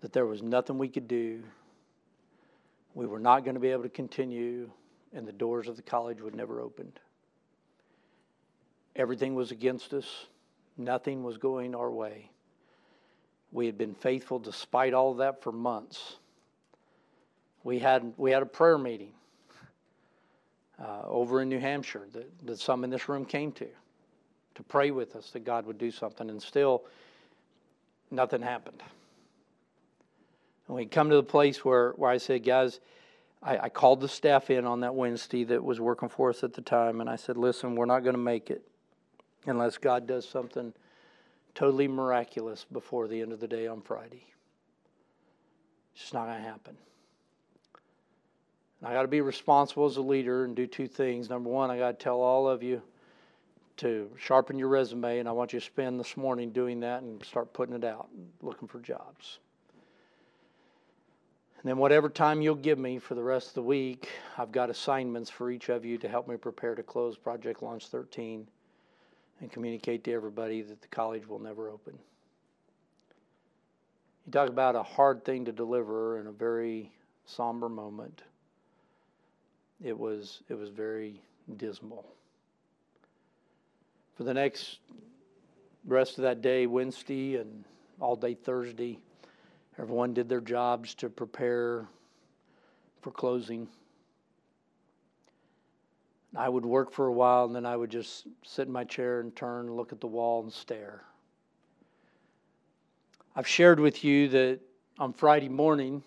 that 0.00 0.12
there 0.12 0.26
was 0.26 0.42
nothing 0.42 0.76
we 0.76 0.88
could 0.88 1.08
do. 1.08 1.42
We 2.94 3.06
were 3.06 3.18
not 3.18 3.44
going 3.44 3.54
to 3.54 3.60
be 3.60 3.70
able 3.70 3.82
to 3.82 3.88
continue, 3.88 4.70
and 5.12 5.26
the 5.26 5.32
doors 5.32 5.68
of 5.68 5.76
the 5.76 5.82
college 5.82 6.20
would 6.20 6.34
never 6.34 6.60
open. 6.60 6.92
Everything 8.96 9.34
was 9.34 9.50
against 9.50 9.92
us. 9.92 10.26
Nothing 10.76 11.22
was 11.22 11.36
going 11.36 11.74
our 11.74 11.90
way. 11.90 12.30
We 13.52 13.66
had 13.66 13.76
been 13.76 13.94
faithful 13.94 14.38
despite 14.38 14.94
all 14.94 15.14
that 15.14 15.42
for 15.42 15.52
months. 15.52 16.16
We 17.64 17.78
had, 17.78 18.12
we 18.16 18.30
had 18.30 18.42
a 18.42 18.46
prayer 18.46 18.78
meeting 18.78 19.12
uh, 20.78 21.02
over 21.04 21.40
in 21.40 21.48
New 21.48 21.60
Hampshire 21.60 22.06
that, 22.12 22.46
that 22.46 22.58
some 22.58 22.84
in 22.84 22.90
this 22.90 23.08
room 23.08 23.24
came 23.24 23.52
to 23.52 23.68
to 24.54 24.62
pray 24.62 24.90
with 24.90 25.16
us 25.16 25.30
that 25.30 25.44
God 25.44 25.66
would 25.66 25.78
do 25.78 25.90
something, 25.90 26.30
and 26.30 26.40
still 26.40 26.84
nothing 28.10 28.42
happened. 28.42 28.82
And 30.66 30.76
we 30.76 30.86
come 30.86 31.10
to 31.10 31.16
the 31.16 31.22
place 31.22 31.64
where, 31.64 31.92
where 31.92 32.10
I 32.10 32.16
said, 32.16 32.44
guys, 32.44 32.80
I, 33.42 33.58
I 33.58 33.68
called 33.68 34.00
the 34.00 34.08
staff 34.08 34.50
in 34.50 34.64
on 34.64 34.80
that 34.80 34.94
Wednesday 34.94 35.44
that 35.44 35.62
was 35.62 35.80
working 35.80 36.08
for 36.08 36.30
us 36.30 36.42
at 36.42 36.54
the 36.54 36.62
time, 36.62 37.00
and 37.00 37.10
I 37.10 37.16
said, 37.16 37.36
listen, 37.36 37.76
we're 37.76 37.84
not 37.84 38.00
going 38.00 38.14
to 38.14 38.20
make 38.20 38.50
it 38.50 38.66
unless 39.46 39.76
God 39.76 40.06
does 40.06 40.26
something 40.26 40.72
totally 41.54 41.86
miraculous 41.86 42.64
before 42.72 43.06
the 43.06 43.20
end 43.20 43.32
of 43.32 43.40
the 43.40 43.48
day 43.48 43.66
on 43.66 43.82
Friday. 43.82 44.26
It's 45.92 46.02
just 46.02 46.14
not 46.14 46.26
going 46.26 46.42
to 46.42 46.48
happen. 46.48 46.76
I 48.82 48.92
got 48.92 49.02
to 49.02 49.08
be 49.08 49.20
responsible 49.20 49.86
as 49.86 49.96
a 49.96 50.02
leader 50.02 50.44
and 50.44 50.54
do 50.54 50.66
two 50.66 50.88
things. 50.88 51.30
Number 51.30 51.48
one, 51.48 51.70
I 51.70 51.78
got 51.78 51.98
to 51.98 52.04
tell 52.04 52.20
all 52.20 52.48
of 52.48 52.62
you 52.62 52.82
to 53.78 54.10
sharpen 54.18 54.58
your 54.58 54.68
resume, 54.68 55.18
and 55.18 55.28
I 55.28 55.32
want 55.32 55.52
you 55.52 55.60
to 55.60 55.64
spend 55.64 55.98
this 55.98 56.16
morning 56.16 56.50
doing 56.50 56.80
that 56.80 57.02
and 57.02 57.22
start 57.24 57.52
putting 57.52 57.74
it 57.74 57.84
out, 57.84 58.08
looking 58.42 58.68
for 58.68 58.80
jobs. 58.80 59.38
And 61.64 61.70
then, 61.70 61.78
whatever 61.78 62.10
time 62.10 62.42
you'll 62.42 62.56
give 62.56 62.78
me 62.78 62.98
for 62.98 63.14
the 63.14 63.22
rest 63.22 63.48
of 63.48 63.54
the 63.54 63.62
week, 63.62 64.10
I've 64.36 64.52
got 64.52 64.68
assignments 64.68 65.30
for 65.30 65.50
each 65.50 65.70
of 65.70 65.82
you 65.82 65.96
to 65.96 66.08
help 66.10 66.28
me 66.28 66.36
prepare 66.36 66.74
to 66.74 66.82
close 66.82 67.16
Project 67.16 67.62
Launch 67.62 67.86
13 67.86 68.46
and 69.40 69.50
communicate 69.50 70.04
to 70.04 70.12
everybody 70.12 70.60
that 70.60 70.82
the 70.82 70.88
college 70.88 71.26
will 71.26 71.38
never 71.38 71.70
open. 71.70 71.98
You 74.26 74.32
talk 74.32 74.50
about 74.50 74.76
a 74.76 74.82
hard 74.82 75.24
thing 75.24 75.46
to 75.46 75.52
deliver 75.52 76.20
in 76.20 76.26
a 76.26 76.32
very 76.32 76.92
somber 77.24 77.70
moment. 77.70 78.20
It 79.82 79.98
was 79.98 80.42
it 80.50 80.58
was 80.58 80.68
very 80.68 81.22
dismal. 81.56 82.04
For 84.18 84.24
the 84.24 84.34
next 84.34 84.80
rest 85.86 86.18
of 86.18 86.24
that 86.24 86.42
day, 86.42 86.66
Wednesday 86.66 87.36
and 87.36 87.64
all 88.00 88.16
day 88.16 88.34
Thursday, 88.34 88.98
everyone 89.78 90.14
did 90.14 90.28
their 90.28 90.40
jobs 90.40 90.94
to 90.94 91.08
prepare 91.08 91.86
for 93.02 93.10
closing. 93.10 93.68
I 96.36 96.48
would 96.48 96.64
work 96.64 96.92
for 96.92 97.06
a 97.06 97.12
while 97.12 97.44
and 97.44 97.54
then 97.54 97.66
I 97.66 97.76
would 97.76 97.90
just 97.90 98.26
sit 98.42 98.66
in 98.66 98.72
my 98.72 98.84
chair 98.84 99.20
and 99.20 99.34
turn 99.34 99.72
look 99.72 99.92
at 99.92 100.00
the 100.00 100.06
wall 100.06 100.42
and 100.42 100.52
stare. 100.52 101.02
I've 103.36 103.48
shared 103.48 103.80
with 103.80 104.04
you 104.04 104.28
that 104.28 104.60
on 104.98 105.12
Friday 105.12 105.48
morning 105.48 106.02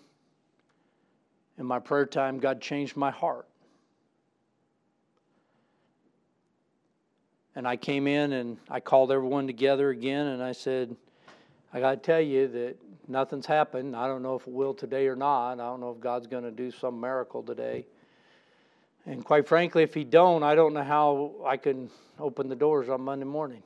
in 1.58 1.66
my 1.66 1.78
prayer 1.78 2.06
time, 2.06 2.38
God 2.38 2.60
changed 2.60 2.96
my 2.96 3.10
heart. 3.10 3.46
And 7.54 7.66
I 7.66 7.76
came 7.76 8.06
in 8.06 8.32
and 8.32 8.56
I 8.70 8.80
called 8.80 9.10
everyone 9.10 9.46
together 9.46 9.90
again 9.90 10.28
and 10.28 10.42
I 10.42 10.52
said, 10.52 10.94
I 11.72 11.80
got 11.80 11.90
to 11.90 11.96
tell 11.96 12.20
you 12.20 12.46
that 12.48 12.76
nothing's 13.08 13.46
happened. 13.46 13.96
I 13.96 14.06
don't 14.06 14.22
know 14.22 14.34
if 14.34 14.46
it 14.46 14.52
will 14.52 14.74
today 14.74 15.06
or 15.06 15.16
not. 15.16 15.54
I 15.54 15.56
don't 15.56 15.80
know 15.80 15.90
if 15.90 16.00
God's 16.00 16.26
going 16.26 16.44
to 16.44 16.50
do 16.50 16.70
some 16.70 17.00
miracle 17.00 17.42
today. 17.42 17.86
And 19.06 19.24
quite 19.24 19.48
frankly, 19.48 19.82
if 19.82 19.94
he 19.94 20.04
don't, 20.04 20.42
I 20.42 20.54
don't 20.54 20.74
know 20.74 20.82
how 20.82 21.32
I 21.46 21.56
can 21.56 21.90
open 22.18 22.48
the 22.48 22.56
doors 22.56 22.88
on 22.88 23.00
Monday 23.00 23.24
morning. 23.24 23.62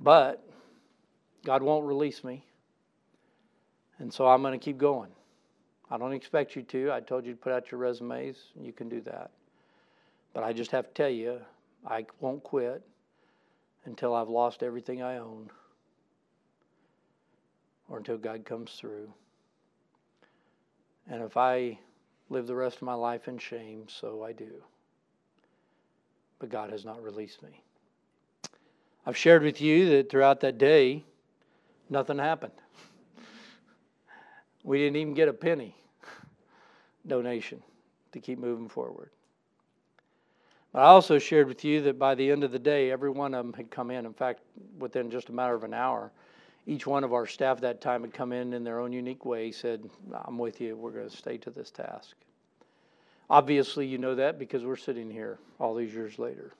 But 0.00 0.44
God 1.44 1.62
won't 1.62 1.86
release 1.86 2.24
me. 2.24 2.44
And 3.98 4.12
so 4.12 4.26
I'm 4.26 4.42
going 4.42 4.58
to 4.58 4.62
keep 4.62 4.78
going. 4.78 5.10
I 5.90 5.96
don't 5.96 6.12
expect 6.12 6.56
you 6.56 6.62
to. 6.62 6.92
I 6.92 7.00
told 7.00 7.24
you 7.24 7.32
to 7.32 7.38
put 7.38 7.52
out 7.52 7.70
your 7.70 7.78
resumes. 7.78 8.36
You 8.60 8.72
can 8.72 8.88
do 8.88 9.00
that. 9.02 9.30
But 10.34 10.42
I 10.42 10.52
just 10.52 10.72
have 10.72 10.88
to 10.88 10.92
tell 10.92 11.08
you, 11.08 11.40
I 11.86 12.04
won't 12.20 12.42
quit 12.42 12.82
until 13.84 14.14
I've 14.14 14.28
lost 14.28 14.62
everything 14.62 15.02
I 15.02 15.18
own 15.18 15.48
or 17.88 17.98
until 17.98 18.18
God 18.18 18.44
comes 18.44 18.72
through. 18.72 19.12
And 21.08 21.22
if 21.22 21.36
I 21.36 21.78
live 22.30 22.46
the 22.46 22.54
rest 22.54 22.76
of 22.76 22.82
my 22.82 22.94
life 22.94 23.28
in 23.28 23.38
shame, 23.38 23.84
so 23.88 24.24
I 24.24 24.32
do. 24.32 24.62
But 26.38 26.50
God 26.50 26.70
has 26.70 26.84
not 26.84 27.02
released 27.02 27.42
me. 27.42 27.62
I've 29.06 29.16
shared 29.16 29.42
with 29.42 29.60
you 29.60 29.88
that 29.90 30.10
throughout 30.10 30.40
that 30.40 30.58
day, 30.58 31.04
Nothing 31.88 32.18
happened. 32.18 32.52
We 34.64 34.78
didn't 34.78 34.96
even 34.96 35.14
get 35.14 35.28
a 35.28 35.32
penny 35.32 35.76
donation 37.06 37.62
to 38.12 38.20
keep 38.20 38.38
moving 38.38 38.68
forward. 38.68 39.10
But 40.72 40.80
I 40.80 40.86
also 40.86 41.18
shared 41.18 41.46
with 41.46 41.64
you 41.64 41.80
that 41.82 41.98
by 41.98 42.14
the 42.16 42.30
end 42.30 42.42
of 42.42 42.50
the 42.50 42.58
day, 42.58 42.90
every 42.90 43.10
one 43.10 43.34
of 43.34 43.44
them 43.44 43.52
had 43.52 43.70
come 43.70 43.90
in. 43.90 44.04
In 44.04 44.12
fact, 44.12 44.40
within 44.78 45.10
just 45.10 45.28
a 45.28 45.32
matter 45.32 45.54
of 45.54 45.62
an 45.62 45.72
hour, 45.72 46.10
each 46.66 46.86
one 46.86 47.04
of 47.04 47.12
our 47.12 47.26
staff 47.26 47.60
that 47.60 47.80
time 47.80 48.02
had 48.02 48.12
come 48.12 48.32
in 48.32 48.52
in 48.52 48.64
their 48.64 48.80
own 48.80 48.92
unique 48.92 49.24
way, 49.24 49.52
said, 49.52 49.88
I'm 50.24 50.36
with 50.36 50.60
you, 50.60 50.76
we're 50.76 50.90
going 50.90 51.08
to 51.08 51.16
stay 51.16 51.38
to 51.38 51.50
this 51.50 51.70
task. 51.70 52.16
Obviously, 53.30 53.86
you 53.86 53.98
know 53.98 54.16
that 54.16 54.38
because 54.38 54.64
we're 54.64 54.76
sitting 54.76 55.10
here 55.10 55.38
all 55.58 55.74
these 55.74 55.94
years 55.94 56.18
later. 56.18 56.52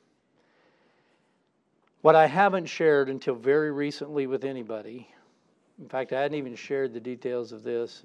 What 2.02 2.14
I 2.14 2.26
haven't 2.26 2.66
shared 2.66 3.08
until 3.08 3.34
very 3.34 3.72
recently 3.72 4.28
with 4.28 4.44
anybody, 4.44 5.08
in 5.78 5.88
fact, 5.88 6.12
I 6.12 6.22
hadn't 6.22 6.38
even 6.38 6.54
shared 6.54 6.92
the 6.94 7.00
details 7.00 7.50
of 7.50 7.64
this 7.64 8.04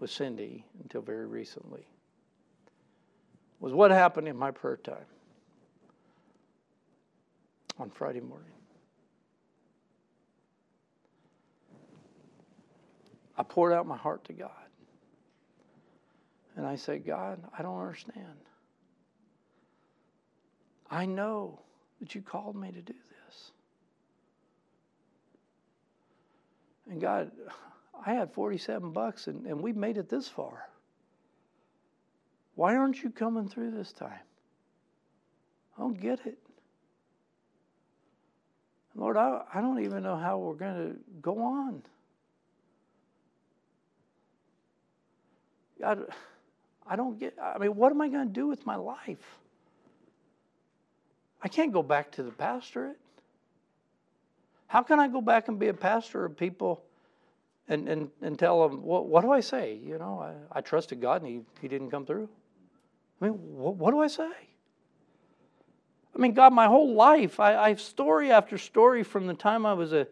with 0.00 0.10
Cindy 0.10 0.64
until 0.82 1.02
very 1.02 1.26
recently, 1.26 1.86
was 3.60 3.72
what 3.72 3.90
happened 3.90 4.28
in 4.28 4.36
my 4.36 4.50
prayer 4.50 4.78
time 4.78 5.06
on 7.78 7.90
Friday 7.90 8.20
morning. 8.20 8.55
I 13.36 13.42
poured 13.42 13.72
out 13.72 13.86
my 13.86 13.96
heart 13.96 14.24
to 14.24 14.32
God. 14.32 14.50
And 16.56 16.66
I 16.66 16.76
said, 16.76 17.04
God, 17.04 17.38
I 17.56 17.62
don't 17.62 17.78
understand. 17.78 18.24
I 20.90 21.04
know 21.04 21.60
that 22.00 22.14
you 22.14 22.22
called 22.22 22.56
me 22.56 22.68
to 22.72 22.80
do 22.80 22.94
this. 22.94 23.50
And 26.88 27.00
God, 27.00 27.30
I 28.06 28.14
had 28.14 28.32
47 28.32 28.92
bucks 28.92 29.26
and, 29.26 29.46
and 29.46 29.60
we 29.60 29.72
made 29.72 29.98
it 29.98 30.08
this 30.08 30.28
far. 30.28 30.68
Why 32.54 32.76
aren't 32.76 33.02
you 33.02 33.10
coming 33.10 33.48
through 33.48 33.72
this 33.72 33.92
time? 33.92 34.12
I 35.76 35.80
don't 35.80 36.00
get 36.00 36.24
it. 36.24 36.38
Lord, 38.94 39.18
I, 39.18 39.42
I 39.52 39.60
don't 39.60 39.84
even 39.84 40.02
know 40.02 40.16
how 40.16 40.38
we're 40.38 40.54
going 40.54 40.92
to 40.92 40.96
go 41.20 41.38
on. 41.42 41.82
God, 45.80 46.06
I 46.86 46.96
don't 46.96 47.18
get, 47.18 47.36
I 47.42 47.58
mean, 47.58 47.74
what 47.74 47.92
am 47.92 48.00
I 48.00 48.08
going 48.08 48.26
to 48.26 48.32
do 48.32 48.46
with 48.46 48.64
my 48.66 48.76
life? 48.76 49.38
I 51.42 51.48
can't 51.48 51.72
go 51.72 51.82
back 51.82 52.12
to 52.12 52.22
the 52.22 52.30
pastorate. 52.30 52.98
How 54.68 54.82
can 54.82 54.98
I 54.98 55.08
go 55.08 55.20
back 55.20 55.48
and 55.48 55.58
be 55.58 55.68
a 55.68 55.74
pastor 55.74 56.24
of 56.24 56.36
people 56.36 56.82
and, 57.68 57.88
and, 57.88 58.10
and 58.22 58.38
tell 58.38 58.68
them, 58.68 58.82
what, 58.82 59.06
what 59.06 59.22
do 59.22 59.32
I 59.32 59.40
say? 59.40 59.78
You 59.84 59.98
know, 59.98 60.20
I, 60.20 60.58
I 60.58 60.60
trusted 60.60 61.00
God 61.00 61.22
and 61.22 61.30
he, 61.30 61.40
he 61.60 61.68
didn't 61.68 61.90
come 61.90 62.06
through. 62.06 62.28
I 63.20 63.26
mean, 63.26 63.34
what, 63.34 63.76
what 63.76 63.90
do 63.92 64.00
I 64.00 64.06
say? 64.08 64.30
I 66.14 66.18
mean, 66.18 66.32
God, 66.32 66.52
my 66.52 66.66
whole 66.66 66.94
life, 66.94 67.40
I, 67.40 67.56
I 67.56 67.68
have 67.68 67.80
story 67.80 68.30
after 68.32 68.56
story 68.56 69.02
from 69.02 69.26
the 69.26 69.34
time 69.34 69.66
I 69.66 69.74
was 69.74 69.92
a, 69.92 70.06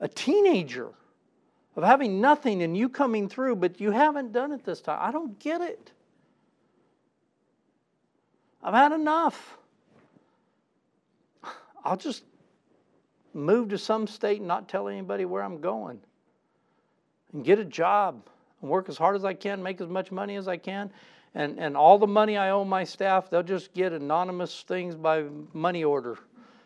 a 0.00 0.08
teenager 0.08 0.88
of 1.78 1.84
having 1.84 2.20
nothing 2.20 2.62
and 2.64 2.76
you 2.76 2.88
coming 2.88 3.28
through, 3.28 3.54
but 3.54 3.80
you 3.80 3.92
haven't 3.92 4.32
done 4.32 4.50
it 4.50 4.64
this 4.64 4.80
time. 4.80 4.98
I 5.00 5.12
don't 5.12 5.38
get 5.38 5.60
it. 5.60 5.92
I've 8.60 8.74
had 8.74 8.90
enough. 8.90 9.56
I'll 11.84 11.96
just 11.96 12.24
move 13.32 13.68
to 13.68 13.78
some 13.78 14.08
state 14.08 14.38
and 14.38 14.48
not 14.48 14.68
tell 14.68 14.88
anybody 14.88 15.24
where 15.24 15.40
I'm 15.40 15.60
going 15.60 16.00
and 17.32 17.44
get 17.44 17.60
a 17.60 17.64
job 17.64 18.26
and 18.60 18.68
work 18.68 18.88
as 18.88 18.98
hard 18.98 19.14
as 19.14 19.24
I 19.24 19.34
can, 19.34 19.62
make 19.62 19.80
as 19.80 19.88
much 19.88 20.10
money 20.10 20.34
as 20.34 20.48
I 20.48 20.56
can. 20.56 20.90
And, 21.36 21.60
and 21.60 21.76
all 21.76 21.96
the 21.96 22.08
money 22.08 22.36
I 22.36 22.50
owe 22.50 22.64
my 22.64 22.82
staff, 22.82 23.30
they'll 23.30 23.44
just 23.44 23.72
get 23.72 23.92
anonymous 23.92 24.64
things 24.66 24.96
by 24.96 25.26
money 25.52 25.84
order 25.84 26.18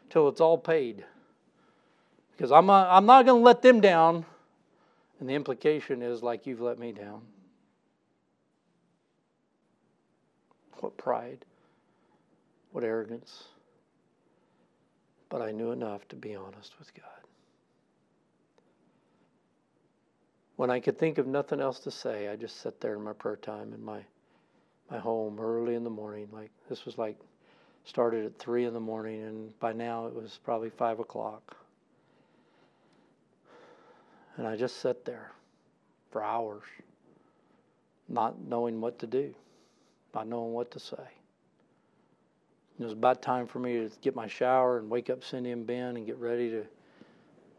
till 0.09 0.29
it's 0.29 0.41
all 0.41 0.57
paid. 0.57 1.05
Because 2.35 2.51
I'm, 2.51 2.71
uh, 2.71 2.87
I'm 2.89 3.05
not 3.05 3.27
going 3.27 3.41
to 3.41 3.45
let 3.45 3.61
them 3.61 3.83
down. 3.83 4.25
And 5.23 5.29
the 5.29 5.35
implication 5.35 6.03
is 6.03 6.21
like 6.21 6.49
you've 6.49 6.61
let 6.61 6.81
me 6.81 6.91
down. 6.91 7.23
What 10.81 10.97
pride. 10.97 11.45
What 12.73 12.83
arrogance. 12.83 13.45
But 15.29 15.41
I 15.41 15.53
knew 15.53 15.71
enough 15.71 16.09
to 16.09 16.17
be 16.17 16.35
honest 16.35 16.77
with 16.77 16.93
God. 16.93 17.05
When 20.57 20.73
I 20.73 20.81
could 20.81 20.99
think 20.99 21.19
of 21.19 21.29
nothing 21.29 21.61
else 21.61 21.79
to 21.79 21.93
say, 21.93 22.29
I 22.29 22.35
just 22.35 22.61
sat 22.61 22.81
there 22.81 22.97
in 22.97 23.05
my 23.05 23.13
prayer 23.13 23.37
time 23.37 23.73
in 23.73 23.85
my, 23.85 24.01
my 24.91 24.99
home 24.99 25.39
early 25.39 25.77
in 25.77 25.85
the 25.85 25.89
morning. 25.89 26.27
Like 26.33 26.51
this 26.69 26.85
was 26.85 26.99
like 26.99 27.17
started 27.85 28.27
at 28.27 28.41
three 28.41 28.65
in 28.65 28.75
the 28.75 28.81
morning, 28.81 29.23
and 29.23 29.57
by 29.61 29.73
now 29.73 30.09
it 30.09 30.15
was 30.15 30.41
probably 30.43 30.71
five 30.71 30.99
o'clock. 30.99 31.57
And 34.37 34.47
I 34.47 34.57
just 34.57 34.79
sat 34.79 35.05
there 35.05 35.31
for 36.11 36.23
hours, 36.23 36.63
not 38.09 38.41
knowing 38.41 38.81
what 38.81 38.99
to 39.01 39.07
do, 39.07 39.35
not 40.15 40.27
knowing 40.27 40.53
what 40.53 40.71
to 40.73 40.79
say. 40.79 41.09
It 42.79 42.85
was 42.85 42.93
about 42.93 43.23
time 43.23 43.47
for 43.47 43.59
me 43.59 43.75
to 43.75 43.91
get 44.01 44.17
my 44.17 44.27
shower 44.27 44.79
and 44.79 44.89
wake 44.89 45.11
up 45.11 45.23
Cindy 45.23 45.51
and 45.51 45.67
Ben 45.67 45.97
and 45.97 46.07
get 46.07 46.17
ready 46.17 46.51
to 46.51 46.65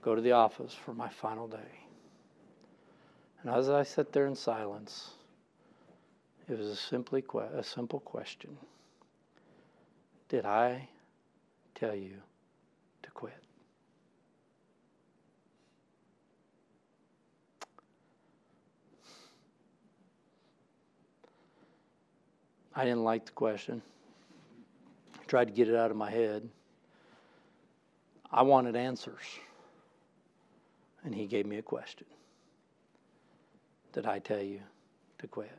go 0.01 0.15
to 0.15 0.21
the 0.21 0.31
office 0.31 0.73
for 0.73 0.93
my 0.93 1.07
final 1.07 1.47
day. 1.47 1.57
And 3.41 3.53
as 3.53 3.69
I 3.69 3.83
sat 3.83 4.11
there 4.11 4.25
in 4.25 4.35
silence, 4.35 5.11
it 6.49 6.57
was 6.57 6.67
a 6.67 6.75
simply 6.75 7.23
a 7.53 7.63
simple 7.63 7.99
question. 7.99 8.57
Did 10.29 10.45
I 10.45 10.89
tell 11.75 11.95
you 11.95 12.15
to 13.03 13.11
quit? 13.11 13.42
I 22.75 22.85
didn't 22.85 23.03
like 23.03 23.25
the 23.25 23.31
question. 23.31 23.81
I 25.19 25.23
tried 25.25 25.45
to 25.45 25.53
get 25.53 25.67
it 25.67 25.75
out 25.75 25.91
of 25.91 25.97
my 25.97 26.09
head. 26.09 26.49
I 28.31 28.41
wanted 28.41 28.75
answers. 28.75 29.21
And 31.03 31.13
he 31.13 31.27
gave 31.27 31.45
me 31.45 31.57
a 31.57 31.61
question. 31.61 32.07
Did 33.91 34.07
I 34.07 34.19
tell 34.19 34.41
you 34.41 34.59
to 35.19 35.27
quit? 35.27 35.51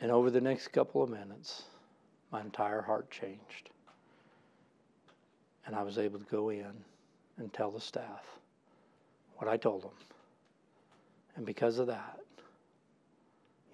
And 0.00 0.10
over 0.10 0.30
the 0.30 0.40
next 0.40 0.68
couple 0.68 1.02
of 1.02 1.10
minutes, 1.10 1.62
my 2.32 2.40
entire 2.40 2.82
heart 2.82 3.10
changed. 3.10 3.70
And 5.66 5.76
I 5.76 5.82
was 5.82 5.98
able 5.98 6.18
to 6.18 6.24
go 6.24 6.50
in 6.50 6.72
and 7.38 7.52
tell 7.52 7.70
the 7.70 7.80
staff 7.80 8.26
what 9.36 9.48
I 9.48 9.56
told 9.56 9.82
them. 9.82 9.90
And 11.36 11.44
because 11.44 11.78
of 11.78 11.88
that, 11.88 12.20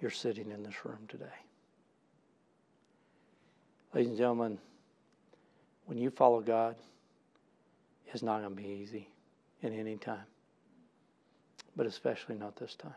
you're 0.01 0.11
sitting 0.11 0.49
in 0.49 0.63
this 0.63 0.83
room 0.83 0.99
today. 1.07 1.25
Ladies 3.93 4.09
and 4.09 4.17
gentlemen, 4.17 4.57
when 5.85 5.97
you 5.97 6.09
follow 6.09 6.41
God, 6.41 6.75
it's 8.07 8.23
not 8.23 8.41
going 8.41 8.55
to 8.55 8.61
be 8.61 8.67
easy 8.67 9.07
in 9.61 9.73
any 9.73 9.97
time, 9.97 10.25
but 11.75 11.85
especially 11.85 12.35
not 12.35 12.55
this 12.55 12.75
time. 12.75 12.93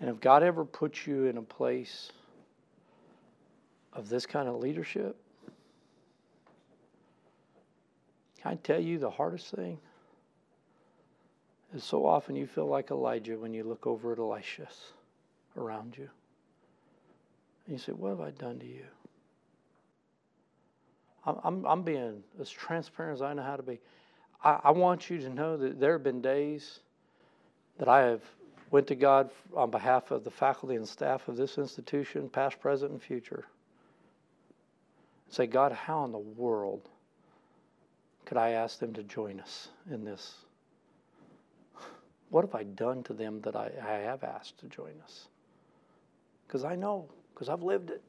And 0.00 0.08
if 0.08 0.20
God 0.20 0.42
ever 0.42 0.64
puts 0.64 1.06
you 1.06 1.26
in 1.26 1.36
a 1.36 1.42
place 1.42 2.12
of 3.92 4.08
this 4.08 4.26
kind 4.26 4.48
of 4.48 4.56
leadership, 4.56 5.16
can 8.40 8.52
I 8.52 8.54
tell 8.56 8.80
you 8.80 8.98
the 8.98 9.10
hardest 9.10 9.54
thing? 9.54 9.78
Is 11.74 11.84
so 11.84 12.06
often 12.06 12.36
you 12.36 12.46
feel 12.46 12.66
like 12.66 12.90
Elijah 12.90 13.38
when 13.38 13.54
you 13.54 13.64
look 13.64 13.86
over 13.86 14.12
at 14.12 14.18
Elisha 14.18 14.68
around 15.56 15.96
you. 15.96 16.08
And 17.66 17.74
you 17.74 17.78
say, 17.78 17.92
What 17.92 18.10
have 18.10 18.20
I 18.20 18.30
done 18.30 18.58
to 18.58 18.66
you? 18.66 18.84
I'm, 21.24 21.36
I'm, 21.44 21.66
I'm 21.66 21.82
being 21.82 22.22
as 22.40 22.50
transparent 22.50 23.18
as 23.18 23.22
I 23.22 23.34
know 23.34 23.42
how 23.42 23.56
to 23.56 23.62
be. 23.62 23.78
I, 24.42 24.60
I 24.64 24.70
want 24.70 25.10
you 25.10 25.18
to 25.18 25.28
know 25.28 25.56
that 25.56 25.78
there 25.78 25.92
have 25.92 26.02
been 26.02 26.22
days 26.22 26.80
that 27.78 27.88
I 27.88 28.02
have 28.02 28.22
went 28.70 28.86
to 28.88 28.94
God 28.94 29.30
on 29.54 29.70
behalf 29.70 30.10
of 30.10 30.24
the 30.24 30.30
faculty 30.30 30.76
and 30.76 30.88
staff 30.88 31.28
of 31.28 31.36
this 31.36 31.58
institution, 31.58 32.28
past, 32.28 32.60
present, 32.60 32.92
and 32.92 33.02
future. 33.02 33.44
Say, 35.28 35.46
God, 35.46 35.72
how 35.72 36.04
in 36.04 36.12
the 36.12 36.18
world 36.18 36.88
could 38.24 38.36
I 38.36 38.50
ask 38.50 38.78
them 38.78 38.92
to 38.94 39.02
join 39.02 39.40
us 39.40 39.68
in 39.90 40.04
this? 40.04 40.34
What 42.30 42.44
have 42.44 42.54
I 42.54 42.62
done 42.62 43.02
to 43.04 43.12
them 43.12 43.40
that 43.42 43.56
I, 43.56 43.70
I 43.82 43.98
have 43.98 44.24
asked 44.24 44.58
to 44.60 44.66
join 44.66 44.92
us? 45.04 45.26
Because 46.46 46.64
I 46.64 46.76
know, 46.76 47.08
because 47.34 47.48
I've 47.48 47.62
lived 47.62 47.90
it. 47.90 48.02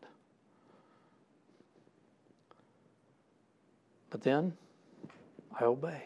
But 4.11 4.21
then 4.21 4.53
I 5.59 5.65
obey. 5.65 6.03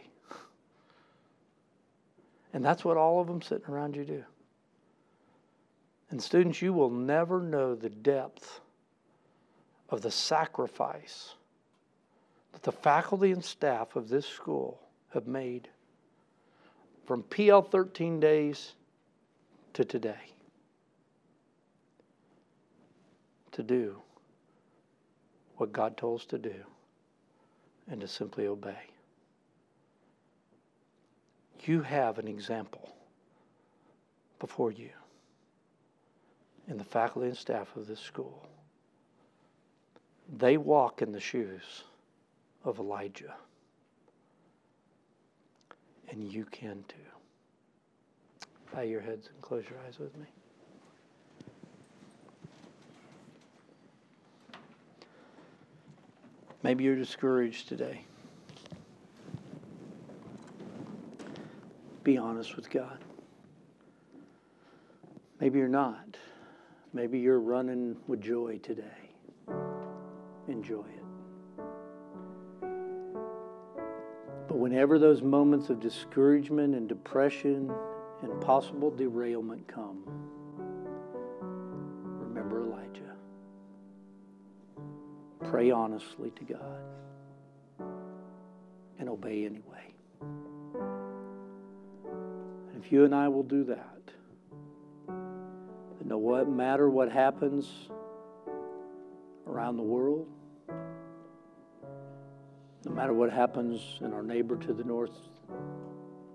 And 2.54 2.64
that's 2.64 2.86
what 2.86 2.96
all 2.96 3.20
of 3.20 3.28
them 3.28 3.42
sitting 3.42 3.68
around 3.68 3.98
you 3.98 4.06
do. 4.06 4.24
And 6.10 6.22
students, 6.22 6.62
you 6.62 6.72
will 6.72 6.90
never 6.90 7.42
know 7.42 7.76
the 7.76 7.90
depth 7.90 8.62
of 9.90 10.02
the 10.02 10.12
sacrifice 10.12 11.34
that 12.54 12.64
the 12.64 12.72
faculty 12.72 13.32
and 13.32 13.44
staff 13.44 13.98
of 13.98 14.08
this 14.08 14.26
school 14.26 14.80
have 15.10 15.28
made 15.28 15.68
from 17.06 17.24
PL 17.24 17.62
13 17.62 18.20
days 18.20 18.74
to 19.74 19.86
today 19.86 20.32
to 23.52 23.64
do 23.64 24.02
what 25.58 25.72
God 25.72 25.96
told 25.96 26.22
us 26.22 26.26
to 26.28 26.38
do 26.38 26.56
and 27.90 28.02
to 28.02 28.08
simply 28.08 28.48
obey. 28.48 28.90
You 31.64 31.82
have 31.82 32.20
an 32.20 32.28
example 32.28 32.96
before 34.40 34.72
you 34.72 34.90
in 36.68 36.78
the 36.78 36.84
faculty 36.84 37.28
and 37.30 37.38
staff 37.38 37.76
of 37.76 37.88
this 37.88 38.00
school. 38.00 38.48
They 40.38 40.58
walk 40.58 41.02
in 41.02 41.12
the 41.12 41.20
shoes 41.20 41.84
of 42.64 42.80
Elijah. 42.80 43.36
And 46.12 46.32
you 46.32 46.46
can 46.46 46.84
too. 46.88 48.48
Bow 48.74 48.82
your 48.82 49.02
heads 49.02 49.28
and 49.28 49.42
close 49.42 49.64
your 49.70 49.80
eyes 49.88 50.00
with 50.00 50.16
me. 50.18 50.26
Maybe 56.64 56.84
you're 56.84 56.96
discouraged 56.96 57.70
today. 57.70 58.02
Be 62.04 62.18
honest 62.18 62.56
with 62.56 62.70
God. 62.70 62.98
Maybe 65.40 65.60
you're 65.60 65.68
not. 65.68 66.18
Maybe 66.94 67.20
you're 67.20 67.40
running 67.40 67.98
with 68.08 68.22
joy 68.22 68.60
today. 68.64 69.12
Enjoy 70.48 70.82
it. 70.82 71.05
But 74.56 74.62
whenever 74.62 74.98
those 74.98 75.22
moments 75.22 75.70
of 75.70 75.82
discouragement 75.82 76.76
and 76.76 76.88
depression 76.88 77.70
and 78.22 78.40
possible 78.40 78.90
derailment 78.90 79.68
come, 79.68 80.02
remember 82.22 82.62
Elijah. 82.62 83.18
Pray 85.44 85.72
honestly 85.72 86.32
to 86.38 86.46
God 86.46 87.90
and 88.98 89.10
obey 89.10 89.46
anyway. 89.46 89.94
And 92.72 92.82
if 92.82 92.94
you 92.94 93.04
and 93.04 93.14
I 93.14 93.28
will 93.28 93.44
do 93.44 93.66
that, 93.66 94.00
no 96.06 96.46
matter 96.46 96.90
what 96.90 97.12
happens 97.12 97.90
around 99.48 99.76
the 99.76 99.84
world, 99.84 100.30
no 102.86 102.92
matter 102.92 103.14
what 103.14 103.32
happens 103.32 103.98
in 104.02 104.14
our 104.14 104.22
neighbor 104.22 104.56
to 104.56 104.72
the 104.72 104.84
north, 104.84 105.18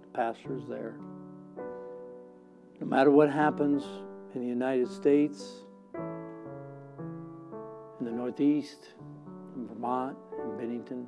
the 0.03 0.09
pastors 0.12 0.64
there, 0.68 0.96
no 2.80 2.86
matter 2.86 3.11
what 3.11 3.30
happens 3.30 3.84
in 4.34 4.40
the 4.40 4.46
United 4.46 4.90
States, 4.90 5.62
in 5.94 6.05
the 8.05 8.11
Northeast, 8.11 8.88
in 9.55 9.68
Vermont, 9.68 10.16
in 10.42 10.57
Bennington, 10.57 11.07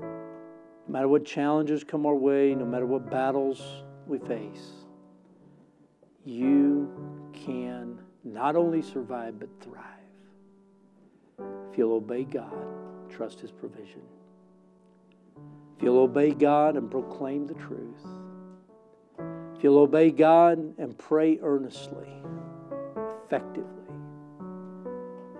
no 0.00 0.88
matter 0.88 1.08
what 1.08 1.24
challenges 1.24 1.82
come 1.82 2.06
our 2.06 2.14
way, 2.14 2.54
no 2.54 2.64
matter 2.64 2.86
what 2.86 3.10
battles 3.10 3.82
we 4.06 4.18
face, 4.18 4.70
you 6.24 6.88
can 7.32 7.98
not 8.22 8.54
only 8.54 8.82
survive 8.82 9.40
but 9.40 9.48
thrive. 9.60 9.84
If 11.70 11.78
you'll 11.78 11.94
obey 11.94 12.24
God, 12.24 12.79
trust 13.10 13.40
His 13.40 13.50
provision. 13.50 14.02
If 15.76 15.84
you'll 15.84 15.98
obey 15.98 16.32
God 16.32 16.76
and 16.76 16.90
proclaim 16.90 17.46
the 17.46 17.54
truth. 17.54 18.06
If 19.56 19.64
you'll 19.64 19.78
obey 19.78 20.10
God 20.10 20.58
and 20.78 20.96
pray 20.96 21.38
earnestly, 21.42 22.08
effectively. 23.24 23.66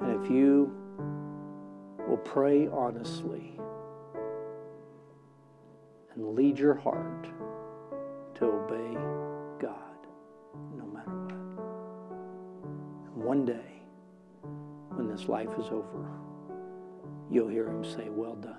And 0.00 0.24
if 0.24 0.30
you 0.30 0.74
will 2.08 2.20
pray 2.24 2.68
honestly 2.68 3.58
and 6.14 6.34
lead 6.34 6.58
your 6.58 6.74
heart 6.74 7.28
to 8.36 8.44
obey 8.46 8.94
God 9.60 10.06
no 10.76 10.86
matter 10.86 11.10
what. 11.10 11.34
And 13.14 13.24
one 13.24 13.44
day, 13.44 13.82
when 14.94 15.08
this 15.08 15.28
life 15.28 15.50
is 15.58 15.66
over, 15.66 16.08
you'll 17.30 17.48
hear 17.48 17.66
him 17.66 17.84
say, 17.84 18.08
Well 18.08 18.34
done. 18.34 18.56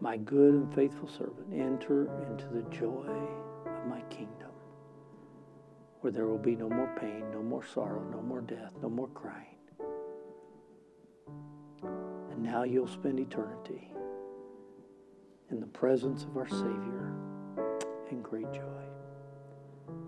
My 0.00 0.16
good 0.16 0.54
and 0.54 0.74
faithful 0.74 1.08
servant, 1.08 1.52
enter 1.52 2.08
into 2.28 2.46
the 2.48 2.62
joy 2.70 3.10
of 3.66 3.86
my 3.88 4.00
kingdom, 4.10 4.50
where 6.00 6.12
there 6.12 6.26
will 6.26 6.38
be 6.38 6.54
no 6.54 6.68
more 6.68 6.94
pain, 7.00 7.24
no 7.32 7.42
more 7.42 7.66
sorrow, 7.66 8.04
no 8.12 8.22
more 8.22 8.40
death, 8.40 8.72
no 8.80 8.88
more 8.88 9.08
crying. 9.08 9.56
And 11.82 12.42
now 12.42 12.62
you'll 12.62 12.86
spend 12.86 13.18
eternity 13.18 13.90
in 15.50 15.58
the 15.58 15.66
presence 15.66 16.22
of 16.24 16.36
our 16.36 16.48
Savior 16.48 17.14
in 18.10 18.22
great 18.22 18.52
joy. 18.52 18.84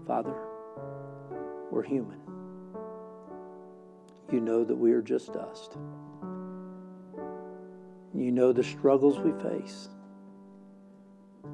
Father, 0.06 0.36
we're 1.70 1.82
human 1.82 2.20
you 4.32 4.40
know 4.40 4.64
that 4.64 4.76
we 4.76 4.92
are 4.92 5.02
just 5.02 5.32
dust. 5.32 5.76
You 8.14 8.32
know 8.32 8.52
the 8.52 8.64
struggles 8.64 9.18
we 9.18 9.32
face. 9.42 9.88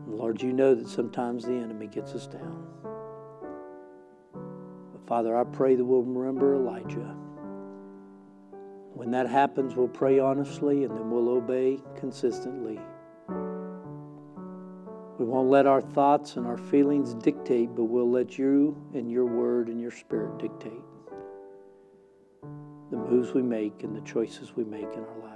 Lord, 0.06 0.42
you 0.42 0.52
know 0.52 0.74
that 0.74 0.88
sometimes 0.88 1.44
the 1.44 1.52
enemy 1.52 1.86
gets 1.86 2.14
us 2.14 2.26
down. 2.26 2.66
But 4.32 5.06
Father, 5.06 5.36
I 5.36 5.44
pray 5.44 5.74
that 5.74 5.84
we'll 5.84 6.02
remember 6.02 6.54
Elijah. 6.54 7.14
When 8.94 9.10
that 9.10 9.28
happens, 9.28 9.76
we'll 9.76 9.88
pray 9.88 10.18
honestly 10.18 10.84
and 10.84 10.96
then 10.96 11.10
we'll 11.10 11.28
obey 11.28 11.78
consistently. 11.98 12.80
We 15.18 15.24
won't 15.24 15.48
let 15.48 15.66
our 15.66 15.80
thoughts 15.80 16.36
and 16.36 16.46
our 16.46 16.58
feelings 16.58 17.14
dictate, 17.14 17.74
but 17.74 17.84
we'll 17.84 18.10
let 18.10 18.38
you 18.38 18.76
and 18.94 19.10
your 19.10 19.26
word 19.26 19.68
and 19.68 19.80
your 19.80 19.90
spirit 19.90 20.38
dictate 20.38 20.82
the 22.90 22.96
moves 22.96 23.34
we 23.34 23.42
make 23.42 23.82
and 23.82 23.96
the 23.96 24.00
choices 24.02 24.54
we 24.54 24.64
make 24.64 24.92
in 24.94 25.00
our 25.00 25.18
life. 25.22 25.35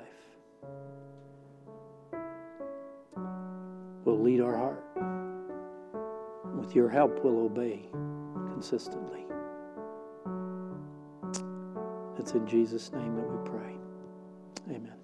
We'll 4.05 4.21
lead 4.21 4.41
our 4.41 4.57
heart. 4.57 4.85
With 6.57 6.75
your 6.75 6.89
help, 6.89 7.25
we'll 7.25 7.45
obey 7.45 7.89
consistently. 8.49 9.25
It's 12.19 12.33
in 12.33 12.47
Jesus' 12.47 12.93
name 12.93 13.17
that 13.17 13.29
we 13.29 13.51
pray. 13.51 13.75
Amen. 14.69 15.00